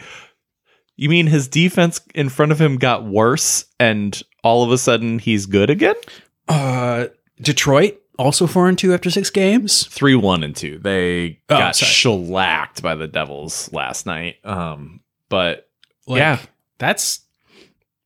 you 1.02 1.08
mean 1.08 1.26
his 1.26 1.48
defense 1.48 2.00
in 2.14 2.28
front 2.28 2.52
of 2.52 2.60
him 2.60 2.76
got 2.76 3.04
worse 3.04 3.64
and 3.80 4.22
all 4.44 4.62
of 4.62 4.70
a 4.70 4.78
sudden 4.78 5.18
he's 5.18 5.46
good 5.46 5.68
again? 5.70 5.94
Uh, 6.48 7.06
Detroit 7.40 7.98
also 8.18 8.46
four 8.46 8.68
and 8.68 8.78
two 8.78 8.92
after 8.94 9.10
six 9.10 9.30
games. 9.30 9.86
Three, 9.88 10.14
one, 10.14 10.42
and 10.44 10.54
two. 10.54 10.78
They 10.78 11.40
Oh, 11.48 11.58
got 11.58 11.76
sorry. 11.76 11.90
shellacked 11.90 12.82
by 12.82 12.94
the 12.94 13.08
Devils 13.08 13.72
last 13.72 14.06
night. 14.06 14.36
Um, 14.44 15.00
but 15.28 15.68
Like, 16.06 16.18
Yeah. 16.18 16.38
that's 16.78 17.20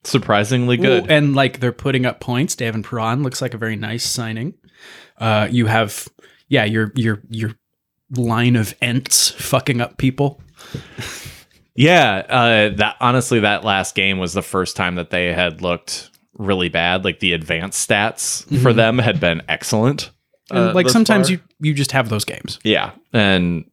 surprisingly 0.05 0.77
good. 0.77 1.05
Ooh, 1.05 1.09
and 1.13 1.35
like 1.35 1.61
they're 1.61 1.73
putting 1.73 2.07
up 2.07 2.21
points. 2.21 2.55
David 2.55 2.85
Perron 2.85 3.23
looks 3.23 3.43
like 3.43 3.55
a 3.55 3.59
very 3.59 3.77
nice 3.77 4.05
signing. 4.05 4.55
Uh, 5.19 5.49
you 5.51 5.67
have 5.67 6.07
yeah 6.49 6.65
your 6.65 6.93
your 6.95 7.23
your 7.29 7.53
line 8.15 8.55
of 8.57 8.75
ents 8.81 9.31
fucking 9.31 9.81
up 9.81 9.97
people. 9.99 10.41
Yeah, 11.77 12.17
uh, 12.29 12.77
that 12.77 12.97
honestly, 13.01 13.41
that 13.41 13.65
last 13.65 13.95
game 13.95 14.19
was 14.19 14.33
the 14.33 14.43
first 14.43 14.77
time 14.77 14.95
that 14.97 15.11
they 15.11 15.33
had 15.33 15.63
looked 15.63 16.11
really 16.35 16.69
bad. 16.69 17.05
Like 17.05 17.21
the 17.21 17.33
advanced 17.33 17.89
stats 17.89 18.45
for 18.63 18.73
Mhm. 18.73 18.77
them 18.77 18.99
had 18.99 19.21
been 19.21 19.43
excellent. 19.49 20.11
And 20.51 20.59
uh, 20.71 20.73
like 20.75 20.89
sometimes 20.89 21.29
far. 21.29 21.33
you 21.35 21.41
you 21.61 21.75
just 21.75 21.93
have 21.93 22.09
those 22.09 22.25
games. 22.25 22.59
yeah, 22.65 22.93
and 23.13 23.65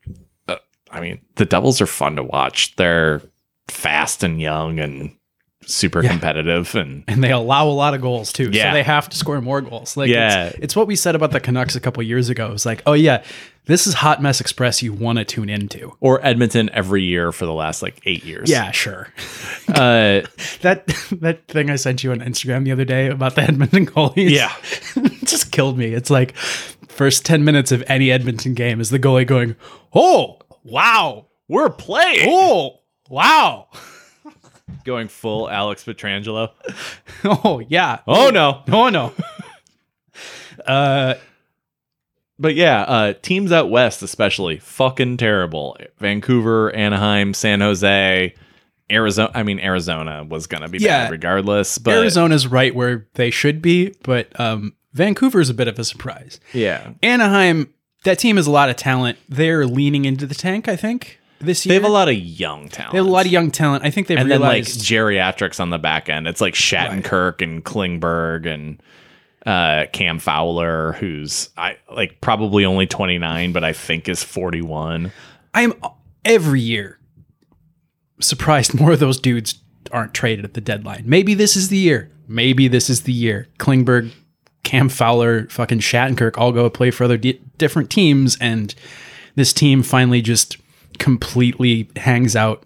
uh, 0.47 0.55
I 0.91 0.99
mean 1.01 1.19
the 1.35 1.45
Devils 1.45 1.81
are 1.81 1.85
fun 1.85 2.15
to 2.17 2.23
watch. 2.23 2.75
They're 2.77 3.21
fast 3.67 4.23
and 4.23 4.41
young 4.41 4.79
and 4.79 5.11
super 5.65 6.01
Yeah. 6.03 6.09
competitive, 6.09 6.73
and 6.75 7.03
and 7.07 7.23
they 7.23 7.31
allow 7.31 7.67
a 7.67 7.69
lot 7.69 7.93
of 7.93 8.01
goals 8.01 8.33
too. 8.33 8.49
Yeah. 8.51 8.71
So 8.71 8.73
they 8.73 8.83
have 8.83 9.07
to 9.09 9.15
score 9.17 9.39
more 9.39 9.61
goals. 9.61 9.95
Like 9.95 10.09
Yeah. 10.09 10.47
it's, 10.47 10.57
it's 10.59 10.75
what 10.75 10.87
we 10.87 10.95
said 10.95 11.15
about 11.15 11.31
the 11.31 11.39
Canucks 11.39 11.75
a 11.75 11.79
couple 11.79 12.01
years 12.03 12.27
ago. 12.29 12.51
It's 12.53 12.65
like, 12.65 12.81
oh 12.85 12.93
yeah, 12.93 13.23
this 13.65 13.87
is 13.87 13.93
Hot 13.95 14.21
Mess 14.21 14.41
Express 14.41 14.81
you 14.81 14.91
want 14.93 15.19
to 15.19 15.25
tune 15.25 15.49
into. 15.49 15.95
or 15.99 16.23
Edmonton 16.25 16.69
every 16.73 17.03
year 17.03 17.31
for 17.31 17.45
the 17.45 17.53
last 17.53 17.81
like 17.81 18.01
eight 18.05 18.23
years. 18.25 18.49
Yeah, 18.49 18.71
sure. 18.71 19.07
uh, 19.69 20.21
That 20.61 20.87
that 21.21 21.47
thing 21.47 21.69
I 21.69 21.75
sent 21.77 22.03
you 22.03 22.11
on 22.11 22.19
Instagram 22.19 22.63
the 22.65 22.71
other 22.71 22.85
day 22.85 23.07
about 23.09 23.35
the 23.35 23.41
Edmonton 23.43 23.85
goalies. 23.85 24.29
Yeah. 24.31 24.53
just 25.23 25.51
killed 25.51 25.77
me. 25.77 25.93
It's 25.93 26.09
like 26.09 26.35
first 26.35 27.25
10 27.25 27.43
minutes 27.43 27.71
of 27.71 27.83
any 27.87 28.11
Edmonton 28.11 28.53
game 28.53 28.79
is 28.79 28.89
the 28.89 28.99
goalie 28.99 29.25
going, 29.27 29.55
"Oh, 29.93 30.39
wow. 30.63 31.27
we're 31.47 31.69
playing. 31.69 32.27
Oh, 32.29 32.79
wow." 33.09 33.67
Going 34.85 35.07
full 35.07 35.49
Alex 35.49 35.83
Pietrangelo. 35.83 36.51
Oh, 37.23 37.61
yeah. 37.67 37.99
Oh 38.07 38.29
no. 38.29 38.63
Oh 38.71 38.89
no. 38.89 39.13
uh 40.65 41.13
But 42.43 42.55
yeah, 42.55 42.81
uh, 42.81 43.13
teams 43.21 43.51
out 43.53 43.69
west, 43.71 44.03
especially, 44.03 44.57
fucking 44.59 45.15
terrible. 45.17 45.77
Vancouver, 45.97 46.69
Anaheim, 46.75 47.33
San 47.33 47.61
Jose, 47.61 48.35
Arizona. 48.91 49.31
I 49.33 49.43
mean, 49.43 49.59
Arizona 49.61 50.25
was 50.27 50.45
gonna 50.45 50.67
be 50.67 50.77
Yeah. 50.79 51.05
bad 51.05 51.11
regardless. 51.11 51.77
But 51.77 51.93
Arizona's 51.95 52.45
right 52.45 52.75
where 52.75 53.07
they 53.13 53.31
should 53.31 53.61
be, 53.61 53.93
but 54.03 54.37
um 54.39 54.73
Vancouver's 54.93 55.49
a 55.49 55.53
bit 55.53 55.67
of 55.69 55.79
a 55.79 55.83
surprise. 55.85 56.39
yeah, 56.53 56.89
Anaheim, 57.01 57.69
that 58.03 58.19
team 58.19 58.35
has 58.35 58.45
a 58.45 58.51
lot 58.51 58.69
of 58.69 58.75
talent. 58.75 59.17
They're 59.29 59.65
leaning 59.65 60.03
into 60.05 60.27
the 60.27 60.35
tank, 60.35 60.67
I 60.67 60.75
think, 60.75 61.19
this 61.39 61.65
year. 61.65 61.71
they 61.71 61.81
have 61.81 61.89
a 61.89 61.93
lot 61.93 62.09
of 62.09 62.15
young 62.15 62.67
talent. 62.67 62.91
They 62.91 62.97
have 62.97 63.07
a 63.07 63.09
lot 63.09 63.25
of 63.25 63.31
young 63.31 63.49
talent. 63.51 63.85
I 63.85 63.89
think 63.89 64.07
they've 64.07 64.17
and 64.19 64.29
then 64.29 64.41
like 64.41 64.65
geriatrics 64.65 65.59
on 65.61 65.69
the 65.69 65.79
back 65.79 66.09
end. 66.09 66.27
It's 66.27 66.41
like 66.41 66.53
Shattenkirk 66.55 67.41
and 67.41 67.63
Klingberg 67.63 68.45
and 68.45 68.83
uh, 69.45 69.85
Cam 69.91 70.19
Fowler, 70.19 70.93
who's 70.93 71.49
I 71.57 71.77
like 71.93 72.21
probably 72.21 72.65
only 72.65 72.87
twenty 72.87 73.17
nine, 73.17 73.51
but 73.53 73.63
I 73.63 73.73
think 73.73 74.07
is 74.09 74.23
forty 74.23 74.61
one. 74.61 75.11
I'm 75.53 75.73
every 76.25 76.61
year 76.61 76.99
surprised 78.19 78.73
more 78.79 78.93
of 78.93 78.99
those 78.99 79.19
dudes 79.19 79.55
aren't 79.91 80.13
traded 80.13 80.45
at 80.45 80.53
the 80.53 80.61
deadline. 80.61 81.03
Maybe 81.05 81.33
this 81.33 81.55
is 81.55 81.69
the 81.69 81.77
year. 81.77 82.09
Maybe 82.27 82.67
this 82.67 82.89
is 82.89 83.01
the 83.01 83.11
year. 83.11 83.47
Klingberg, 83.59 84.11
Cam 84.63 84.87
Fowler, 84.89 85.47
fucking 85.49 85.79
Shattenkirk 85.79 86.37
all 86.37 86.51
go 86.51 86.69
play 86.69 86.89
for 86.89 87.03
other 87.03 87.17
di- 87.17 87.41
different 87.57 87.89
teams, 87.89 88.37
and 88.39 88.73
this 89.35 89.51
team 89.51 89.83
finally 89.83 90.21
just 90.21 90.57
completely 90.99 91.89
hangs 91.97 92.35
out 92.35 92.65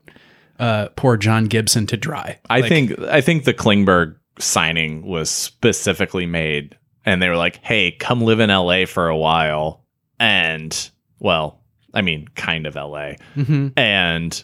uh, 0.60 0.90
poor 0.96 1.18
John 1.18 1.46
Gibson 1.46 1.88
to 1.88 1.98
dry. 1.98 2.40
I 2.50 2.60
Like, 2.62 2.70
think 2.70 3.00
I 3.00 3.22
think 3.22 3.46
the 3.46 3.54
Klingberg 3.54 4.16
signing 4.40 5.06
was 5.06 5.30
specifically 5.30 6.26
made, 6.26 6.78
and 7.06 7.22
they 7.22 7.30
were 7.30 7.38
like, 7.38 7.64
"Hey, 7.64 7.92
come 7.92 8.22
live 8.22 8.40
in 8.40 8.50
LA 8.50 8.86
for 8.86 9.08
a 9.08 9.18
while," 9.18 9.84
and 10.20 10.90
well, 11.20 11.62
I 11.94 12.02
mean, 12.02 12.28
kind 12.36 12.66
of 12.68 12.76
LA, 12.76 13.14
Mhm. 13.36 13.74
and 13.78 14.44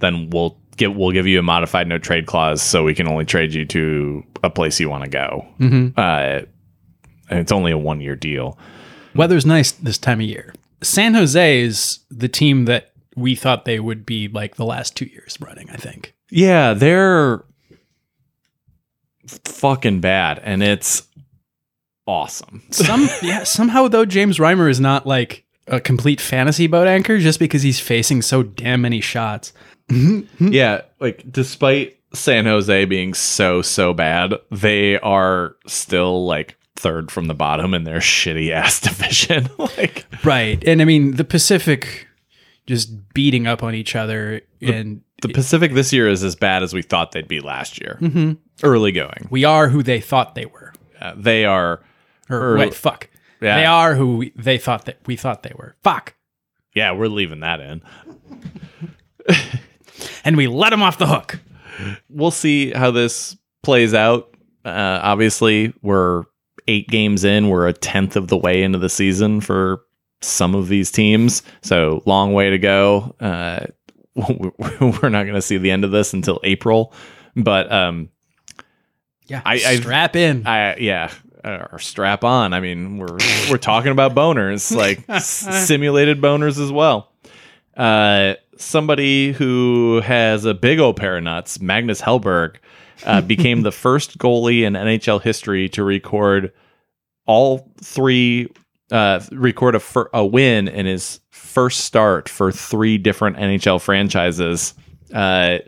then 0.00 0.30
we'll 0.30 0.58
give 0.76 0.94
we'll 0.94 1.10
give 1.12 1.26
you 1.26 1.38
a 1.38 1.42
modified 1.42 1.88
no 1.88 1.98
trade 1.98 2.26
clause, 2.26 2.60
so 2.62 2.84
we 2.84 2.94
can 2.94 3.08
only 3.08 3.24
trade 3.24 3.52
you 3.54 3.64
to 3.66 4.22
a 4.44 4.50
place 4.50 4.78
you 4.78 4.88
want 4.88 5.04
to 5.04 5.10
go. 5.10 5.46
Mhm. 5.60 5.92
Uh, 5.96 6.44
and 7.30 7.38
it's 7.40 7.52
only 7.52 7.72
a 7.72 7.78
one 7.78 8.00
year 8.00 8.14
deal. 8.16 8.58
Weather's 9.14 9.44
nice 9.46 9.72
this 9.72 9.98
time 9.98 10.20
of 10.20 10.26
year. 10.26 10.54
San 10.82 11.14
Jose 11.14 11.60
is 11.60 11.98
the 12.10 12.28
team 12.28 12.66
that 12.66 12.92
we 13.16 13.34
thought 13.34 13.64
they 13.64 13.80
would 13.80 14.06
be 14.06 14.28
like 14.28 14.54
the 14.54 14.64
last 14.64 14.96
two 14.96 15.06
years 15.06 15.36
running, 15.40 15.68
I 15.70 15.76
think. 15.76 16.14
Yeah, 16.30 16.72
they're 16.74 17.42
fucking 19.44 20.00
bad, 20.00 20.40
and 20.42 20.62
it's 20.62 21.06
awesome. 22.06 22.62
Some 22.70 23.08
yeah, 23.22 23.44
somehow 23.44 23.88
though 23.88 24.04
James 24.04 24.38
Reimer 24.38 24.70
is 24.70 24.80
not 24.80 25.06
like 25.06 25.44
a 25.66 25.80
complete 25.80 26.20
fantasy 26.20 26.66
boat 26.66 26.88
anchor 26.88 27.18
just 27.18 27.38
because 27.38 27.62
he's 27.62 27.78
facing 27.80 28.22
so 28.22 28.42
damn 28.42 28.80
many 28.80 29.00
shots. 29.00 29.52
yeah, 30.38 30.82
like 31.00 31.30
despite 31.30 31.98
San 32.14 32.46
Jose 32.46 32.84
being 32.86 33.14
so 33.14 33.62
so 33.62 33.92
bad, 33.92 34.34
they 34.50 34.98
are 35.00 35.56
still 35.66 36.26
like 36.26 36.56
third 36.76 37.10
from 37.10 37.26
the 37.26 37.34
bottom 37.34 37.74
in 37.74 37.84
their 37.84 37.98
shitty 37.98 38.50
ass 38.50 38.80
division. 38.82 39.48
like 39.58 40.06
Right. 40.24 40.62
And 40.66 40.80
I 40.80 40.84
mean 40.84 41.16
the 41.16 41.24
Pacific 41.24 42.06
just 42.66 43.14
beating 43.14 43.46
up 43.46 43.62
on 43.62 43.74
each 43.74 43.96
other 43.96 44.42
and 44.60 45.02
the 45.22 45.28
Pacific 45.28 45.72
this 45.74 45.92
year 45.92 46.08
is 46.08 46.22
as 46.24 46.36
bad 46.36 46.62
as 46.62 46.72
we 46.74 46.82
thought 46.82 47.12
they'd 47.12 47.26
be 47.28 47.40
last 47.40 47.80
year. 47.80 47.98
Mhm. 48.00 48.38
Early 48.62 48.92
going, 48.92 49.26
we 49.30 49.44
are 49.44 49.68
who 49.68 49.82
they 49.82 50.00
thought 50.00 50.34
they 50.34 50.46
were. 50.46 50.72
Uh, 51.00 51.14
they 51.16 51.44
are. 51.44 51.80
Or 52.30 52.54
Or- 52.54 52.58
wait, 52.58 52.74
fuck. 52.74 53.08
Yeah, 53.40 53.56
They 53.56 53.66
are 53.66 53.94
who 53.94 54.16
we, 54.18 54.32
they 54.36 54.58
thought 54.58 54.84
that 54.86 54.98
we 55.06 55.14
thought 55.16 55.42
they 55.44 55.52
were. 55.56 55.76
Fuck. 55.84 56.14
yeah, 56.74 56.92
we're 56.92 57.08
leaving 57.08 57.40
that 57.40 57.60
in. 57.60 57.82
And 60.24 60.36
we 60.36 60.46
let 60.46 60.70
them 60.70 60.82
off 60.82 60.98
the 60.98 61.06
hook. 61.06 61.40
we'll 62.08 62.30
see 62.30 62.70
how 62.70 62.90
this 62.90 63.36
plays 63.62 63.94
out. 63.94 64.34
Uh, 64.64 65.00
obviously, 65.02 65.72
we're 65.82 66.24
eight 66.68 66.88
games 66.88 67.24
in. 67.24 67.48
We're 67.48 67.66
a 67.66 67.72
tenth 67.72 68.14
of 68.16 68.28
the 68.28 68.36
way 68.36 68.62
into 68.62 68.78
the 68.78 68.88
season 68.88 69.40
for 69.40 69.80
some 70.20 70.54
of 70.54 70.68
these 70.68 70.90
teams. 70.90 71.42
So, 71.62 72.02
long 72.06 72.32
way 72.32 72.50
to 72.50 72.58
go. 72.58 73.14
Uh, 73.20 73.66
we're 74.80 75.08
not 75.08 75.22
going 75.24 75.34
to 75.34 75.42
see 75.42 75.58
the 75.58 75.70
end 75.70 75.84
of 75.84 75.90
this 75.90 76.12
until 76.12 76.40
April. 76.44 76.92
But 77.36 77.70
um, 77.72 78.08
Yeah. 79.26 79.42
I- 79.44 79.54
I- 79.54 79.76
strap 79.76 80.16
in. 80.16 80.46
I 80.46 80.76
yeah, 80.76 81.12
or 81.44 81.78
strap 81.78 82.24
on. 82.24 82.52
I 82.52 82.60
mean, 82.60 82.98
we're 82.98 83.16
we're 83.50 83.58
talking 83.58 83.92
about 83.92 84.14
boners, 84.14 84.74
like 84.74 85.04
s- 85.08 85.66
simulated 85.66 86.20
boners 86.20 86.60
as 86.62 86.72
well. 86.72 87.12
Uh, 87.76 88.34
somebody 88.56 89.30
who 89.32 90.00
has 90.04 90.44
a 90.44 90.52
big 90.54 90.80
old 90.80 90.96
pair 90.96 91.16
of 91.16 91.22
nuts, 91.22 91.60
Magnus 91.60 92.00
Hellberg, 92.02 92.56
uh, 93.06 93.20
became 93.34 93.62
the 93.62 93.70
first 93.70 94.18
goalie 94.18 94.62
in 94.62 94.72
NHL 94.72 95.22
history 95.22 95.68
to 95.70 95.84
record 95.84 96.52
all 97.26 97.70
three, 97.80 98.48
uh, 98.90 99.20
record 99.30 99.76
a, 99.76 99.80
fir- 99.80 100.10
a 100.12 100.26
win 100.26 100.66
in 100.66 100.86
his 100.86 101.20
first 101.58 101.80
start 101.80 102.28
for 102.28 102.52
three 102.52 102.98
different 102.98 103.36
NHL 103.36 103.80
franchises. 103.80 104.74
Uh, 105.12 105.58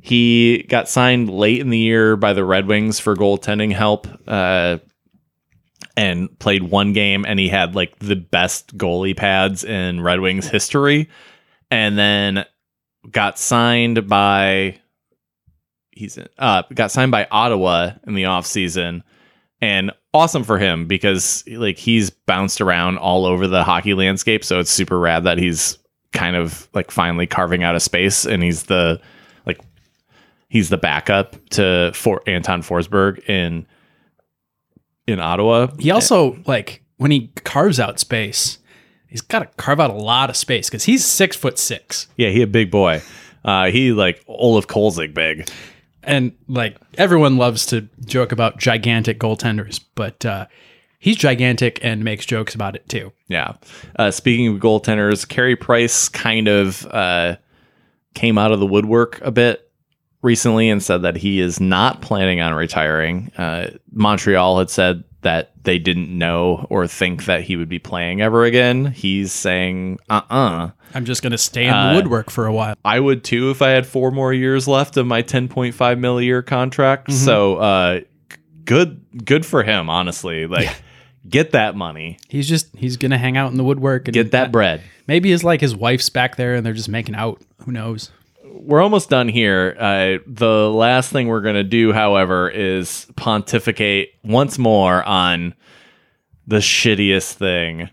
he 0.00 0.64
got 0.68 0.88
signed 0.88 1.30
late 1.30 1.60
in 1.60 1.70
the 1.70 1.78
year 1.78 2.16
by 2.16 2.32
the 2.32 2.44
Red 2.44 2.66
Wings 2.66 2.98
for 2.98 3.14
goaltending 3.14 3.72
help. 3.72 4.08
Uh, 4.26 4.78
and 5.96 6.36
played 6.40 6.64
one 6.64 6.92
game 6.92 7.24
and 7.24 7.38
he 7.38 7.48
had 7.48 7.76
like 7.76 7.96
the 8.00 8.16
best 8.16 8.76
goalie 8.76 9.16
pads 9.16 9.62
in 9.62 10.00
Red 10.00 10.18
Wings 10.18 10.48
history 10.48 11.08
and 11.70 11.96
then 11.96 12.44
got 13.08 13.38
signed 13.38 14.08
by 14.08 14.80
he's 15.92 16.18
in, 16.18 16.26
uh 16.38 16.64
got 16.74 16.90
signed 16.90 17.12
by 17.12 17.28
Ottawa 17.30 17.92
in 18.08 18.14
the 18.14 18.24
offseason 18.24 19.02
and 19.60 19.92
awesome 20.14 20.44
for 20.44 20.58
him 20.58 20.86
because 20.86 21.44
like 21.48 21.78
he's 21.78 22.10
bounced 22.10 22.60
around 22.60 22.98
all 22.98 23.26
over 23.26 23.46
the 23.46 23.64
hockey 23.64 23.94
landscape. 23.94 24.44
So 24.44 24.60
it's 24.60 24.70
super 24.70 24.98
rad 24.98 25.24
that 25.24 25.38
he's 25.38 25.78
kind 26.12 26.36
of 26.36 26.68
like 26.74 26.90
finally 26.90 27.26
carving 27.26 27.62
out 27.62 27.74
a 27.74 27.80
space, 27.80 28.24
and 28.24 28.42
he's 28.42 28.64
the 28.64 29.00
like 29.46 29.60
he's 30.48 30.68
the 30.68 30.78
backup 30.78 31.36
to 31.50 31.92
for 31.94 32.22
Anton 32.26 32.62
Forsberg 32.62 33.28
in 33.28 33.66
in 35.06 35.20
Ottawa. 35.20 35.68
He 35.78 35.90
also 35.90 36.38
like 36.46 36.82
when 36.96 37.10
he 37.10 37.28
carves 37.44 37.80
out 37.80 37.98
space, 37.98 38.58
he's 39.08 39.20
got 39.20 39.40
to 39.40 39.46
carve 39.56 39.80
out 39.80 39.90
a 39.90 39.94
lot 39.94 40.30
of 40.30 40.36
space 40.36 40.68
because 40.68 40.84
he's 40.84 41.04
six 41.04 41.36
foot 41.36 41.58
six, 41.58 42.08
Yeah, 42.16 42.30
he 42.30 42.42
a 42.42 42.46
big 42.46 42.70
boy. 42.70 43.02
Uh, 43.44 43.70
he 43.70 43.92
like 43.92 44.22
Olaf 44.28 44.66
Kolzig 44.66 45.14
big. 45.14 45.48
And 46.08 46.32
like 46.48 46.76
everyone 46.96 47.36
loves 47.36 47.66
to 47.66 47.82
joke 48.04 48.32
about 48.32 48.58
gigantic 48.58 49.20
goaltenders, 49.20 49.80
but 49.94 50.24
uh, 50.24 50.46
he's 50.98 51.16
gigantic 51.16 51.78
and 51.84 52.02
makes 52.02 52.26
jokes 52.26 52.54
about 52.54 52.74
it 52.74 52.88
too. 52.88 53.12
Yeah. 53.28 53.52
Uh, 53.96 54.10
speaking 54.10 54.48
of 54.48 54.60
goaltenders, 54.60 55.28
Carey 55.28 55.54
Price 55.54 56.08
kind 56.08 56.48
of 56.48 56.86
uh, 56.86 57.36
came 58.14 58.38
out 58.38 58.52
of 58.52 58.58
the 58.58 58.66
woodwork 58.66 59.20
a 59.20 59.30
bit 59.30 59.70
recently 60.22 60.68
and 60.68 60.82
said 60.82 61.02
that 61.02 61.16
he 61.16 61.40
is 61.40 61.60
not 61.60 62.00
planning 62.00 62.40
on 62.40 62.54
retiring. 62.54 63.30
Uh, 63.36 63.68
Montreal 63.92 64.58
had 64.58 64.70
said 64.70 65.04
that 65.22 65.52
they 65.64 65.78
didn't 65.78 66.16
know 66.16 66.66
or 66.70 66.86
think 66.86 67.24
that 67.24 67.42
he 67.42 67.56
would 67.56 67.68
be 67.68 67.78
playing 67.78 68.20
ever 68.22 68.44
again. 68.44 68.86
He's 68.86 69.32
saying, 69.32 69.98
uh 70.08 70.22
uh 70.30 70.70
I'm 70.94 71.04
just 71.04 71.22
gonna 71.22 71.38
stay 71.38 71.64
in 71.66 71.74
Uh, 71.74 71.90
the 71.90 71.96
woodwork 71.96 72.30
for 72.30 72.46
a 72.46 72.52
while. 72.52 72.76
I 72.84 73.00
would 73.00 73.24
too 73.24 73.50
if 73.50 73.60
I 73.60 73.70
had 73.70 73.86
four 73.86 74.10
more 74.10 74.32
years 74.32 74.68
left 74.68 74.96
of 74.96 75.06
my 75.06 75.22
10.5 75.22 75.98
mil 75.98 76.20
year 76.20 76.42
contract. 76.42 77.12
So 77.12 77.56
uh, 77.56 78.00
good, 78.64 79.04
good 79.24 79.44
for 79.44 79.62
him, 79.62 79.90
honestly. 79.90 80.46
Like, 80.46 80.70
get 81.28 81.50
that 81.50 81.74
money, 81.76 82.18
He's 82.28 82.48
just 82.48 82.74
he's 82.76 82.96
gonna 82.96 83.18
hang 83.18 83.36
out 83.36 83.50
in 83.50 83.56
the 83.58 83.64
woodwork 83.64 84.08
and 84.08 84.14
get 84.14 84.30
that 84.30 84.52
bread. 84.52 84.82
Maybe 85.06 85.30
his 85.30 85.42
like 85.44 85.60
his 85.60 85.74
wife's 85.76 86.08
back 86.10 86.36
there 86.36 86.54
and 86.54 86.64
they're 86.64 86.72
just 86.74 86.88
making 86.88 87.14
out. 87.16 87.42
Who 87.64 87.72
knows? 87.72 88.10
We're 88.52 88.82
almost 88.82 89.10
done 89.10 89.28
here. 89.28 89.76
Uh, 89.78 90.18
the 90.26 90.70
last 90.70 91.10
thing 91.10 91.28
we're 91.28 91.40
going 91.40 91.54
to 91.54 91.64
do, 91.64 91.92
however, 91.92 92.48
is 92.48 93.06
pontificate 93.16 94.10
once 94.24 94.58
more 94.58 95.02
on 95.04 95.54
the 96.46 96.56
shittiest 96.58 97.34
thing 97.34 97.90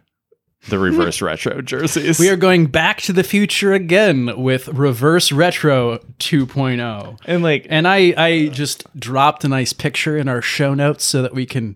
the 0.70 0.80
reverse 0.80 1.22
retro 1.22 1.62
jerseys. 1.62 2.20
We 2.20 2.30
are 2.30 2.36
going 2.36 2.68
back 2.68 3.02
to 3.02 3.14
the 3.14 3.24
future 3.24 3.74
again 3.74 4.42
with 4.42 4.68
Reverse 4.70 5.32
Retro 5.32 6.00
2.0. 6.20 7.20
and 7.26 7.44
like, 7.44 7.68
And 7.70 7.88
I, 7.88 8.14
I 8.18 8.48
just 8.48 8.84
dropped 9.00 9.44
a 9.44 9.48
nice 9.48 9.74
picture 9.74 10.18
in 10.18 10.28
our 10.28 10.42
show 10.42 10.74
notes 10.74 11.04
so 11.04 11.22
that 11.22 11.34
we 11.34 11.46
can 11.46 11.76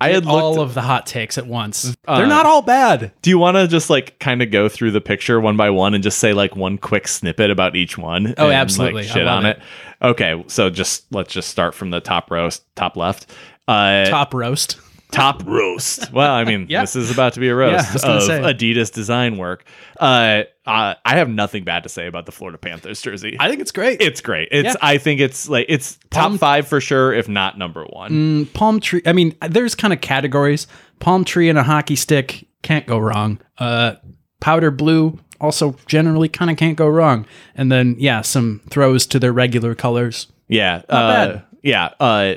I 0.00 0.10
had 0.10 0.26
all 0.26 0.54
looked. 0.54 0.68
of 0.70 0.74
the 0.74 0.82
hot 0.82 1.06
takes 1.06 1.38
at 1.38 1.46
once. 1.46 1.96
Uh, 2.06 2.18
They're 2.18 2.26
not 2.26 2.46
all 2.46 2.62
bad. 2.62 3.12
do 3.22 3.30
you 3.30 3.38
want 3.38 3.56
to 3.56 3.66
just 3.66 3.90
like 3.90 4.18
kind 4.18 4.42
of 4.42 4.50
go 4.50 4.68
through 4.68 4.92
the 4.92 5.00
picture 5.00 5.40
one 5.40 5.56
by 5.56 5.70
one 5.70 5.94
and 5.94 6.02
just 6.02 6.18
say 6.18 6.32
like 6.32 6.56
one 6.56 6.78
quick 6.78 7.08
snippet 7.08 7.50
about 7.50 7.76
each 7.76 7.98
one? 7.98 8.34
Oh, 8.38 8.46
and, 8.46 8.54
absolutely. 8.54 9.02
Like, 9.02 9.12
shit 9.12 9.26
on 9.26 9.46
it. 9.46 9.58
it. 9.58 9.62
Okay, 10.06 10.44
so 10.46 10.70
just 10.70 11.12
let's 11.12 11.32
just 11.32 11.48
start 11.48 11.74
from 11.74 11.90
the 11.90 12.00
top 12.00 12.30
row, 12.30 12.48
top 12.76 12.96
left. 12.96 13.30
Uh, 13.66 14.06
Top 14.06 14.32
roast. 14.32 14.78
Top 15.12 15.42
roast. 15.46 16.12
Well, 16.12 16.32
I 16.32 16.44
mean, 16.44 16.66
Yeah. 16.68 16.82
this 16.82 16.96
is 16.96 17.10
about 17.10 17.34
to 17.34 17.40
be 17.40 17.48
a 17.48 17.54
roast 17.54 17.92
was 17.92 18.02
gonna 18.02 18.16
of 18.16 18.22
say. 18.22 18.40
Adidas 18.40 18.92
design 18.92 19.36
work. 19.38 19.64
Uh, 19.98 20.42
uh, 20.66 20.94
I 21.04 21.16
have 21.16 21.28
nothing 21.28 21.64
bad 21.64 21.82
to 21.84 21.88
say 21.88 22.06
about 22.06 22.26
the 22.26 22.32
Florida 22.32 22.58
Panthers 22.58 23.00
jersey. 23.00 23.36
I 23.40 23.48
think 23.48 23.60
it's 23.60 23.72
great. 23.72 24.00
it's 24.00 24.20
great. 24.20 24.48
It's 24.52 24.66
Yeah. 24.66 24.74
I 24.82 24.98
think 24.98 25.20
it's 25.20 25.48
like 25.48 25.66
it's 25.68 25.98
top 26.10 26.32
five 26.38 26.68
for 26.68 26.80
sure, 26.80 27.12
if 27.12 27.28
not 27.28 27.56
number 27.58 27.84
one. 27.84 28.10
Mm, 28.46 28.52
palm 28.52 28.80
tree. 28.80 29.02
I 29.06 29.12
mean, 29.12 29.34
there's 29.48 29.74
kind 29.74 29.92
of 29.92 30.00
categories. 30.00 30.66
Palm 31.00 31.24
tree 31.24 31.48
and 31.48 31.58
a 31.58 31.62
hockey 31.62 31.96
stick 31.96 32.46
can't 32.62 32.86
go 32.86 32.98
wrong. 32.98 33.40
Uh, 33.58 33.94
powder 34.40 34.70
blue 34.70 35.18
also 35.40 35.76
generally 35.86 36.28
kind 36.28 36.50
of 36.50 36.56
can't 36.56 36.76
go 36.76 36.86
wrong. 36.88 37.24
And 37.54 37.70
then 37.72 37.96
yeah, 37.98 38.20
some 38.22 38.60
throws 38.70 39.06
to 39.06 39.18
their 39.18 39.32
regular 39.32 39.74
colors. 39.74 40.26
Yeah, 40.48 40.82
uh, 40.88 41.26
bad. 41.32 41.42
yeah. 41.62 41.90
Uh, 42.00 42.34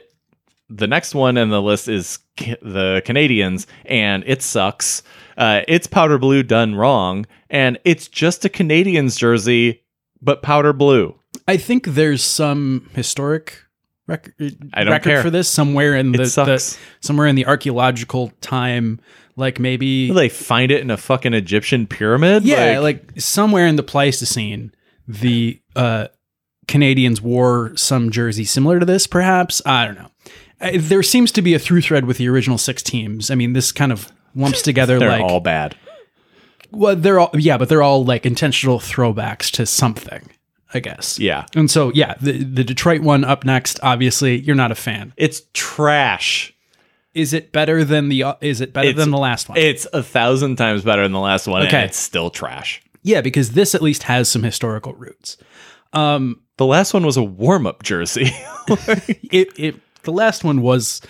the 0.71 0.87
next 0.87 1.13
one 1.13 1.37
in 1.37 1.49
the 1.49 1.61
list 1.61 1.87
is 1.87 2.19
ca- 2.39 2.57
the 2.61 3.01
Canadiens, 3.05 3.65
and 3.85 4.23
it 4.25 4.41
sucks. 4.41 5.03
Uh, 5.37 5.61
it's 5.67 5.87
powder 5.87 6.17
blue 6.17 6.43
done 6.43 6.75
wrong, 6.75 7.25
and 7.49 7.77
it's 7.83 8.07
just 8.07 8.45
a 8.45 8.49
Canadiens 8.49 9.17
jersey, 9.17 9.83
but 10.21 10.41
powder 10.41 10.73
blue. 10.73 11.15
I 11.47 11.57
think 11.57 11.87
there's 11.87 12.23
some 12.23 12.89
historic 12.93 13.63
record, 14.07 14.33
I 14.73 14.83
don't 14.83 14.93
record 14.93 15.09
care. 15.09 15.21
for 15.21 15.29
this 15.29 15.49
somewhere 15.49 15.95
in 15.95 16.11
the, 16.11 16.19
the 16.19 16.77
somewhere 17.01 17.27
in 17.27 17.35
the 17.35 17.45
archaeological 17.45 18.31
time, 18.41 18.99
like 19.35 19.59
maybe 19.59 20.11
they 20.11 20.29
find 20.29 20.71
it 20.71 20.81
in 20.81 20.89
a 20.89 20.97
fucking 20.97 21.33
Egyptian 21.33 21.87
pyramid? 21.87 22.43
yeah, 22.43 22.79
like, 22.79 23.19
somewhere 23.19 23.67
in 23.67 23.75
the 23.75 23.83
Pleistocene, 23.83 24.73
the 25.07 25.61
uh, 25.75 26.07
Canadiens 26.67 27.21
wore 27.21 27.75
some 27.75 28.11
jersey 28.11 28.45
similar 28.45 28.79
to 28.79 28.85
this. 28.85 29.07
Perhaps 29.07 29.61
I 29.65 29.85
don't 29.85 29.95
know. 29.95 30.11
Uh, 30.61 30.71
There 30.75 31.03
seems 31.03 31.31
to 31.33 31.41
be 31.41 31.53
a 31.53 31.59
through 31.59 31.81
thread 31.81 32.05
with 32.05 32.17
the 32.17 32.27
original 32.29 32.57
six 32.57 32.81
teams. 32.83 33.29
I 33.31 33.35
mean, 33.35 33.53
this 33.53 33.71
kind 33.71 33.91
of 33.91 34.11
lumps 34.35 34.61
together 34.61 34.97
they're 34.99 35.09
like 35.09 35.21
all 35.23 35.39
bad. 35.39 35.75
well, 36.71 36.95
they're 36.95 37.19
all 37.19 37.31
yeah, 37.33 37.57
but 37.57 37.67
they're 37.69 37.83
all 37.83 38.05
like 38.05 38.25
intentional 38.25 38.79
throwbacks 38.79 39.51
to 39.51 39.65
something, 39.65 40.29
I 40.73 40.79
guess. 40.79 41.19
Yeah, 41.19 41.45
And 41.55 41.69
so, 41.69 41.91
yeah, 41.93 42.15
the, 42.21 42.43
the 42.43 42.63
Detroit 42.63 43.01
one 43.01 43.23
up 43.25 43.43
next. 43.43 43.79
Obviously, 43.83 44.39
you're 44.39 44.55
not 44.55 44.71
a 44.71 44.75
fan. 44.75 45.13
it's 45.17 45.41
trash. 45.53 46.53
Is 47.13 47.33
it 47.33 47.51
better 47.51 47.83
than 47.83 48.07
the? 48.07 48.23
uh, 48.23 48.35
Is 48.39 48.61
it 48.61 48.71
better 48.71 48.87
It's- 48.87 49.03
than 49.03 49.11
the 49.11 49.17
last 49.17 49.49
one? 49.49 49.57
It's 49.57 49.85
a 49.91 50.01
thousand 50.01 50.55
times 50.55 50.81
better 50.83 51.01
than 51.03 51.11
the 51.11 51.19
last 51.19 51.45
one, 51.45 51.63
Okay. 51.67 51.75
and 51.75 51.85
it's 51.89 51.97
still 51.97 52.29
trash. 52.29 52.81
yeah, 53.03 53.19
because 53.19 53.51
this 53.51 53.75
at 53.75 53.81
least 53.81 54.03
has 54.03 54.29
some 54.29 54.43
historical 54.43 54.93
roots. 54.93 55.35
Um, 55.91 56.39
The 56.57 56.65
last 56.65 56.93
one 56.93 57.05
was 57.05 57.17
a 57.17 57.23
warm 57.23 57.67
up 57.67 57.83
jersey. 57.83 58.27
it, 59.29 59.49
it 59.59 59.75
the 60.03 60.11
last 60.11 60.43
one 60.43 60.61
was 60.61 61.01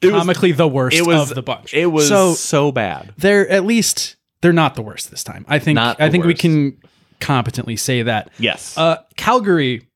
It 0.00 0.12
was- 0.12 0.20
comically 0.22 0.52
the 0.52 0.68
worst 0.68 0.96
it 0.96 1.06
was 1.06 1.30
of 1.30 1.34
the 1.34 1.42
bunch. 1.42 1.74
It 1.74 1.86
was 1.86 2.08
so 2.08 2.34
so, 2.34 2.72
bad. 2.72 3.12
they're 3.18 3.48
at 3.48 3.64
least 3.64 4.16
they're 4.40 4.52
not 4.52 4.74
the 4.74 4.82
worst 4.82 5.10
this 5.10 5.22
time. 5.24 5.44
I 5.48 5.58
think 5.58 5.78
I 5.78 6.10
think 6.10 6.24
we 6.24 6.34
can 6.34 6.78
competently 7.20 7.76
say 7.76 8.02
that. 8.02 8.30
Yes. 8.38 8.76
Uh, 8.76 8.96
Calgary, 9.16 9.86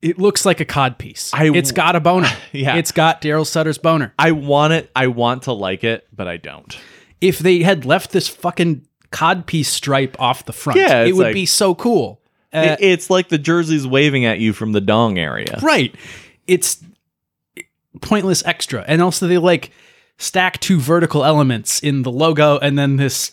it 0.00 0.18
looks 0.18 0.44
like 0.46 0.60
a 0.60 0.64
cod 0.64 0.98
piece. 0.98 1.30
I- 1.34 1.50
it's 1.54 1.72
got 1.72 1.94
a 1.96 2.00
boner. 2.00 2.30
Yeah. 2.52 2.76
it's 2.76 2.92
got 2.92 3.20
Daryl 3.22 3.46
Sutter's 3.46 3.78
boner. 3.78 4.14
I 4.18 4.32
want 4.32 4.72
it. 4.72 4.90
I 4.96 5.06
want 5.08 5.42
to 5.44 5.52
like 5.52 5.84
it, 5.84 6.06
but 6.12 6.26
I 6.28 6.36
don't. 6.38 6.76
If 7.20 7.38
they 7.38 7.60
had 7.62 7.84
left 7.84 8.10
this 8.12 8.28
fucking 8.28 8.86
cod 9.10 9.46
piece 9.46 9.68
stripe 9.70 10.16
off 10.20 10.44
the 10.46 10.52
front, 10.52 10.78
Yeah, 10.80 11.02
it 11.04 11.14
would 11.14 11.26
like- 11.28 11.34
be 11.34 11.46
so 11.46 11.74
cool. 11.74 12.20
Uh, 12.54 12.76
it's 12.80 13.08
like 13.08 13.28
the 13.30 13.38
jerseys 13.38 13.86
waving 13.86 14.26
at 14.26 14.38
you 14.38 14.52
from 14.52 14.72
the 14.72 14.80
dong 14.82 15.18
area. 15.18 15.58
right. 15.62 15.94
It's 16.52 16.82
pointless 18.00 18.44
extra, 18.44 18.84
and 18.86 19.00
also 19.00 19.26
they 19.26 19.38
like 19.38 19.70
stack 20.18 20.60
two 20.60 20.78
vertical 20.78 21.24
elements 21.24 21.80
in 21.80 22.02
the 22.02 22.10
logo 22.12 22.58
and 22.58 22.78
then 22.78 22.96
this 22.96 23.32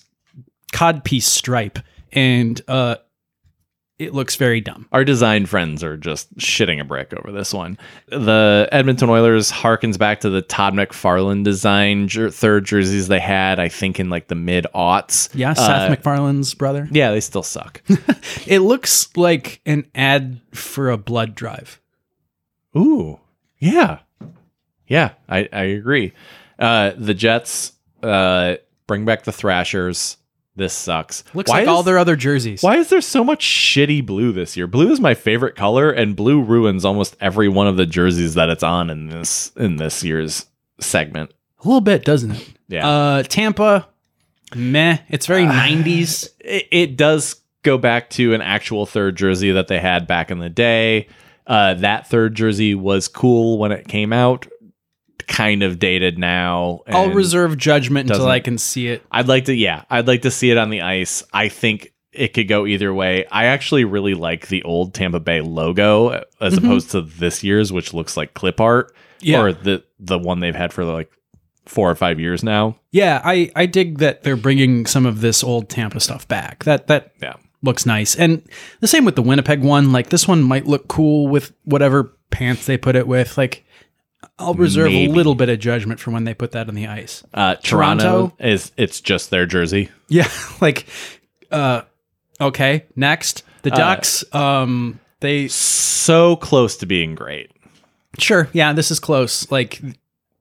codpiece 0.74 1.24
stripe, 1.24 1.80
and 2.14 2.62
uh, 2.68 2.96
it 3.98 4.14
looks 4.14 4.38
very 4.38 4.62
dumb. 4.62 4.88
Our 4.94 5.04
design 5.04 5.46
friends 5.46 5.84
are 5.84 5.98
just 5.98 6.34
shitting 6.38 6.80
a 6.80 6.86
brick 6.86 7.14
over 7.14 7.34
this 7.34 7.54
one. 7.54 7.78
The 8.08 8.70
Edmonton 8.72 9.10
Oilers 9.10 9.52
harkens 9.52 9.98
back 9.98 10.22
to 10.22 10.30
the 10.30 10.42
Todd 10.42 10.74
McFarlane 10.74 11.44
design 11.44 12.08
jer- 12.08 12.30
third 12.30 12.64
jerseys 12.66 13.10
they 13.10 13.20
had, 13.20 13.60
I 13.60 13.68
think, 13.68 14.00
in 14.00 14.10
like 14.10 14.30
the 14.30 14.36
mid 14.36 14.66
aughts. 14.74 15.30
Yeah, 15.34 15.52
Seth 15.54 15.92
MacFarlane's 15.92 16.54
brother. 16.54 16.88
Yeah, 16.92 17.12
they 17.12 17.20
still 17.20 17.44
suck. 17.44 17.82
It 18.48 18.60
looks 18.60 19.16
like 19.18 19.62
an 19.66 19.86
ad 19.94 20.40
for 20.54 20.90
a 20.90 20.98
blood 20.98 21.36
drive. 21.36 21.80
Ooh, 22.80 23.20
yeah, 23.58 24.00
yeah, 24.88 25.12
I, 25.28 25.50
I 25.52 25.64
agree. 25.64 26.14
Uh, 26.58 26.92
the 26.98 27.14
Jets 27.14 27.74
uh, 28.02 28.56
bring 28.88 29.06
back 29.06 29.24
the 29.24 29.32
Thrashers. 29.32 30.18
This 30.56 30.74
sucks. 30.74 31.24
Looks 31.34 31.50
Why 31.50 31.60
like 31.60 31.68
all 31.70 31.84
their 31.84 31.98
other 31.98 32.18
jerseys. 32.18 32.62
Why 32.62 32.78
is 32.78 32.90
there 32.90 33.00
so 33.00 33.24
much 33.24 33.46
shitty 33.46 34.06
blue 34.06 34.34
this 34.34 34.58
year? 34.58 34.68
Blue 34.68 34.92
is 34.92 35.00
my 35.00 35.14
favorite 35.14 35.56
color, 35.56 35.90
and 35.90 36.16
blue 36.18 36.42
ruins 36.42 36.84
almost 36.84 37.16
every 37.22 37.48
one 37.48 37.68
of 37.68 37.78
the 37.78 37.86
jerseys 37.86 38.34
that 38.34 38.50
it's 38.50 38.64
on 38.64 38.90
in 38.90 39.08
this 39.08 39.52
in 39.56 39.78
this 39.78 40.04
year's 40.04 40.48
segment. 40.82 41.32
A 41.64 41.68
little 41.68 41.82
bit, 41.82 42.04
doesn't 42.04 42.32
it? 42.32 42.54
Yeah, 42.68 42.88
Uh, 42.88 43.24
Tampa, 43.24 43.88
meh. 44.56 44.98
It's 45.10 45.26
very 45.28 45.44
90s. 45.44 46.30
it, 46.40 46.68
it 46.72 46.98
does 46.98 47.38
go 47.64 47.78
back 47.78 48.10
to 48.12 48.34
an 48.34 48.42
actual 48.42 48.86
third 48.86 49.16
jersey 49.16 49.52
that 49.52 49.68
they 49.68 49.80
had 49.80 50.08
back 50.08 50.30
in 50.32 50.40
the 50.40 50.50
day. 50.50 51.08
Uh, 51.50 51.74
that 51.74 52.08
third 52.08 52.36
jersey 52.36 52.76
was 52.76 53.08
cool 53.10 53.58
when 53.58 53.72
it 53.74 53.88
came 53.88 54.14
out. 54.14 54.48
Kind 55.28 55.62
of 55.64 55.80
dated 55.80 56.18
now. 56.18 56.82
I'll 56.88 57.10
reserve 57.12 57.58
judgment 57.58 58.10
until 58.10 58.28
I 58.28 58.40
can 58.40 58.58
see 58.58 58.88
it. 58.88 59.04
I'd 59.12 59.28
like 59.28 59.46
to, 59.46 59.54
yeah, 59.56 59.84
I'd 59.90 60.08
like 60.08 60.22
to 60.22 60.32
see 60.32 60.50
it 60.52 60.58
on 60.58 60.70
the 60.70 60.82
ice. 60.82 61.24
I 61.34 61.50
think 61.50 61.92
it 62.12 62.30
could 62.34 62.48
go 62.48 62.66
either 62.66 62.92
way. 62.94 63.26
I 63.28 63.46
actually 63.46 63.84
really 63.84 64.14
like 64.16 64.48
the 64.48 64.64
old 64.64 64.94
Tampa 64.94 65.20
Bay 65.20 65.42
logo 65.42 66.24
as 66.42 66.58
opposed 66.58 66.92
to 66.92 67.02
this 67.02 67.44
year's, 67.44 67.72
which 67.74 67.94
looks 67.94 68.16
like 68.18 68.34
clip 68.34 68.60
art, 68.62 68.96
Yeah. 69.22 69.42
or 69.42 69.54
the 69.54 69.84
the 70.00 70.18
one 70.18 70.40
they've 70.40 70.56
had 70.56 70.72
for 70.74 70.84
like 70.86 71.12
four 71.66 71.92
or 71.92 71.96
five 71.96 72.20
years 72.20 72.44
now. 72.44 72.78
Yeah, 72.92 73.22
I 73.24 73.52
I 73.56 73.68
dig 73.68 74.00
that 74.00 74.24
they're 74.24 74.36
bringing 74.36 74.88
some 74.88 75.06
of 75.06 75.22
this 75.22 75.44
old 75.44 75.70
Tampa 75.70 76.00
stuff 76.00 76.28
back. 76.28 76.64
That 76.64 76.88
that 76.88 77.12
Yeah. 77.22 77.36
Looks 77.62 77.86
nice. 77.86 78.16
And 78.16 78.42
the 78.80 78.88
same 78.88 79.06
with 79.06 79.16
the 79.16 79.22
Winnipeg 79.22 79.62
one. 79.62 79.92
Like 79.92 80.10
this 80.10 80.28
one 80.28 80.42
might 80.44 80.66
look 80.66 80.88
cool 80.88 81.28
with 81.28 81.54
whatever 81.64 82.16
pants 82.32 82.66
they 82.66 82.78
put 82.78 82.96
it 82.96 83.08
with. 83.08 83.38
Like 83.38 83.66
I'll 84.38 84.54
reserve 84.54 84.92
Maybe. 84.92 85.12
a 85.12 85.16
little 85.16 85.36
bit 85.36 85.50
of 85.50 85.60
judgment 85.60 86.00
for 86.00 86.12
when 86.12 86.24
they 86.24 86.34
put 86.34 86.52
that 86.52 86.68
on 86.70 86.76
the 86.76 86.88
ice. 86.88 87.24
Uh, 87.34 87.56
Toronto, 87.56 88.04
Toronto? 88.04 88.36
is 88.40 88.72
it's 88.78 89.02
just 89.02 89.30
their 89.30 89.46
jersey. 89.46 89.90
Yeah, 90.08 90.30
like 90.62 90.86
uh 91.52 91.82
okay, 92.40 92.86
next. 92.96 93.44
The 93.62 93.72
Ducks 93.72 94.24
um 94.34 95.00
they 95.20 95.48
So 95.50 96.36
close 96.38 96.78
to 96.78 96.86
being 96.86 97.16
great. 97.16 97.52
Sure. 98.18 98.50
Yeah, 98.54 98.74
this 98.74 98.92
is 98.92 99.00
close. 99.00 99.50
Like 99.52 99.82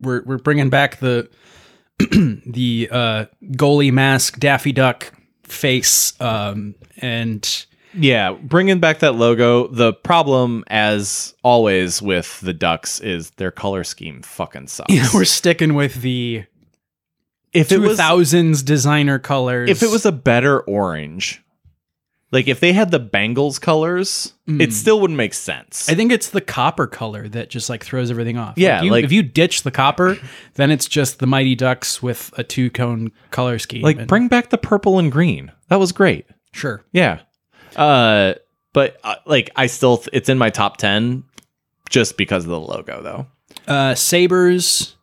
we're 0.01 0.23
we're 0.25 0.39
bringing 0.39 0.71
back 0.71 1.01
the 1.01 1.29
the 1.99 2.89
uh, 2.93 3.25
goalie 3.43 3.93
mask, 3.93 4.39
Daffy 4.39 4.71
Duck 4.71 5.13
face, 5.49 6.19
um, 6.21 6.75
and 6.99 7.67
Yeah, 7.95 8.33
bringing 8.33 8.79
back 8.81 9.01
that 9.01 9.15
logo. 9.15 9.67
The 9.69 9.93
problem, 9.93 10.65
as 10.69 11.35
always, 11.43 12.01
with 12.03 12.41
the 12.41 12.53
Ducks 12.53 13.01
is 13.01 13.31
their 13.33 13.51
color 13.51 13.85
scheme 13.85 14.23
fucking 14.23 14.69
sucks. 14.69 14.93
yeah, 14.93 15.07
we're 15.15 15.25
sticking 15.25 15.75
with 15.75 16.03
the 16.03 16.45
if 17.53 17.73
it 17.73 17.79
was 17.79 17.97
thousands 17.97 18.63
designer 18.63 19.19
colors. 19.19 19.71
if 19.71 19.83
it 19.83 19.91
was 19.91 20.05
a 20.05 20.13
better 20.13 20.61
orange, 20.61 21.43
like 22.31 22.47
if 22.49 22.61
they 22.61 22.73
had 22.73 22.91
the 22.91 23.01
Bengals 23.01 23.61
colors, 23.61 24.35
it 24.47 24.73
still 24.73 25.01
wouldn't 25.01 25.17
make 25.17 25.33
sense. 25.35 25.89
I 25.89 25.95
think 25.95 26.13
it's 26.13 26.31
the 26.31 26.41
copper 26.41 26.87
color 26.87 27.29
that 27.29 27.49
just 27.51 27.69
like 27.71 27.85
throws 27.85 28.11
everything 28.11 28.37
off. 28.37 28.55
Yeah, 28.59 28.83
you, 28.83 28.91
like- 28.91 29.05
if 29.05 29.13
you 29.13 29.23
ditch 29.23 29.63
the 29.63 29.71
copper, 29.71 30.19
then 30.55 30.71
it's 30.71 30.87
just 30.87 31.19
the 31.21 31.27
Mighty 31.27 31.55
Ducks 31.55 32.03
with 32.03 32.33
a 32.39 32.45
two 32.45 32.71
cone 32.71 33.13
color 33.31 33.59
scheme. 33.59 33.83
like 33.83 33.99
and- 33.99 34.07
bring 34.09 34.29
back 34.29 34.51
the 34.51 34.59
purple 34.59 34.99
and 34.99 35.11
green. 35.13 35.53
That 35.69 35.79
was 35.79 35.93
great. 35.93 36.27
sure. 36.53 36.85
Yeah. 36.93 37.21
Uh, 37.77 38.35
but 38.73 38.99
uh, 39.05 39.17
like 39.27 39.51
I 39.57 39.67
still, 39.67 39.99
th- 39.99 40.11
it's 40.13 40.29
in 40.29 40.39
my 40.39 40.51
top 40.51 40.77
ten 40.79 41.25
just 41.91 42.17
because 42.17 42.45
of 42.45 42.51
the 42.51 42.61
logo, 42.61 43.03
though. 43.03 43.27
Uh, 43.67 43.95
Sabres. 43.95 44.95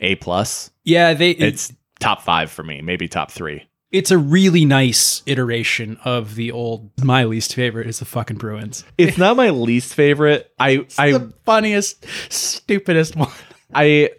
A 0.00 0.14
plus. 0.16 0.70
Yeah, 0.84 1.14
they 1.14 1.30
It's 1.32 1.72
top 2.00 2.22
five 2.22 2.50
for 2.50 2.62
me, 2.64 2.80
maybe 2.80 3.06
top 3.06 3.30
three. 3.30 3.68
It's 3.92 4.10
a 4.10 4.18
really 4.18 4.64
nice 4.64 5.22
iteration 5.26 5.98
of 6.04 6.34
the 6.36 6.52
old. 6.52 6.90
My 7.02 7.24
least 7.24 7.54
favorite 7.54 7.86
is 7.88 7.98
the 7.98 8.04
fucking 8.04 8.36
Bruins. 8.36 8.84
It's 8.98 9.18
not 9.18 9.36
my 9.36 9.50
least 9.50 9.94
favorite. 9.94 10.52
I 10.60 10.86
I 10.98 11.12
the 11.12 11.32
funniest, 11.44 12.04
stupidest 12.32 13.16
one. 13.16 13.30
I 13.74 14.10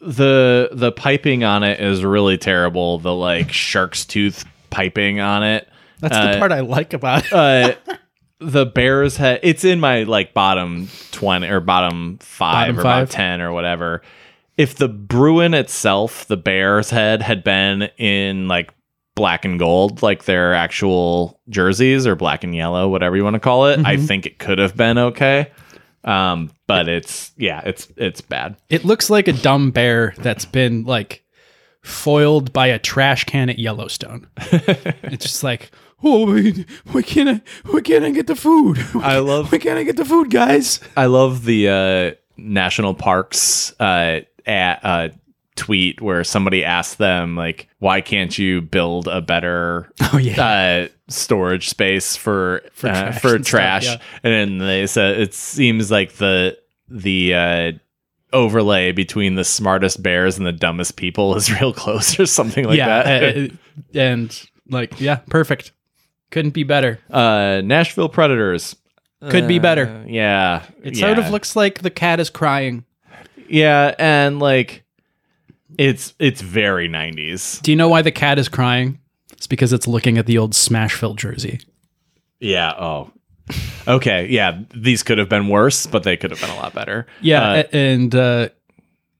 the 0.00 0.68
the 0.72 0.92
piping 0.92 1.44
on 1.44 1.62
it 1.62 1.80
is 1.80 2.04
really 2.04 2.36
terrible. 2.36 2.98
The 2.98 3.14
like 3.14 3.50
shark's 3.52 4.04
tooth 4.04 4.44
piping 4.70 5.20
on 5.20 5.42
it. 5.42 5.68
That's 6.00 6.16
Uh, 6.16 6.32
the 6.32 6.38
part 6.38 6.52
I 6.52 6.60
like 6.60 6.92
about 6.92 7.24
it. 7.26 7.32
Uh 7.32 7.74
the 8.40 8.66
Bears 8.66 9.16
head 9.16 9.40
it's 9.42 9.64
in 9.64 9.80
my 9.80 10.02
like 10.02 10.34
bottom 10.34 10.88
20 11.12 11.48
or 11.48 11.60
bottom 11.60 12.18
5 12.18 12.52
Bottom 12.52 12.78
or 12.78 12.82
five? 12.82 13.10
10 13.10 13.40
or 13.40 13.52
whatever. 13.52 14.02
If 14.58 14.74
the 14.76 14.88
Bruin 14.88 15.54
itself, 15.54 16.26
the 16.26 16.36
Bears 16.36 16.90
head 16.90 17.22
had 17.22 17.42
been 17.42 17.84
in 17.96 18.46
like 18.48 18.73
black 19.14 19.44
and 19.44 19.58
gold 19.58 20.02
like 20.02 20.24
their 20.24 20.54
actual 20.54 21.40
jerseys 21.48 22.06
or 22.06 22.16
black 22.16 22.42
and 22.44 22.54
yellow, 22.54 22.88
whatever 22.88 23.16
you 23.16 23.22
want 23.24 23.34
to 23.34 23.40
call 23.40 23.66
it, 23.66 23.78
I 23.84 23.96
Mhm. 23.96 24.06
think 24.06 24.26
it 24.26 24.38
could 24.38 24.58
have 24.58 24.76
been 24.76 24.98
okay. 24.98 25.50
Um 26.04 26.50
but 26.66 26.88
it's 26.88 27.32
yeah, 27.36 27.60
it's 27.64 27.88
it's 27.96 28.20
bad. 28.20 28.56
It 28.68 28.84
looks 28.84 29.08
like 29.10 29.28
a 29.28 29.32
dumb 29.32 29.70
bear 29.70 30.14
that's 30.18 30.44
been 30.44 30.84
like 30.84 31.22
foiled 31.82 32.52
by 32.52 32.66
a 32.68 32.78
trash 32.78 33.24
can 33.24 33.48
at 33.50 33.58
Yellowstone. 33.58 34.26
it's 34.38 35.24
just 35.26 35.44
like, 35.44 35.70
oh, 36.02 36.24
we, 36.32 36.64
we 36.94 37.02
can't, 37.02 37.42
we 37.72 37.82
can't 37.82 38.14
get 38.14 38.26
the 38.26 38.34
food. 38.34 38.78
I 38.94 39.18
love 39.18 39.52
we 39.52 39.58
can't 39.58 39.84
get 39.84 39.96
the 39.98 40.04
food, 40.06 40.30
guys. 40.30 40.80
I 40.96 41.06
love 41.06 41.44
the 41.44 41.68
uh, 41.68 42.10
national 42.38 42.94
parks 42.94 43.78
uh, 43.78 44.20
at, 44.46 44.80
uh, 44.82 45.08
tweet 45.56 46.00
where 46.00 46.24
somebody 46.24 46.64
asked 46.64 46.98
them 46.98 47.36
like, 47.36 47.68
"Why 47.78 48.00
can't 48.00 48.36
you 48.36 48.60
build 48.60 49.08
a 49.08 49.20
better 49.20 49.92
Oh 50.12 50.18
yeah, 50.18 50.42
uh, 50.42 50.88
storage 51.08 51.68
space 51.68 52.16
for 52.16 52.62
for 52.72 52.88
For 52.88 52.90
trash, 52.90 53.20
trash 53.20 53.20
for 53.20 53.34
and 53.36 53.44
stuff, 53.44 53.84
yeah. 53.84 54.20
And 54.22 54.32
then 54.32 54.58
they 54.58 54.86
said 54.86 55.20
it 55.20 55.34
seems 55.34 55.90
like 55.90 56.14
the 56.14 56.58
the 56.88 57.34
uh, 57.34 57.72
overlay 58.32 58.92
between 58.92 59.36
the 59.36 59.44
smartest 59.44 60.02
bears 60.02 60.36
and 60.36 60.46
the 60.46 60.52
dumbest 60.52 60.96
people 60.96 61.34
is 61.36 61.50
real 61.60 61.72
close 61.72 62.18
or 62.18 62.26
something 62.26 62.64
like 62.64 62.76
yeah, 62.78 63.02
that. 63.02 63.36
uh, 63.50 63.98
and 63.98 64.48
like 64.68 65.00
yeah, 65.00 65.16
perfect. 65.28 65.72
Couldn't 66.30 66.52
be 66.52 66.64
better. 66.64 66.98
uh, 67.10 67.62
Nashville 67.64 68.08
Predators. 68.08 68.74
Could 69.30 69.48
be 69.48 69.58
better. 69.58 69.86
Uh, 69.86 70.04
yeah, 70.06 70.64
It 70.82 70.96
sort 70.96 71.18
of 71.18 71.30
looks 71.30 71.56
like 71.56 71.80
the 71.80 71.90
cat 71.90 72.20
is 72.20 72.28
crying. 72.28 72.84
Yeah, 73.48 73.94
and 73.98 74.38
like 74.38 74.83
it's 75.78 76.14
it's 76.18 76.40
very 76.40 76.88
90s. 76.88 77.60
Do 77.62 77.70
you 77.70 77.76
know 77.76 77.88
why 77.88 78.02
the 78.02 78.12
cat 78.12 78.38
is 78.38 78.48
crying? 78.48 78.98
It's 79.32 79.46
because 79.46 79.72
it's 79.72 79.86
looking 79.86 80.18
at 80.18 80.26
the 80.26 80.38
old 80.38 80.52
Smashville 80.52 81.16
jersey. 81.16 81.60
Yeah, 82.40 82.72
oh. 82.78 83.10
Okay, 83.86 84.26
yeah, 84.28 84.60
these 84.74 85.02
could 85.02 85.18
have 85.18 85.28
been 85.28 85.48
worse, 85.48 85.86
but 85.86 86.02
they 86.02 86.16
could 86.16 86.30
have 86.30 86.40
been 86.40 86.50
a 86.50 86.56
lot 86.56 86.72
better. 86.72 87.06
Yeah, 87.20 87.50
Uh, 87.50 87.62
and 87.72 88.14
uh, 88.14 88.48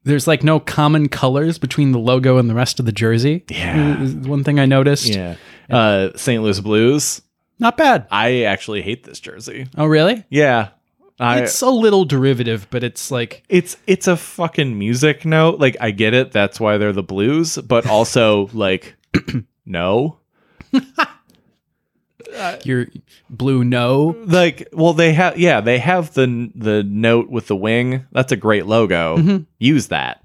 there's 0.05 0.27
like 0.27 0.43
no 0.43 0.61
common 0.61 1.09
colors 1.09 1.59
between 1.59 1.93
the 1.93 1.99
logo 1.99 2.39
and 2.39 2.49
the 2.49 2.55
rest 2.55 2.81
of 2.81 2.87
the 2.87 2.93
jersey. 2.93 3.45
Yeah. 3.51 3.97
one 4.27 4.43
thing 4.45 4.59
I 4.59 4.67
noticed. 4.67 5.07
yeah. 5.09 5.37
Uh 5.71 6.11
St. 6.17 6.43
Louis 6.43 6.61
Blues. 6.61 7.21
not 7.59 7.77
bad. 7.77 8.07
I 8.11 8.43
actually 8.45 8.83
hate 8.83 9.05
this 9.05 9.21
jersey. 9.21 9.67
Oh, 9.77 9.87
really? 9.87 10.25
Yeah. 10.31 10.69
I 11.21 11.41
it's 11.43 11.61
a 11.63 11.71
little 11.71 12.05
derivative, 12.05 12.67
but 12.71 12.83
it's 12.83 13.11
like 13.11 13.45
it's 13.49 13.77
it's 13.87 14.09
a 14.09 14.17
fucking 14.17 14.79
music 14.79 15.25
note. 15.25 15.61
Like 15.61 15.77
I 15.81 15.91
get 15.93 16.13
it, 16.15 16.33
that's 16.33 16.59
why 16.59 16.77
they're 16.79 16.93
the 16.93 17.03
blues, 17.03 17.57
but 17.59 17.87
also 17.91 18.49
like 18.53 18.97
no. 19.67 20.19
your 22.65 22.87
blue 23.31 23.65
no. 23.65 24.17
Like 24.27 24.69
well 24.73 24.93
they 24.93 25.13
have 25.13 25.39
yeah, 25.39 25.61
they 25.61 25.79
have 25.79 26.15
the 26.15 26.51
the 26.55 26.83
note 26.83 27.29
with 27.31 27.47
the 27.47 27.57
wing. 27.57 28.07
That's 28.13 28.33
a 28.33 28.37
great 28.37 28.67
logo. 28.67 29.45
Use 29.59 29.89
that. 29.89 30.23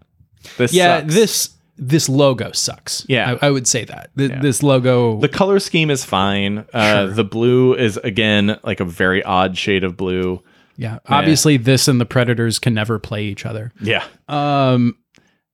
This 0.58 0.72
Mm-hmm. 0.72 0.78
Yeah, 0.78 1.00
sucks. 1.02 1.14
this 1.14 1.50
this 1.78 2.10
logo 2.10 2.52
sucks. 2.52 3.06
Yeah. 3.08 3.38
I, 3.42 3.48
I 3.48 3.52
would 3.52 3.68
say 3.68 3.86
that 3.86 4.10
Th- 4.18 4.32
this 4.42 4.64
logo. 4.64 5.20
The 5.20 5.30
color 5.30 5.60
scheme 5.60 5.90
is 5.90 6.04
fine. 6.04 6.66
Uh, 6.74 7.06
Sure. 7.06 7.08
The 7.14 7.24
blue 7.24 7.74
is 7.76 7.98
again 7.98 8.60
like 8.64 8.80
a 8.80 8.86
very 8.86 9.24
odd 9.24 9.58
shade 9.58 9.84
of 9.84 9.96
blue. 9.96 10.42
Yeah, 10.80 11.00
obviously 11.08 11.58
this 11.58 11.88
and 11.88 12.00
the 12.00 12.06
Predators 12.06 12.58
can 12.60 12.74
never 12.74 12.98
play 13.00 13.26
each 13.26 13.46
other. 13.46 13.72
Yeah, 13.82 14.06
Um, 14.28 14.96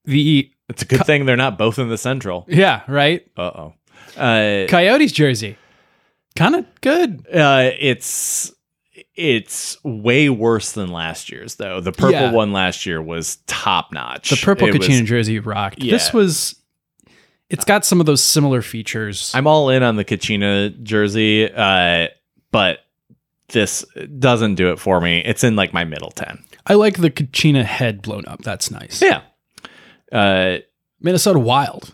the 0.06 0.50
it's 0.70 0.82
a 0.84 0.86
good 0.86 1.06
thing 1.06 1.26
they're 1.26 1.36
not 1.36 1.58
both 1.58 1.80
in 1.80 1.90
the 1.90 1.98
central. 1.98 2.46
yeah 2.48 2.84
right. 2.88 3.26
Uh 3.36 3.42
oh. 3.42 3.74
Uh, 4.16 4.66
Coyotes 4.70 5.12
jersey, 5.12 5.58
kind 6.36 6.56
of 6.56 6.66
good. 6.82 7.26
uh, 7.34 7.72
it's 7.80 8.52
it's 9.16 9.78
way 9.84 10.30
worse 10.30 10.72
than 10.74 10.92
last 10.92 11.32
year's 11.32 11.56
though. 11.56 11.82
The 11.82 11.92
purple 11.92 12.12
Yeah. 12.12 12.32
one 12.32 12.54
last 12.54 12.86
year 12.86 13.02
was 13.02 13.38
top 13.48 13.92
notch. 13.92 14.30
The 14.30 14.38
purple 14.38 14.68
Kachina 14.68 15.06
jersey 15.06 15.40
rocked. 15.40 15.80
This 15.80 16.14
was. 16.14 16.56
It's 17.50 17.66
got 17.66 17.86
some 17.86 18.00
of 18.00 18.06
those 18.08 18.24
similar 18.24 18.62
features. 18.62 19.32
I'm 19.36 19.46
all 19.48 19.70
in 19.70 19.84
on 19.84 19.98
the 19.98 20.04
Kachina 20.06 20.82
jersey, 20.82 21.52
uh, 21.52 22.08
but 22.52 22.80
this 23.50 23.86
doesn't 24.20 24.56
do 24.56 24.72
it 24.72 24.80
for 24.80 25.00
me. 25.02 25.22
It's 25.26 25.44
in 25.44 25.56
like 25.56 25.74
my 25.74 25.84
middle 25.84 26.12
ten. 26.12 26.44
I 26.66 26.74
like 26.74 26.98
the 26.98 27.12
Kachina 27.12 27.64
head 27.64 28.02
blown 28.02 28.26
up. 28.28 28.42
That's 28.42 28.72
nice. 28.72 29.02
Yeah. 29.02 29.22
Uh, 30.12 30.58
Minnesota 31.00 31.40
Wild. 31.40 31.94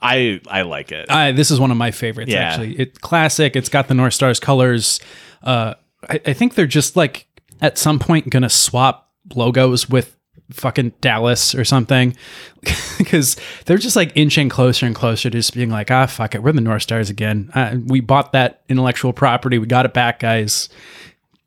I 0.00 0.40
I 0.48 0.62
like 0.62 0.92
it. 0.92 1.10
I, 1.10 1.32
this 1.32 1.50
is 1.50 1.60
one 1.60 1.70
of 1.70 1.76
my 1.76 1.90
favorites. 1.90 2.30
Yeah. 2.30 2.40
Actually, 2.40 2.74
it's 2.78 2.98
classic. 2.98 3.56
It's 3.56 3.68
got 3.68 3.88
the 3.88 3.94
North 3.94 4.14
Stars 4.14 4.40
colors. 4.40 5.00
Uh, 5.42 5.74
I, 6.08 6.20
I 6.26 6.32
think 6.32 6.54
they're 6.54 6.66
just 6.66 6.96
like 6.96 7.26
at 7.60 7.78
some 7.78 7.98
point 7.98 8.28
gonna 8.30 8.50
swap 8.50 9.10
logos 9.34 9.88
with 9.88 10.16
fucking 10.52 10.92
Dallas 11.00 11.54
or 11.54 11.64
something 11.64 12.16
because 12.98 13.36
they're 13.66 13.78
just 13.78 13.96
like 13.96 14.12
inching 14.14 14.48
closer 14.48 14.86
and 14.86 14.94
closer 14.94 15.28
to 15.30 15.38
just 15.38 15.54
being 15.54 15.70
like, 15.70 15.90
ah, 15.90 16.06
fuck 16.06 16.34
it, 16.34 16.42
we're 16.42 16.52
the 16.52 16.60
North 16.60 16.82
Stars 16.82 17.10
again. 17.10 17.50
Uh, 17.54 17.76
we 17.86 18.00
bought 18.00 18.32
that 18.32 18.62
intellectual 18.68 19.12
property. 19.12 19.58
We 19.58 19.66
got 19.66 19.84
it 19.86 19.92
back, 19.94 20.20
guys. 20.20 20.68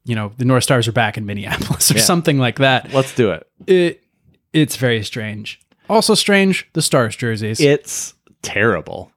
You 0.03 0.16
know, 0.16 0.32
the 0.38 0.45
North 0.45 0.64
Stars 0.64 0.88
are 0.88 0.91
back 0.91 1.18
in 1.18 1.26
Minneapolis 1.26 1.89
or 1.93 1.95
Yeah. 1.95 2.01
something 2.03 2.38
like 2.38 2.58
that. 2.60 2.93
Let's 2.93 3.16
do 3.16 3.32
it. 3.32 3.47
It 3.68 4.03
it's 4.53 4.76
very 4.78 5.03
strange. 5.03 5.60
Also 5.89 6.16
strange, 6.16 6.68
the 6.74 6.82
Stars 6.82 7.16
jerseys. 7.16 7.60
It's 7.60 8.14
terrible. 8.41 9.12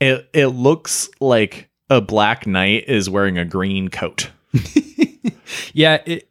It 0.00 0.28
it 0.32 0.46
looks 0.48 1.08
like 1.20 1.68
a 1.88 2.00
black 2.00 2.46
knight 2.46 2.84
is 2.88 3.08
wearing 3.08 3.38
a 3.38 3.44
green 3.44 3.88
coat. 3.88 4.30
Yeah, 5.72 6.02
it, 6.06 6.28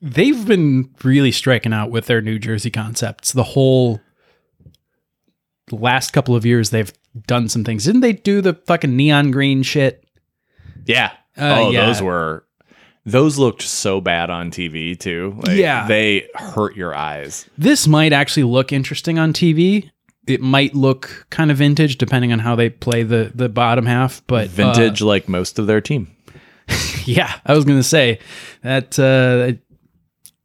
they've 0.00 0.46
been 0.46 0.90
really 1.04 1.32
striking 1.32 1.72
out 1.72 1.90
with 1.90 2.06
their 2.06 2.20
New 2.20 2.38
Jersey 2.38 2.70
concepts. 2.70 3.32
The 3.32 3.42
whole 3.42 4.00
last 5.70 6.12
couple 6.12 6.36
of 6.36 6.46
years, 6.46 6.70
they've 6.70 6.92
done 7.26 7.48
some 7.48 7.64
things. 7.64 7.84
Didn't 7.84 8.00
they 8.02 8.12
do 8.12 8.40
the 8.40 8.54
fucking 8.54 8.96
neon 8.96 9.30
green 9.30 9.62
shit? 9.62 10.04
Yeah. 10.84 11.12
Uh, 11.36 11.56
oh, 11.58 11.70
yeah. 11.70 11.86
those 11.86 12.02
were 12.02 12.44
those 13.04 13.38
looked 13.38 13.62
so 13.62 14.00
bad 14.00 14.30
on 14.30 14.50
TV 14.50 14.98
too. 14.98 15.38
Like, 15.46 15.56
Yeah. 15.56 15.86
they 15.86 16.28
hurt 16.34 16.76
your 16.76 16.94
eyes. 16.94 17.48
This 17.56 17.86
might 17.86 18.12
actually 18.12 18.44
look 18.44 18.72
interesting 18.72 19.18
on 19.18 19.32
TV. 19.32 19.90
It 20.26 20.40
might 20.40 20.74
look 20.74 21.26
kind 21.30 21.50
of 21.52 21.58
vintage, 21.58 21.98
depending 21.98 22.32
on 22.32 22.40
how 22.40 22.56
they 22.56 22.68
play 22.68 23.04
the 23.04 23.30
the 23.34 23.48
bottom 23.48 23.86
half. 23.86 24.22
But 24.26 24.46
uh, 24.46 24.48
Vintage, 24.48 25.00
like 25.00 25.28
most 25.28 25.58
of 25.60 25.68
their 25.68 25.80
team. 25.80 26.08
yeah, 27.04 27.38
I 27.46 27.54
was 27.54 27.64
gonna 27.64 27.84
say 27.84 28.18
that. 28.62 28.98
Uh, 28.98 29.52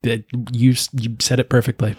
that 0.04 0.24
you 0.52 0.74
you 0.94 1.16
said 1.20 1.40
it 1.40 1.50
perfectly. 1.50 1.96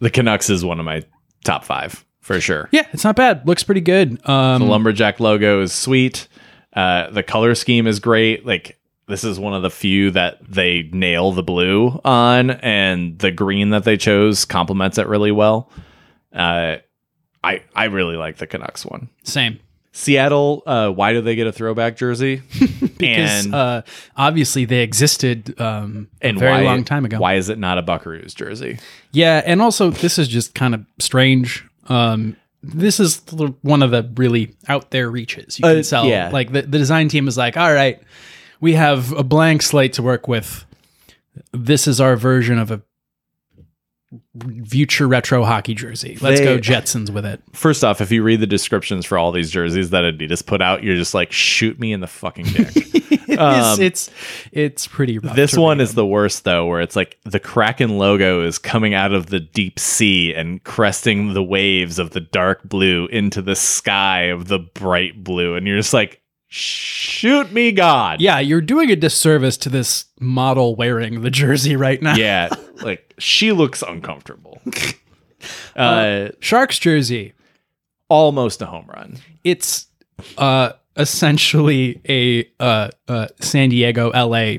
The 0.00 0.10
Canucks 0.10 0.50
is 0.50 0.64
one 0.64 0.78
of 0.78 0.84
my 0.84 1.02
top 1.44 1.64
five 1.64 2.04
for 2.20 2.40
sure. 2.40 2.68
Yeah, 2.72 2.86
it's 2.92 3.04
not 3.04 3.16
bad. 3.16 3.46
Looks 3.46 3.62
pretty 3.62 3.80
good. 3.80 4.18
Um, 4.28 4.62
The 4.62 4.68
lumberjack 4.68 5.20
logo 5.20 5.62
is 5.62 5.72
sweet. 5.72 6.28
Uh, 6.72 7.08
the 7.10 7.22
color 7.22 7.54
scheme 7.54 7.86
is 7.86 8.00
great. 8.00 8.44
Like 8.44 8.78
this 9.08 9.22
is 9.24 9.38
one 9.38 9.54
of 9.54 9.62
the 9.62 9.70
few 9.70 10.10
that 10.10 10.38
they 10.46 10.90
nail 10.92 11.30
the 11.32 11.42
blue 11.42 12.00
on, 12.04 12.50
and 12.50 13.18
the 13.18 13.30
green 13.30 13.70
that 13.70 13.84
they 13.84 13.96
chose 13.96 14.44
complements 14.44 14.98
it 14.98 15.06
really 15.06 15.30
well. 15.32 15.70
Uh, 16.34 16.76
I 17.44 17.62
I 17.74 17.84
really 17.84 18.16
like 18.16 18.36
the 18.38 18.46
Canucks 18.48 18.84
one. 18.84 19.08
same. 19.22 19.60
Seattle, 19.96 20.62
uh, 20.66 20.90
why 20.90 21.14
do 21.14 21.22
they 21.22 21.36
get 21.36 21.46
a 21.46 21.52
throwback 21.52 21.96
jersey? 21.96 22.36
because 22.98 23.46
and 23.46 23.54
uh, 23.54 23.82
obviously 24.14 24.66
they 24.66 24.82
existed 24.82 25.58
um, 25.58 26.08
and 26.20 26.36
a 26.36 26.40
very 26.40 26.52
why, 26.52 26.62
long 26.64 26.84
time 26.84 27.06
ago. 27.06 27.18
Why 27.18 27.36
is 27.36 27.48
it 27.48 27.58
not 27.58 27.78
a 27.78 27.82
Buckaroos 27.82 28.34
jersey? 28.34 28.78
Yeah, 29.12 29.40
and 29.46 29.62
also 29.62 29.88
this 29.90 30.18
is 30.18 30.28
just 30.28 30.54
kind 30.54 30.74
of 30.74 30.84
strange. 30.98 31.64
Um, 31.88 32.36
this 32.62 33.00
is 33.00 33.22
one 33.62 33.82
of 33.82 33.90
the 33.90 34.02
really 34.16 34.54
out 34.68 34.90
there 34.90 35.08
reaches 35.10 35.58
you 35.58 35.62
can 35.62 35.78
Uh, 35.78 35.82
sell. 35.82 36.04
yeah. 36.04 36.28
Like 36.30 36.52
the, 36.52 36.60
the 36.60 36.76
design 36.76 37.08
team 37.08 37.26
is 37.26 37.38
like, 37.38 37.56
all 37.56 37.72
right, 37.72 37.98
we 38.60 38.74
have 38.74 39.12
a 39.12 39.24
blank 39.24 39.62
slate 39.62 39.94
to 39.94 40.02
work 40.02 40.28
with. 40.28 40.66
This 41.52 41.86
is 41.86 42.02
our 42.02 42.16
version 42.16 42.58
of 42.58 42.70
a 42.70 42.82
future 44.66 45.06
retro 45.06 45.44
hockey 45.44 45.74
jersey. 45.74 46.18
Let's 46.20 46.40
go 46.40 46.58
Jetsons 46.58 47.10
with 47.10 47.26
it. 47.26 47.40
First 47.52 47.84
off, 47.84 48.00
if 48.00 48.10
you 48.10 48.22
read 48.22 48.40
the 48.40 48.46
descriptions 48.46 49.04
for 49.06 49.18
all 49.18 49.32
these 49.32 49.50
jerseys 49.50 49.90
that 49.90 50.04
Adidas 50.04 50.44
put 50.44 50.62
out, 50.62 50.82
you're 50.82 50.96
just 50.96 51.14
like, 51.14 51.32
shoot 51.32 51.78
me 51.78 51.92
in 51.92 52.00
the 52.00 52.06
fucking 52.06 52.46
dick. 52.46 52.92
It's 53.28 53.42
Um, 53.42 53.82
it's 53.82 54.10
it's 54.52 54.86
pretty 54.86 55.18
rough. 55.18 55.36
This 55.36 55.56
one 55.56 55.80
is 55.80 55.94
the 55.94 56.06
worst 56.06 56.44
though, 56.44 56.64
where 56.66 56.80
it's 56.80 56.94
like 56.96 57.18
the 57.24 57.40
Kraken 57.40 57.98
logo 57.98 58.42
is 58.46 58.56
coming 58.56 58.94
out 58.94 59.12
of 59.12 59.26
the 59.26 59.40
deep 59.40 59.78
sea 59.78 60.32
and 60.32 60.62
cresting 60.64 61.34
the 61.34 61.42
waves 61.42 61.98
of 61.98 62.10
the 62.10 62.20
dark 62.20 62.62
blue 62.62 63.06
into 63.06 63.42
the 63.42 63.56
sky 63.56 64.22
of 64.22 64.48
the 64.48 64.60
bright 64.60 65.22
blue, 65.22 65.54
and 65.56 65.66
you're 65.66 65.76
just 65.76 65.92
like, 65.92 66.22
shoot 66.48 67.52
me, 67.52 67.72
God. 67.72 68.20
yeah. 68.20 68.38
You're 68.38 68.60
doing 68.60 68.90
a 68.90 68.96
disservice 68.96 69.56
to 69.58 69.68
this 69.68 70.06
model 70.20 70.74
wearing 70.76 71.22
the 71.22 71.30
jersey 71.30 71.76
right 71.76 72.00
now. 72.00 72.14
yeah. 72.16 72.48
Like 72.82 73.14
she 73.18 73.52
looks 73.52 73.82
uncomfortable. 73.82 74.60
Uh, 75.76 76.30
Sharks 76.40 76.78
jersey. 76.78 77.34
almost 78.08 78.62
a 78.62 78.66
home 78.66 78.86
run. 78.88 79.18
it's 79.44 79.86
uh 80.38 80.72
essentially 80.96 82.00
a 82.08 82.48
uh, 82.58 82.88
uh 83.06 83.28
San 83.40 83.68
Diego 83.68 84.10
LA 84.10 84.54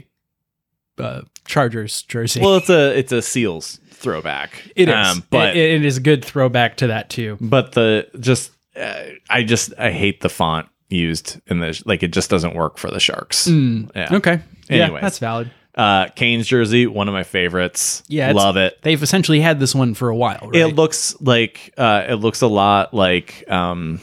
uh 0.99 1.21
Chargers 1.45 2.03
jersey. 2.03 2.39
Well, 2.39 2.57
it's 2.57 2.69
a 2.69 2.97
it's 2.97 3.11
a 3.11 3.21
Seals 3.21 3.79
throwback. 3.91 4.71
it 4.75 4.87
is. 4.87 4.95
um, 4.95 5.23
but 5.31 5.57
it, 5.57 5.71
it 5.81 5.85
is 5.85 5.97
a 5.97 6.01
good 6.01 6.23
throwback 6.23 6.77
to 6.77 6.87
that 6.87 7.09
too. 7.09 7.37
but 7.41 7.71
the 7.73 8.07
just 8.19 8.51
uh, 8.79 9.03
I 9.29 9.43
just 9.43 9.73
I 9.79 9.91
hate 9.91 10.21
the 10.21 10.29
font 10.29 10.67
used 10.89 11.39
in 11.47 11.59
the 11.59 11.81
like 11.85 12.03
it 12.03 12.11
just 12.11 12.29
doesn't 12.29 12.55
work 12.55 12.77
for 12.77 12.89
the 12.91 12.99
Sharks. 12.99 13.47
Yeah. 13.47 14.07
Okay. 14.11 14.39
Yeah, 14.69 14.97
that's 15.01 15.19
valid. 15.19 15.51
Uh, 15.75 16.07
Canes' 16.15 16.47
jersey, 16.47 16.87
one 16.87 17.07
of 17.07 17.13
my 17.13 17.21
favorites. 17.23 18.01
Yeah, 18.07 18.31
love 18.31 18.57
it. 18.57 18.79
They've 18.81 19.01
essentially 19.03 19.39
had 19.39 19.59
this 19.59 19.75
one 19.75 19.93
for 19.93 20.09
a 20.09 20.15
while, 20.15 20.39
right? 20.51 20.55
It 20.55 20.75
looks 20.75 21.15
like 21.21 21.73
uh, 21.77 22.05
it 22.09 22.15
looks 22.15 22.41
a 22.41 22.47
lot 22.47 22.93
like 22.95 23.43
um, 23.51 24.01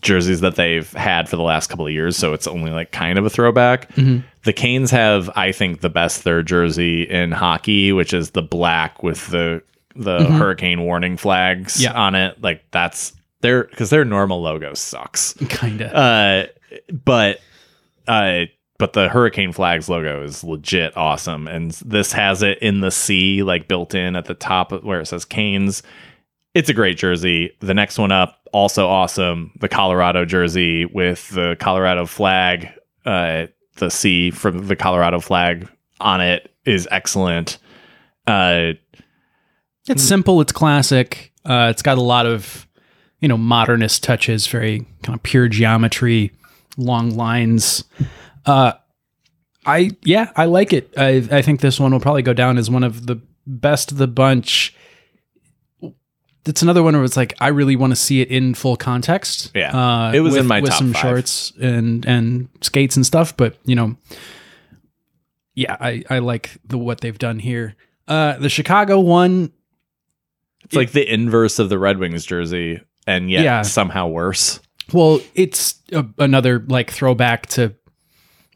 jerseys 0.00 0.40
that 0.40 0.56
they've 0.56 0.90
had 0.92 1.28
for 1.28 1.36
the 1.36 1.42
last 1.42 1.68
couple 1.68 1.86
of 1.86 1.92
years. 1.92 2.16
So 2.16 2.32
it's 2.32 2.46
only 2.46 2.70
like 2.70 2.92
kind 2.92 3.18
of 3.18 3.26
a 3.26 3.30
throwback. 3.30 3.92
Mhm. 3.94 4.24
The 4.44 4.52
Canes 4.52 4.90
have, 4.90 5.30
I 5.36 5.52
think, 5.52 5.80
the 5.82 5.90
best 5.90 6.22
third 6.22 6.46
jersey 6.46 7.02
in 7.02 7.32
hockey, 7.32 7.92
which 7.92 8.12
is 8.14 8.30
the 8.30 8.42
black 8.42 9.02
with 9.02 9.26
the 9.28 9.62
the 9.96 10.24
hurricane 10.24 10.82
warning 10.82 11.16
flags 11.16 11.74
Mm-hmm. 11.74 11.82
Yeah. 11.82 12.00
on 12.00 12.14
it. 12.14 12.40
Like 12.42 12.64
that's 12.70 13.12
their 13.40 13.64
because 13.64 13.90
their 13.90 14.04
normal 14.04 14.42
logo 14.42 14.74
sucks. 14.74 15.32
Kinda. 15.48 15.94
Uh, 15.96 16.46
but 17.04 17.40
uh, 18.08 18.44
but 18.78 18.92
the 18.94 19.08
Hurricane 19.08 19.52
Flags 19.52 19.88
logo 19.88 20.22
is 20.24 20.42
legit 20.44 20.96
awesome, 20.96 21.46
and 21.46 21.70
this 21.84 22.12
has 22.12 22.42
it 22.42 22.58
in 22.60 22.80
the 22.80 22.90
C, 22.90 23.42
like 23.42 23.68
built 23.68 23.94
in 23.94 24.16
at 24.16 24.24
the 24.24 24.34
top 24.34 24.72
where 24.84 25.00
it 25.00 25.06
says 25.06 25.24
Canes. 25.24 25.82
It's 26.54 26.68
a 26.68 26.74
great 26.74 26.96
jersey. 26.98 27.56
The 27.60 27.74
next 27.74 27.96
one 27.98 28.10
up, 28.10 28.40
also 28.52 28.88
awesome. 28.88 29.52
The 29.60 29.68
Colorado 29.68 30.24
jersey 30.24 30.84
with 30.84 31.28
the 31.30 31.56
Colorado 31.60 32.06
flag, 32.06 32.68
uh, 33.06 33.46
the 33.76 33.90
C 33.90 34.30
from 34.32 34.66
the 34.66 34.74
Colorado 34.74 35.20
flag 35.20 35.68
on 36.00 36.20
it 36.20 36.52
is 36.64 36.88
excellent. 36.90 37.58
Uh, 38.26 38.72
It's 39.88 40.02
simple. 40.02 40.40
It's 40.40 40.52
classic. 40.52 41.32
Uh, 41.44 41.68
it's 41.70 41.82
got 41.82 41.98
a 41.98 42.02
lot 42.02 42.26
of, 42.26 42.66
you 43.20 43.28
know, 43.28 43.36
modernist 43.36 44.02
touches. 44.02 44.46
Very 44.46 44.86
kind 45.02 45.16
of 45.16 45.22
pure 45.22 45.48
geometry, 45.48 46.32
long 46.76 47.10
lines. 47.16 47.84
Uh, 48.46 48.72
I 49.66 49.90
yeah, 50.04 50.32
I 50.36 50.46
like 50.46 50.72
it. 50.72 50.92
I 50.96 51.26
I 51.30 51.42
think 51.42 51.60
this 51.60 51.78
one 51.78 51.92
will 51.92 52.00
probably 52.00 52.22
go 52.22 52.32
down 52.32 52.58
as 52.58 52.70
one 52.70 52.82
of 52.84 53.06
the 53.06 53.20
best 53.46 53.92
of 53.92 53.98
the 53.98 54.08
bunch. 54.08 54.74
It's 56.46 56.62
another 56.62 56.82
one 56.82 56.94
where 56.94 57.04
it's 57.04 57.18
like 57.18 57.34
I 57.40 57.48
really 57.48 57.76
want 57.76 57.90
to 57.92 57.96
see 57.96 58.22
it 58.22 58.28
in 58.28 58.54
full 58.54 58.76
context. 58.76 59.52
Yeah. 59.54 59.76
uh, 59.76 60.12
It 60.12 60.20
was 60.20 60.32
with, 60.32 60.40
in 60.42 60.46
my 60.46 60.60
with 60.60 60.70
top 60.70 60.78
some 60.78 60.92
five. 60.94 61.02
shorts 61.02 61.52
and 61.60 62.06
and 62.06 62.48
skates 62.62 62.96
and 62.96 63.04
stuff. 63.04 63.36
But 63.36 63.58
you 63.66 63.74
know, 63.74 63.96
yeah, 65.54 65.76
I 65.78 66.02
I 66.08 66.18
like 66.20 66.58
the 66.64 66.78
what 66.78 67.02
they've 67.02 67.18
done 67.18 67.38
here. 67.38 67.76
Uh, 68.08 68.38
the 68.38 68.48
Chicago 68.48 68.98
one 68.98 69.52
it's 70.64 70.74
like 70.74 70.92
the 70.92 71.12
inverse 71.12 71.58
of 71.58 71.68
the 71.68 71.78
Red 71.78 71.98
Wings 71.98 72.24
jersey, 72.24 72.80
and 73.06 73.30
yet 73.30 73.44
Yeah. 73.44 73.62
somehow 73.62 74.08
worse. 74.08 74.60
Well, 74.92 75.20
it's 75.34 75.80
a, 75.92 76.04
another 76.18 76.64
like 76.68 76.90
throwback 76.90 77.46
to 77.48 77.74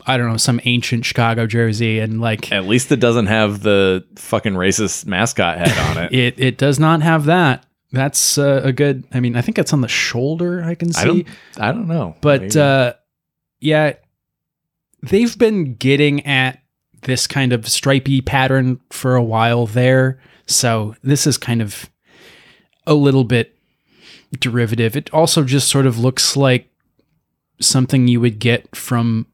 I 0.06 0.18
don't 0.18 0.28
know 0.28 0.36
some 0.36 0.60
ancient 0.64 1.04
Chicago 1.04 1.46
jersey, 1.46 1.98
and 1.98 2.20
like 2.20 2.52
At 2.52 2.66
least 2.66 2.92
it 2.92 3.00
doesn't 3.00 3.26
have 3.26 3.62
the 3.62 4.04
fucking 4.16 4.52
racist 4.54 5.06
mascot 5.06 5.58
head 5.58 5.96
on 5.96 6.04
it. 6.04 6.12
it 6.14 6.34
it 6.38 6.58
does 6.58 6.78
not 6.78 7.00
have 7.02 7.24
that. 7.24 7.64
That's 7.92 8.36
uh, 8.38 8.60
a 8.64 8.72
good. 8.72 9.04
I 9.14 9.20
mean, 9.20 9.36
I 9.36 9.40
think 9.40 9.58
it's 9.58 9.72
on 9.72 9.80
the 9.80 9.88
shoulder. 9.88 10.64
I 10.64 10.74
can 10.74 10.92
see, 10.92 11.00
I 11.00 11.04
don't. 11.06 11.28
I 11.58 11.72
don't 11.72 11.86
know. 11.86 12.16
but 12.20 12.56
uh, 12.56 12.94
yeah, 13.60 13.92
they've 15.02 15.38
been 15.38 15.74
getting 15.76 16.26
at 16.26 16.60
this 17.02 17.26
kind 17.26 17.52
of 17.52 17.68
stripy 17.68 18.20
pattern 18.20 18.80
for 18.90 19.14
a 19.14 19.22
while 19.22 19.66
there. 19.66 20.20
So 20.46 20.96
this 21.02 21.26
is 21.26 21.38
kind 21.38 21.62
of 21.62 21.88
a 22.86 22.94
little 22.94 23.24
bit 23.24 23.53
derivative. 24.40 24.96
It 24.96 25.12
also 25.12 25.44
just 25.44 25.68
sort 25.68 25.86
of 25.86 25.98
looks 25.98 26.36
like 26.36 26.68
something 27.60 28.08
you 28.08 28.20
would 28.20 28.38
get 28.38 28.74
from 28.74 29.26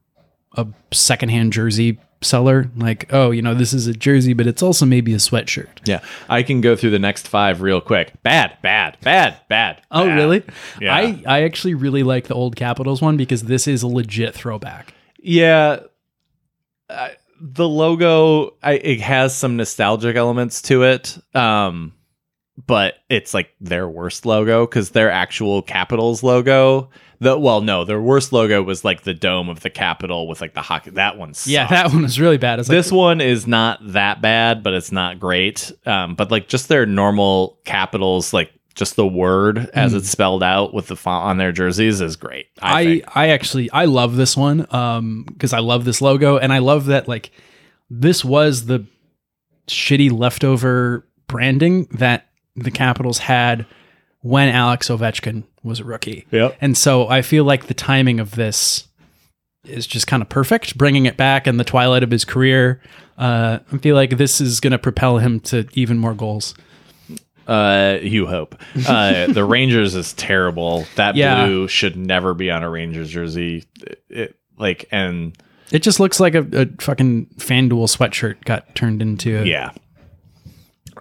a 0.56 0.66
secondhand 0.92 1.52
jersey 1.52 1.98
seller. 2.22 2.70
Like, 2.76 3.12
oh, 3.12 3.30
you 3.30 3.42
know, 3.42 3.54
this 3.54 3.72
is 3.72 3.86
a 3.86 3.92
jersey, 3.92 4.32
but 4.32 4.46
it's 4.46 4.62
also 4.62 4.86
maybe 4.86 5.12
a 5.14 5.18
sweatshirt. 5.18 5.86
yeah, 5.86 6.00
I 6.28 6.42
can 6.42 6.60
go 6.60 6.76
through 6.76 6.90
the 6.90 6.98
next 6.98 7.28
five 7.28 7.60
real 7.60 7.80
quick. 7.80 8.12
Bad, 8.22 8.58
bad, 8.62 8.98
bad, 9.02 9.40
bad. 9.48 9.82
Oh, 9.90 10.06
bad. 10.06 10.14
really? 10.14 10.44
Yeah. 10.80 10.94
I, 10.94 11.22
I 11.26 11.42
actually 11.42 11.74
really 11.74 12.02
like 12.02 12.26
the 12.28 12.34
old 12.34 12.56
Capitals 12.56 13.00
one 13.00 13.16
because 13.16 13.42
this 13.42 13.66
is 13.66 13.82
a 13.82 13.88
legit 13.88 14.34
throwback. 14.34 14.94
Yeah. 15.18 15.80
Uh, 16.88 17.10
the 17.40 17.68
logo, 17.68 18.54
I, 18.62 18.74
it 18.74 19.00
has 19.00 19.34
some 19.34 19.56
nostalgic 19.56 20.16
elements 20.16 20.62
to 20.62 20.82
it. 20.82 21.16
Um, 21.34 21.94
but 22.66 22.94
it's 23.08 23.32
like 23.34 23.50
their 23.60 23.88
worst 23.88 24.26
logo 24.26 24.66
because 24.66 24.90
their 24.90 25.10
actual 25.10 25.62
Capitals 25.62 26.22
logo. 26.22 26.90
The 27.20 27.38
well, 27.38 27.60
no, 27.60 27.84
their 27.84 28.00
worst 28.00 28.32
logo 28.32 28.62
was 28.62 28.82
like 28.84 29.02
the 29.02 29.12
dome 29.12 29.48
of 29.50 29.60
the 29.60 29.68
Capitol 29.70 30.26
with 30.26 30.40
like 30.40 30.54
the 30.54 30.62
hockey. 30.62 30.90
That 30.90 31.18
one. 31.18 31.34
Yeah, 31.44 31.66
that 31.68 31.92
one 31.92 32.02
was 32.02 32.18
really 32.18 32.38
bad. 32.38 32.58
It's 32.60 32.68
like, 32.68 32.76
this 32.76 32.90
one 32.90 33.20
is 33.20 33.46
not 33.46 33.78
that 33.92 34.22
bad, 34.22 34.62
but 34.62 34.72
it's 34.72 34.90
not 34.90 35.20
great. 35.20 35.70
Um, 35.84 36.14
but 36.14 36.30
like 36.30 36.48
just 36.48 36.68
their 36.68 36.86
normal 36.86 37.58
capitals, 37.64 38.32
like 38.32 38.50
just 38.74 38.96
the 38.96 39.06
word 39.06 39.58
Hmm. 39.58 39.66
as 39.74 39.92
it's 39.92 40.08
spelled 40.08 40.42
out 40.42 40.72
with 40.72 40.86
the 40.86 40.96
font 40.96 41.26
on 41.26 41.36
their 41.36 41.52
jerseys 41.52 42.00
is 42.00 42.16
great. 42.16 42.46
I, 42.62 42.80
I 42.80 42.84
think. 42.84 43.16
I 43.16 43.28
actually 43.30 43.70
I 43.70 43.84
love 43.84 44.16
this 44.16 44.34
one 44.36 44.66
um 44.74 45.24
because 45.28 45.52
I 45.52 45.58
love 45.58 45.84
this 45.84 46.00
logo 46.00 46.38
and 46.38 46.52
I 46.52 46.58
love 46.60 46.86
that 46.86 47.06
like 47.06 47.32
this 47.90 48.24
was 48.24 48.64
the 48.66 48.86
shitty 49.66 50.10
leftover 50.10 51.06
branding 51.26 51.84
that 51.92 52.28
the 52.56 52.70
Capitals 52.70 53.18
had 53.18 53.66
when 54.22 54.48
Alex 54.48 54.88
Ovechkin 54.88 55.44
was 55.62 55.80
a 55.80 55.84
rookie. 55.84 56.26
Yep. 56.30 56.56
And 56.60 56.76
so 56.76 57.08
I 57.08 57.22
feel 57.22 57.44
like 57.44 57.66
the 57.66 57.74
timing 57.74 58.20
of 58.20 58.34
this 58.34 58.86
is 59.64 59.86
just 59.86 60.06
kind 60.06 60.22
of 60.22 60.28
perfect, 60.28 60.76
bringing 60.78 61.06
it 61.06 61.16
back 61.16 61.46
in 61.46 61.56
the 61.56 61.64
twilight 61.64 62.02
of 62.02 62.10
his 62.10 62.24
career. 62.24 62.80
Uh, 63.18 63.58
I 63.72 63.78
feel 63.78 63.94
like 63.94 64.16
this 64.16 64.40
is 64.40 64.60
going 64.60 64.72
to 64.72 64.78
propel 64.78 65.18
him 65.18 65.40
to 65.40 65.66
even 65.74 65.98
more 65.98 66.14
goals. 66.14 66.54
Uh, 67.46 67.98
you 68.02 68.26
hope. 68.26 68.54
Uh, 68.86 69.26
the 69.32 69.44
Rangers 69.44 69.94
is 69.94 70.12
terrible. 70.14 70.86
That 70.96 71.16
Yeah. 71.16 71.44
blue 71.46 71.68
should 71.68 71.96
never 71.96 72.32
be 72.34 72.50
on 72.50 72.62
a 72.62 72.70
Rangers 72.70 73.10
jersey. 73.10 73.64
It, 73.82 74.02
it- 74.08 74.36
like 74.58 74.84
and 74.92 75.36
It 75.72 75.78
just 75.82 76.00
looks 76.00 76.20
like 76.20 76.34
a, 76.34 76.40
a 76.52 76.66
fucking 76.82 77.26
FanDuel 77.38 77.88
sweatshirt 77.96 78.44
got 78.44 78.74
turned 78.74 79.00
into. 79.00 79.42
yeah. 79.46 79.70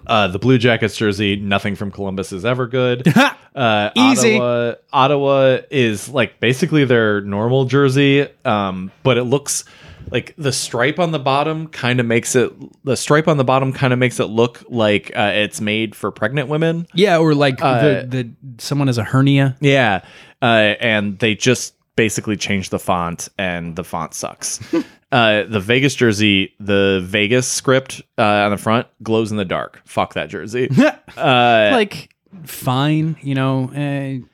Uh, 0.08 0.28
the 0.28 0.40
Blue 0.40 0.58
Jackets 0.58 0.96
jersey, 0.98 1.36
nothing 1.36 1.76
from 1.76 1.92
Columbus 1.92 2.32
is 2.32 2.46
ever 2.46 2.68
good. 2.68 3.12
Uh, 3.56 3.90
Easy. 3.96 4.36
Ottawa, 4.38 4.76
Ottawa 4.94 5.58
is 5.70 6.08
like 6.08 6.40
basically 6.40 6.86
their 6.86 7.20
normal 7.22 7.66
jersey, 7.66 8.28
um, 8.46 8.90
but 9.04 9.18
it 9.18 9.24
looks 9.24 9.66
like 10.12 10.34
the 10.38 10.54
stripe 10.54 10.98
on 11.00 11.12
the 11.12 11.20
bottom 11.20 11.68
kind 11.68 12.00
of 12.00 12.06
makes 12.06 12.36
it. 12.36 12.54
The 12.86 12.96
stripe 12.96 13.28
on 13.28 13.36
the 13.38 13.44
bottom 13.44 13.74
kind 13.74 13.92
of 13.92 14.00
makes 14.00 14.20
it 14.20 14.26
look 14.26 14.64
like 14.70 15.12
uh, 15.16 15.32
it's 15.34 15.60
made 15.60 15.94
for 15.96 16.12
pregnant 16.12 16.48
women. 16.48 16.88
Yeah, 16.94 17.18
or 17.18 17.34
like 17.34 17.62
Uh, 17.62 17.82
the, 17.82 18.08
the 18.08 18.32
someone 18.64 18.88
has 18.88 19.00
a 19.00 19.04
hernia. 19.04 19.58
Yeah, 19.60 20.06
uh, 20.42 20.46
and 20.80 21.18
they 21.20 21.36
just 21.36 21.74
basically 21.96 22.38
changed 22.38 22.72
the 22.72 22.80
font, 22.80 23.28
and 23.38 23.76
the 23.76 23.84
font 23.84 24.14
sucks. 24.14 24.60
uh, 25.12 25.44
the 25.44 25.60
Vegas 25.60 25.96
jersey, 25.96 26.54
the 26.60 27.02
Vegas 27.04 27.48
script 27.48 28.02
uh, 28.18 28.22
on 28.24 28.52
the 28.52 28.58
front 28.58 28.88
glows 29.02 29.32
in 29.32 29.38
the 29.38 29.46
dark. 29.46 29.82
Fuck 29.86 30.14
that 30.14 30.30
jersey. 30.30 30.70
uh, 31.18 31.70
like 31.74 32.14
fine, 32.46 33.18
you 33.22 33.36
know. 33.36 33.70
Uh, 33.74 34.26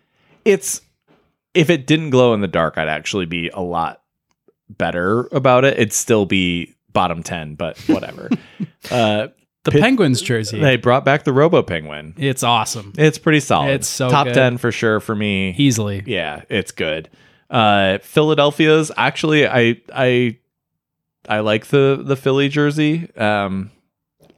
it's 0.43 0.81
if 1.53 1.69
it 1.69 1.87
didn't 1.87 2.09
glow 2.09 2.33
in 2.33 2.41
the 2.41 2.47
dark, 2.47 2.77
I'd 2.77 2.89
actually 2.89 3.25
be 3.25 3.49
a 3.49 3.61
lot 3.61 4.01
better 4.69 5.27
about 5.31 5.63
it. 5.65 5.75
It'd 5.75 5.93
still 5.93 6.25
be 6.25 6.75
bottom 6.91 7.23
ten, 7.23 7.55
but 7.55 7.77
whatever. 7.87 8.29
uh, 8.91 9.27
the 9.63 9.71
Pit- 9.71 9.81
Penguins 9.81 10.21
jersey. 10.21 10.59
they 10.59 10.75
brought 10.77 11.03
back 11.05 11.23
the 11.23 11.33
Robo 11.33 11.63
Penguin. 11.63 12.13
it's 12.17 12.43
awesome. 12.43 12.93
It's 12.97 13.17
pretty 13.17 13.39
solid. 13.39 13.71
It's 13.71 13.87
so 13.87 14.09
top 14.09 14.27
good. 14.27 14.33
ten 14.35 14.57
for 14.57 14.71
sure 14.71 14.99
for 14.99 15.15
me. 15.15 15.55
Easily. 15.57 16.03
yeah, 16.05 16.43
it's 16.49 16.71
good. 16.71 17.09
Uh, 17.49 17.99
Philadelphia's 17.99 18.91
actually, 18.97 19.47
I 19.47 19.81
I 19.93 20.37
I 21.29 21.39
like 21.39 21.67
the 21.67 22.01
the 22.03 22.15
Philly 22.15 22.49
jersey. 22.49 23.09
Um, 23.15 23.71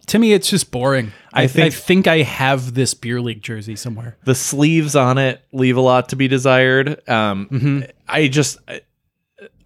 To 0.08 0.20
me, 0.20 0.32
it's 0.34 0.50
just 0.50 0.72
boring. 0.72 1.12
I 1.34 1.42
I, 1.42 1.44
I 1.44 1.48
think- 1.48 1.74
think 1.74 2.08
I 2.08 2.22
have 2.22 2.74
this 2.74 2.94
beer 2.94 3.20
league 3.22 3.42
jersey 3.44 3.76
somewhere. 3.76 4.16
the 4.24 4.36
sleeves 4.36 4.96
on 4.96 5.18
it 5.18 5.42
leave 5.52 5.76
a 5.78 5.82
lot 5.82 6.10
to 6.10 6.16
be 6.16 6.28
desired. 6.28 7.08
Um, 7.10 7.48
Mhm. 7.52 7.92
I 8.08 8.28
just, 8.30 8.58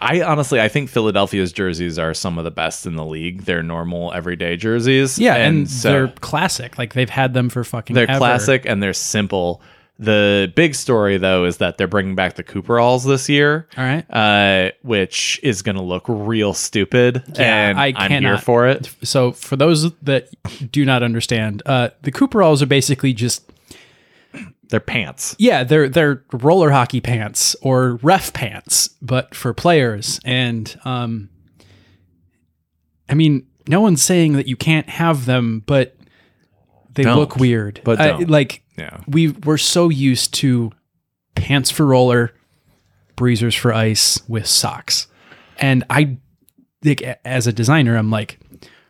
I 0.02 0.22
honestly, 0.24 0.60
I 0.60 0.68
think 0.68 0.90
Philadelphia's 0.90 1.54
jerseys 1.54 2.00
are 2.00 2.14
some 2.16 2.40
of 2.40 2.44
the 2.44 2.50
best 2.52 2.88
in 2.88 2.96
the 2.96 3.06
league. 3.06 3.44
They're 3.44 3.62
normal, 3.64 4.12
everyday 4.14 4.58
jerseys. 4.58 5.20
Yeah, 5.20 5.36
and, 5.36 5.70
so 5.70 5.92
they're 5.92 6.08
classic. 6.22 6.78
Like 6.80 6.94
they've 6.96 7.10
had 7.10 7.34
them 7.36 7.50
for 7.50 7.64
fucking. 7.64 7.94
they're 7.94 8.10
ever. 8.10 8.18
classic 8.18 8.66
and 8.66 8.82
they're 8.82 8.94
simple. 8.94 9.62
The 10.04 10.52
big 10.56 10.74
story 10.74 11.18
though 11.18 11.46
is 11.46 11.58
that 11.58 11.78
they're 11.78 11.88
bringing 11.88 12.16
back 12.16 12.34
the 12.36 12.44
Cooperalls 12.44 13.06
this 13.06 13.30
year. 13.30 13.68
All 13.78 13.84
right. 13.84 14.04
uh, 14.10 14.72
which 14.82 15.40
is 15.44 15.62
going 15.62 15.76
to 15.76 15.84
look 15.84 16.04
real 16.08 16.54
stupid. 16.56 17.24
Yeah, 17.36 17.70
and 17.70 17.80
I 17.80 17.94
I'm 17.96 18.10
here 18.10 18.20
cannot- 18.22 18.44
for 18.44 18.68
it. 18.68 18.90
So 19.04 19.32
for 19.32 19.56
those 19.56 19.92
that 20.02 20.30
do 20.72 20.86
not 20.86 21.04
understand, 21.04 21.62
uh, 21.68 21.90
the 22.02 22.12
Cooperalls 22.12 22.64
are 22.64 22.66
basically 22.66 23.14
just 23.14 23.48
They're 24.70 24.80
pants. 24.80 25.36
yeah, 25.38 25.64
they're 25.64 25.88
they're 25.88 26.24
roller 26.34 26.72
hockey 26.72 27.00
pants 27.00 27.56
or 27.62 28.00
ref 28.02 28.34
pants, 28.34 28.90
but 29.04 29.36
for 29.36 29.54
players. 29.54 30.20
And 30.26 30.80
um, 30.84 31.30
I 33.08 33.14
mean, 33.14 33.46
no 33.68 33.82
one's 33.82 34.02
saying 34.02 34.34
that 34.34 34.48
you 34.48 34.56
can't 34.56 34.90
have 34.90 35.26
them, 35.26 35.62
but 35.68 35.96
they 36.94 37.04
Don't. 37.04 37.18
look 37.18 37.36
weird. 37.36 37.82
But 37.84 38.02
I- 38.02 38.18
like 38.18 38.64
Yeah. 38.82 39.02
we 39.08 39.30
we're 39.30 39.58
so 39.58 39.90
used 39.90 40.34
to 40.36 40.72
pants 41.36 41.72
for 41.72 41.86
roller, 41.86 42.34
breezers 43.16 43.56
for 43.56 43.74
ice 43.74 44.22
with 44.28 44.48
socks, 44.48 45.08
and 45.58 45.84
I 45.90 46.18
like 46.84 47.02
as 47.26 47.48
a 47.48 47.54
designer, 47.54 47.96
I'm 47.96 48.10
like, 48.10 48.40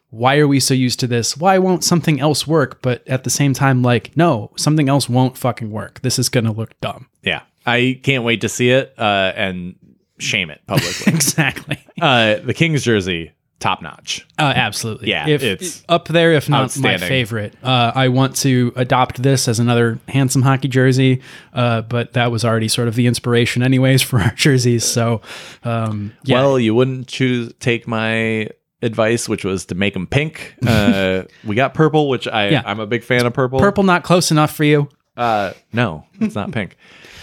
why 0.09 0.37
are 0.37 0.47
we 0.47 0.59
so 0.59 0.73
used 0.73 0.99
to 1.01 1.07
this? 1.07 1.37
Why 1.37 1.57
won't 1.57 1.83
something 1.83 2.19
else 2.19 2.45
work? 2.45 2.81
But 2.81 3.07
at 3.07 3.23
the 3.23 3.29
same 3.29 3.53
time, 3.53 3.81
like, 3.81 4.15
no, 4.15 4.51
something 4.57 4.89
else 4.89 5.09
won't 5.09 5.37
fucking 5.37 5.71
work. 5.71 6.01
This 6.01 6.19
is 6.19 6.29
gonna 6.29 6.51
look 6.51 6.79
dumb. 6.81 7.07
Yeah. 7.23 7.41
I 7.65 7.99
can't 8.03 8.23
wait 8.23 8.41
to 8.41 8.49
see 8.49 8.71
it 8.71 8.93
uh, 8.97 9.33
and 9.35 9.75
shame 10.17 10.49
it 10.49 10.61
publicly. 10.67 11.13
exactly. 11.13 11.85
uh, 12.01 12.35
the 12.35 12.53
Kings 12.53 12.83
jersey, 12.83 13.31
top 13.61 13.81
notch. 13.81 14.27
Uh, 14.37 14.51
absolutely. 14.55 15.09
Yeah, 15.09 15.27
if, 15.27 15.43
it's 15.43 15.83
up 15.87 16.07
there, 16.07 16.33
if 16.33 16.49
not 16.49 16.75
my 16.77 16.97
favorite. 16.97 17.53
Uh, 17.63 17.91
I 17.95 18.09
want 18.09 18.35
to 18.37 18.73
adopt 18.75 19.21
this 19.21 19.47
as 19.47 19.59
another 19.59 19.99
handsome 20.07 20.41
hockey 20.41 20.67
jersey, 20.67 21.21
uh, 21.53 21.81
but 21.81 22.13
that 22.13 22.31
was 22.31 22.43
already 22.43 22.67
sort 22.67 22.87
of 22.87 22.95
the 22.95 23.07
inspiration, 23.07 23.63
anyways, 23.63 24.01
for 24.09 24.19
our 24.19 24.31
jerseys. 24.31 24.83
So, 24.83 25.21
um, 25.63 26.13
yeah, 26.23 26.41
Well, 26.41 26.59
you 26.59 26.75
wouldn't 26.75 27.07
choose 27.07 27.53
take 27.59 27.87
my 27.87 28.49
advice, 28.81 29.29
which 29.29 29.45
was 29.45 29.65
to 29.65 29.75
make 29.75 29.93
them 29.93 30.07
pink. 30.07 30.55
Uh, 30.65 31.23
we 31.45 31.55
got 31.55 31.73
purple, 31.73 32.09
which 32.09 32.27
I 32.27 32.49
Yeah. 32.49 32.63
I'm 32.65 32.79
a 32.79 32.87
big 32.87 33.03
fan 33.03 33.25
of 33.25 33.33
purple. 33.33 33.59
purple 33.59 33.83
not 33.83 34.03
close 34.03 34.31
enough 34.31 34.53
for 34.53 34.63
you. 34.63 34.89
Uh, 35.15 35.53
no, 35.71 36.05
it's 36.19 36.35
not 36.35 36.51
pink. 36.51 36.75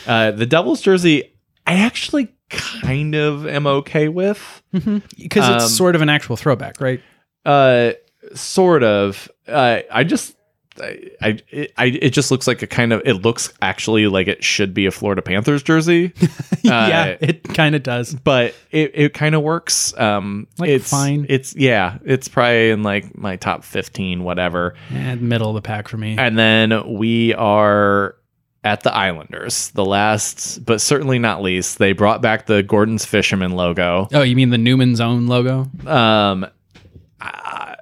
Uh, 0.06 0.30
the 0.30 0.46
Devils 0.46 0.80
jersey, 0.80 1.34
I 1.66 1.74
actually 1.74 2.28
kind 2.50 3.14
of 3.14 3.46
am 3.46 3.66
okay 3.66 4.08
with. 4.08 4.62
because 4.72 5.44
Um, 5.48 5.56
it's 5.56 5.74
sort 5.74 5.94
of 5.94 6.02
an 6.02 6.08
actual 6.08 6.36
throwback, 6.36 6.80
right? 6.80 7.00
Uh, 7.44 7.92
sort 8.34 8.82
of. 8.82 9.30
Uh, 9.46 9.80
I 9.90 10.04
just. 10.04 10.34
I, 10.80 11.10
I 11.20 11.38
it, 11.50 11.72
I 11.76 11.86
it 11.86 12.10
just 12.10 12.30
looks 12.30 12.46
like 12.46 12.62
a 12.62 12.66
kind 12.68 12.92
of 12.92 13.02
it 13.04 13.14
looks 13.14 13.52
actually 13.60 14.06
like 14.06 14.28
it 14.28 14.44
should 14.44 14.74
be 14.74 14.86
a 14.86 14.92
Florida 14.92 15.20
Panthers 15.22 15.64
jersey, 15.64 16.12
yeah, 16.62 17.16
it 17.20 17.42
kind 17.42 17.74
of 17.74 17.82
does. 17.82 18.14
but 18.14 18.54
it, 18.70 18.92
it 18.94 19.12
kind 19.12 19.34
of 19.34 19.42
works. 19.42 19.92
Um, 19.98 20.46
Like, 20.56 20.70
it's 20.70 20.88
fine. 20.88 21.26
It's 21.28 21.56
yeah, 21.56 21.98
it's 22.04 22.28
probably 22.28 22.70
in 22.70 22.84
like 22.84 23.18
my 23.18 23.34
top 23.34 23.64
fifteen, 23.64 24.22
whatever. 24.22 24.74
And 24.90 25.22
middle 25.22 25.48
of 25.48 25.56
the 25.56 25.62
pack 25.62 25.88
for 25.88 25.96
me. 25.96 26.14
And 26.16 26.38
then 26.38 26.94
we 26.94 27.34
are 27.34 28.14
at 28.68 28.82
the 28.82 28.94
Islanders, 28.94 29.70
the 29.70 29.84
last, 29.84 30.62
but 30.66 30.78
certainly 30.82 31.18
not 31.18 31.40
least. 31.42 31.78
They 31.78 31.92
brought 31.92 32.20
back 32.20 32.44
the 32.46 32.62
Gorton's 32.62 33.06
Fisherman 33.06 33.52
logo. 33.52 34.08
oh, 34.12 34.20
you 34.22 34.36
mean 34.36 34.50
the 34.50 34.58
Newman's 34.58 35.00
own 35.00 35.26
logo? 35.26 35.66
Um, 35.86 36.46
I, 37.18 37.76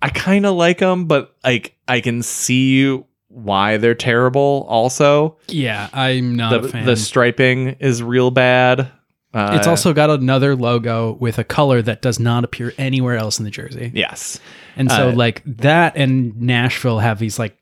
I 0.00 0.08
kind 0.10 0.46
of 0.46 0.54
like 0.54 0.78
them, 0.78 1.06
but 1.06 1.34
like 1.42 1.74
I 1.88 2.00
can 2.00 2.22
see 2.22 3.02
why 3.28 3.76
they're 3.78 3.94
terrible. 3.96 4.66
Also, 4.68 5.36
Yeah, 5.48 5.88
I'm 5.92 6.36
not 6.36 6.50
the 6.62 6.68
a 6.68 6.70
fan. 6.70 6.86
the 6.86 6.96
striping 6.96 7.76
is 7.80 8.00
real 8.02 8.30
bad. 8.30 8.92
Uh, 9.32 9.56
it's 9.56 9.66
also 9.68 9.92
got 9.92 10.10
another 10.10 10.56
logo 10.56 11.12
with 11.20 11.38
a 11.38 11.44
color 11.44 11.80
that 11.82 12.02
does 12.02 12.18
not 12.18 12.42
appear 12.44 12.72
anywhere 12.78 13.16
else 13.16 13.38
in 13.38 13.44
the 13.44 13.50
jersey. 13.50 13.90
yes, 13.94 14.40
And 14.76 14.90
so 14.90 15.10
Uh, 15.10 15.12
like 15.12 15.42
that 15.44 15.96
and 15.96 16.40
Nashville 16.40 16.98
have 16.98 17.18
these 17.20 17.38
like 17.38 17.56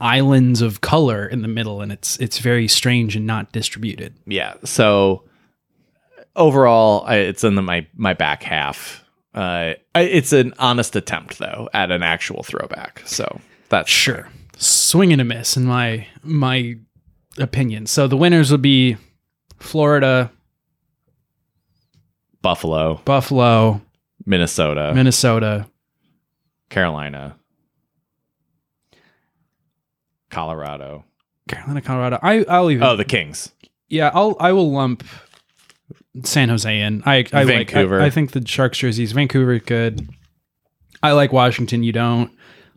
islands 0.00 0.62
of 0.62 0.80
color 0.80 1.26
in 1.26 1.42
the 1.42 1.48
middle 1.48 1.80
and 1.82 1.92
it's 1.92 2.16
it's 2.18 2.38
very 2.38 2.66
strange 2.68 3.16
and 3.16 3.26
not 3.26 3.52
distributed. 3.52 4.14
yeah. 4.26 4.54
So 4.64 5.24
overall, 6.36 7.04
I, 7.06 7.16
it's 7.16 7.44
in 7.44 7.54
the, 7.54 7.62
my 7.62 7.86
my 7.94 8.14
back 8.14 8.42
half. 8.42 9.04
Uh, 9.34 9.74
I, 9.94 10.00
it's 10.00 10.32
an 10.32 10.54
honest 10.58 10.96
attempt 10.96 11.38
though 11.38 11.68
at 11.72 11.90
an 11.90 12.02
actual 12.02 12.42
throwback. 12.42 13.02
So 13.04 13.40
that's 13.68 13.90
Sure. 13.90 14.28
Swing 14.56 15.12
and 15.12 15.20
a 15.20 15.24
miss 15.24 15.56
in 15.56 15.64
my 15.64 16.06
my 16.22 16.76
opinion. 17.38 17.86
So 17.86 18.06
the 18.06 18.16
winners 18.16 18.50
would 18.50 18.62
be 18.62 18.96
Florida, 19.58 20.30
Buffalo, 22.42 23.00
Buffalo, 23.04 23.80
Minnesota, 24.26 24.92
Minnesota, 24.94 25.66
Carolina, 26.70 27.36
Colorado. 30.30 31.04
Carolina, 31.48 31.80
Colorado. 31.82 32.18
I 32.22 32.44
I'll 32.44 32.70
even 32.70 32.84
Oh, 32.84 32.96
the 32.96 33.04
Kings. 33.04 33.50
Yeah, 33.88 34.10
I'll 34.14 34.36
I 34.40 34.52
will 34.52 34.70
lump 34.72 35.04
San 36.24 36.48
Jose 36.48 36.80
in. 36.80 37.02
I 37.04 37.24
I 37.32 37.44
Vancouver. 37.44 37.96
Like, 37.96 38.04
I, 38.04 38.06
I 38.06 38.10
think 38.10 38.32
the 38.32 38.46
Sharks 38.46 38.78
jerseys. 38.78 39.12
Vancouver 39.12 39.54
is 39.54 39.62
good. 39.62 40.08
I 41.02 41.12
like 41.12 41.32
Washington. 41.32 41.82
You 41.82 41.92
don't. 41.92 42.30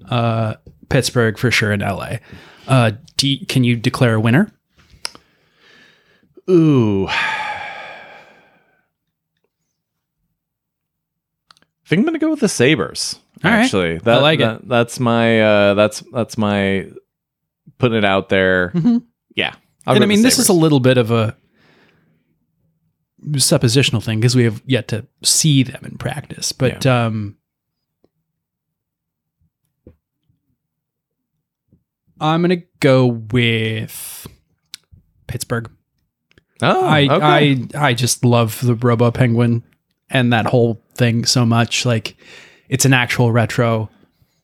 Uh, 0.09 0.55
Pittsburgh 0.89 1.37
for 1.37 1.51
sure, 1.51 1.71
and 1.71 1.81
LA. 1.81 2.17
Uh, 2.67 2.91
you- 3.21 3.45
can 3.45 3.63
you 3.63 3.75
declare 3.75 4.15
a 4.15 4.19
winner? 4.19 4.51
Ooh. 6.49 7.07
I 11.85 11.87
think 11.87 11.99
I'm 11.99 12.05
gonna 12.05 12.19
go 12.19 12.31
with 12.31 12.39
the 12.39 12.49
Sabres. 12.49 13.19
All 13.43 13.51
right. 13.51 13.59
Actually, 13.63 13.99
I 14.05 14.17
like 14.19 14.39
it. 14.39 14.67
That's 14.67 14.99
my. 14.99 15.41
Uh, 15.41 15.73
that's 15.73 16.01
that's 16.13 16.37
my 16.37 16.87
putting 17.77 17.97
it 17.97 18.05
out 18.05 18.29
there. 18.29 18.71
Mhm. 18.75 19.03
Yeah, 19.35 19.53
I'll 19.85 19.95
and 19.95 20.03
I 20.03 20.07
mean, 20.07 20.21
this 20.21 20.39
is 20.39 20.49
a 20.49 20.53
little 20.53 20.79
bit 20.79 20.97
of 20.97 21.11
a 21.11 21.35
suppositional 23.31 24.03
thing 24.03 24.19
because 24.19 24.35
we 24.35 24.43
have 24.43 24.61
yet 24.65 24.87
to 24.89 25.05
see 25.23 25.63
them 25.63 25.83
in 25.85 25.97
practice. 25.97 26.51
But 26.51 26.85
um, 26.85 27.37
I'm 32.19 32.41
gonna 32.41 32.63
go 32.79 33.07
with 33.07 34.27
Pittsburgh. 35.27 35.69
Oh, 36.61 36.85
I 36.85 37.07
okay. 37.07 37.65
I 37.75 37.87
I 37.89 37.93
just 37.93 38.23
love 38.23 38.59
the 38.61 38.75
Robo 38.75 39.11
Penguin 39.11 39.63
and 40.09 40.31
that 40.31 40.45
whole 40.45 40.81
thing 40.95 41.25
so 41.25 41.45
much. 41.45 41.85
Like, 41.85 42.15
it's 42.69 42.85
an 42.85 42.93
actual 42.93 43.31
retro. 43.31 43.89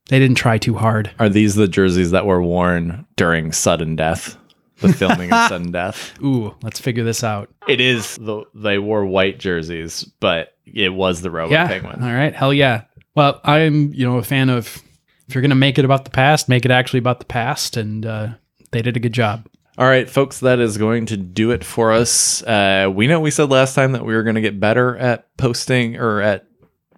They 0.09 0.19
didn't 0.19 0.37
try 0.37 0.57
too 0.57 0.73
hard. 0.73 1.11
Are 1.19 1.29
these 1.29 1.55
the 1.55 1.67
jerseys 1.67 2.11
that 2.11 2.25
were 2.25 2.41
worn 2.41 3.05
during 3.15 3.51
sudden 3.51 3.95
death? 3.95 4.37
The 4.81 4.93
filming 4.93 5.31
of 5.31 5.49
sudden 5.49 5.71
death. 5.71 6.13
Ooh, 6.23 6.55
let's 6.61 6.79
figure 6.79 7.03
this 7.03 7.23
out. 7.23 7.49
It 7.67 7.79
is 7.79 8.17
the 8.17 8.43
they 8.55 8.79
wore 8.79 9.05
white 9.05 9.37
jerseys, 9.37 10.03
but 10.19 10.53
it 10.65 10.93
was 10.93 11.21
the 11.21 11.29
Robo 11.29 11.53
yeah. 11.53 11.67
Penguin. 11.67 12.03
All 12.03 12.13
right. 12.13 12.33
Hell 12.33 12.53
yeah. 12.53 12.83
Well, 13.15 13.39
I'm, 13.43 13.93
you 13.93 14.05
know, 14.05 14.17
a 14.17 14.23
fan 14.23 14.49
of 14.49 14.81
if 15.27 15.35
you're 15.35 15.41
going 15.41 15.49
to 15.49 15.55
make 15.55 15.77
it 15.77 15.85
about 15.85 16.05
the 16.05 16.11
past, 16.11 16.49
make 16.49 16.65
it 16.65 16.71
actually 16.71 16.99
about 16.99 17.19
the 17.19 17.25
past. 17.25 17.77
And 17.77 18.05
uh, 18.05 18.29
they 18.71 18.81
did 18.81 18.97
a 18.97 18.99
good 18.99 19.13
job. 19.13 19.47
All 19.77 19.87
right, 19.87 20.09
folks, 20.09 20.41
that 20.41 20.59
is 20.59 20.77
going 20.77 21.05
to 21.07 21.17
do 21.17 21.51
it 21.51 21.63
for 21.63 21.93
us. 21.93 22.43
Uh, 22.43 22.91
we 22.93 23.07
know 23.07 23.19
we 23.19 23.31
said 23.31 23.49
last 23.49 23.75
time 23.75 23.93
that 23.93 24.05
we 24.05 24.13
were 24.13 24.23
going 24.23 24.35
to 24.35 24.41
get 24.41 24.59
better 24.59 24.97
at 24.97 25.35
posting 25.37 25.95
or 25.95 26.19
at 26.21 26.45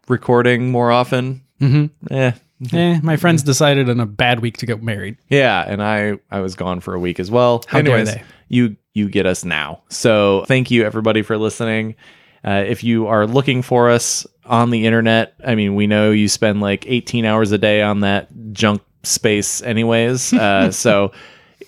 recording 0.07 0.71
more 0.71 0.91
often. 0.91 1.43
Mm-hmm. 1.59 2.13
Eh, 2.13 2.31
Eh, 2.71 2.99
my 3.01 3.17
friends 3.17 3.43
decided 3.43 3.89
on 3.89 3.99
a 3.99 4.05
bad 4.05 4.39
week 4.39 4.57
to 4.57 4.65
get 4.65 4.83
married. 4.83 5.17
yeah, 5.29 5.63
and 5.67 5.81
I 5.81 6.19
I 6.29 6.39
was 6.41 6.55
gone 6.55 6.79
for 6.79 6.93
a 6.93 6.99
week 6.99 7.19
as 7.19 7.31
well. 7.31 7.63
How 7.67 7.81
dare 7.81 8.03
they? 8.03 8.23
You 8.49 8.75
you 8.93 9.09
get 9.09 9.25
us 9.25 9.43
now. 9.45 9.81
So 9.89 10.43
thank 10.47 10.69
you 10.69 10.83
everybody 10.85 11.21
for 11.21 11.37
listening. 11.37 11.95
Uh, 12.43 12.63
if 12.67 12.83
you 12.83 13.07
are 13.07 13.25
looking 13.27 13.61
for 13.61 13.89
us 13.89 14.25
on 14.45 14.71
the 14.71 14.85
internet, 14.85 15.33
I 15.45 15.55
mean, 15.55 15.75
we 15.75 15.87
know 15.87 16.11
you 16.11 16.27
spend 16.27 16.59
like 16.59 16.85
18 16.87 17.23
hours 17.23 17.51
a 17.51 17.57
day 17.57 17.81
on 17.81 17.99
that 18.01 18.27
junk 18.51 18.81
space, 19.03 19.61
anyways. 19.61 20.33
Uh, 20.41 20.71
so 20.71 21.11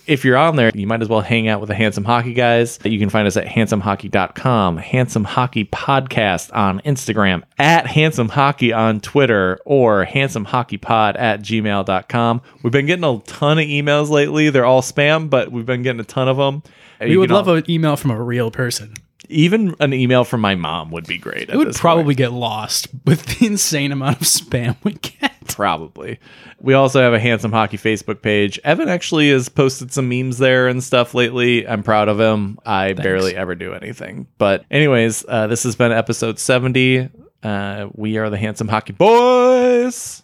if 0.06 0.26
you're 0.26 0.38
on 0.38 0.56
there, 0.56 0.72
you 0.74 0.86
might 0.88 1.02
as 1.02 1.10
well 1.10 1.22
hang 1.22 1.48
out 1.48 1.60
with 1.60 1.70
the 1.70 1.76
Handsome 1.76 2.04
Hockey 2.04 2.34
guys. 2.34 2.80
You 2.84 3.00
can 3.00 3.10
find 3.10 3.28
us 3.28 3.38
at 3.38 3.46
handsomehockey.com, 3.46 4.78
Handsome 4.78 5.24
Hockey 5.24 5.66
Podcast 5.66 6.54
on 6.56 6.80
Instagram, 6.82 7.44
at 7.58 7.88
Handsome 7.88 8.30
Hockey 8.30 8.74
on 8.74 9.00
Twitter, 9.00 9.60
or 9.66 10.06
handsomehockeypod 10.06 11.18
at 11.20 11.42
gmail.com. 11.42 12.42
We've 12.64 12.74
been 12.74 12.86
getting 12.86 13.06
a 13.06 13.20
ton 13.22 13.60
of 13.60 13.66
emails 13.66 14.10
lately. 14.10 14.50
They're 14.50 14.66
all 14.66 14.82
spam, 14.82 15.30
but 15.30 15.52
we've 15.52 15.66
been 15.66 15.84
getting 15.84 16.00
a 16.02 16.06
ton 16.06 16.28
of 16.28 16.38
them. 16.38 16.64
We 17.00 17.18
would 17.18 17.32
love 17.32 17.48
an 17.48 17.70
email 17.70 17.96
from 17.98 18.12
a 18.12 18.22
real 18.22 18.52
person. 18.52 18.94
even 19.30 19.76
an 19.80 19.94
email 19.94 20.24
from 20.24 20.42
my 20.42 20.56
mom 20.56 20.92
would 20.92 21.08
be 21.08 21.18
great. 21.18 21.50
It 21.50 21.58
would 21.58 21.76
probably 21.76 22.16
get 22.16 22.32
lost 22.32 22.88
with 23.06 23.26
the 23.26 23.46
insane 23.48 23.92
amount 23.92 24.22
of 24.22 24.28
spam 24.28 24.76
we 24.84 24.94
get. 24.94 25.33
Probably. 25.48 26.20
We 26.60 26.74
also 26.74 27.02
have 27.02 27.14
a 27.14 27.20
Handsome 27.20 27.52
Hockey 27.52 27.78
Facebook 27.78 28.22
page. 28.22 28.60
Evan 28.64 28.90
actually 28.90 29.30
has 29.32 29.50
posted 29.50 29.92
some 29.92 30.10
memes 30.10 30.38
there 30.38 30.68
and 30.68 30.84
stuff 30.84 31.14
lately. 31.14 31.68
I'm 31.68 31.84
proud 31.84 32.10
of 32.10 32.20
him. 32.20 32.60
I 32.66 32.94
barely 32.94 33.36
ever 33.36 33.56
do 33.56 33.74
anything. 33.74 34.28
But, 34.38 34.66
anyways, 34.72 35.26
uh, 35.28 35.48
this 35.48 35.64
has 35.64 35.76
been 35.76 35.92
episode 35.92 36.40
70. 36.40 37.10
Uh, 37.42 37.90
we 37.94 38.18
are 38.18 38.30
the 38.30 38.38
Handsome 38.38 38.68
Hockey 38.68 38.94
Boys. 38.94 40.24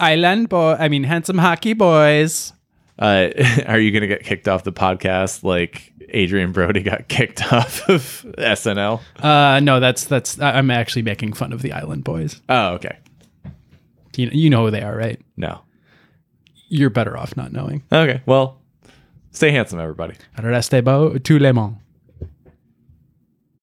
Island 0.00 0.48
boy, 0.48 0.76
I 0.78 0.88
mean, 0.88 1.04
handsome 1.04 1.38
hockey 1.38 1.72
boys. 1.72 2.52
Uh, 2.98 3.28
are 3.66 3.78
you 3.78 3.90
going 3.90 4.02
to 4.02 4.06
get 4.08 4.22
kicked 4.24 4.48
off 4.48 4.64
the 4.64 4.72
podcast 4.72 5.42
like 5.42 5.92
Adrien 6.14 6.52
Brody 6.52 6.82
got 6.82 7.08
kicked 7.08 7.52
off 7.52 7.88
of 7.88 8.24
SNL? 8.38 9.00
Uh, 9.18 9.60
no, 9.60 9.80
that's 9.80 10.04
that's. 10.04 10.40
I'm 10.40 10.70
actually 10.70 11.02
making 11.02 11.32
fun 11.34 11.52
of 11.52 11.62
the 11.62 11.72
Island 11.72 12.04
Boys. 12.04 12.40
Oh, 12.48 12.74
okay. 12.74 12.98
You 14.18 14.30
you 14.32 14.50
know 14.50 14.64
who 14.64 14.70
they 14.70 14.82
are, 14.82 14.96
right? 14.96 15.20
No. 15.36 15.60
You're 16.68 16.90
better 16.90 17.16
off 17.16 17.36
not 17.36 17.52
knowing. 17.52 17.82
Okay. 17.92 18.22
Well, 18.26 18.60
stay 19.30 19.50
handsome, 19.50 19.78
everybody. 19.80 20.14
Restez 20.38 20.82
beau, 20.82 21.18
tout 21.18 21.40
le 21.40 21.52
monde. 21.52 21.76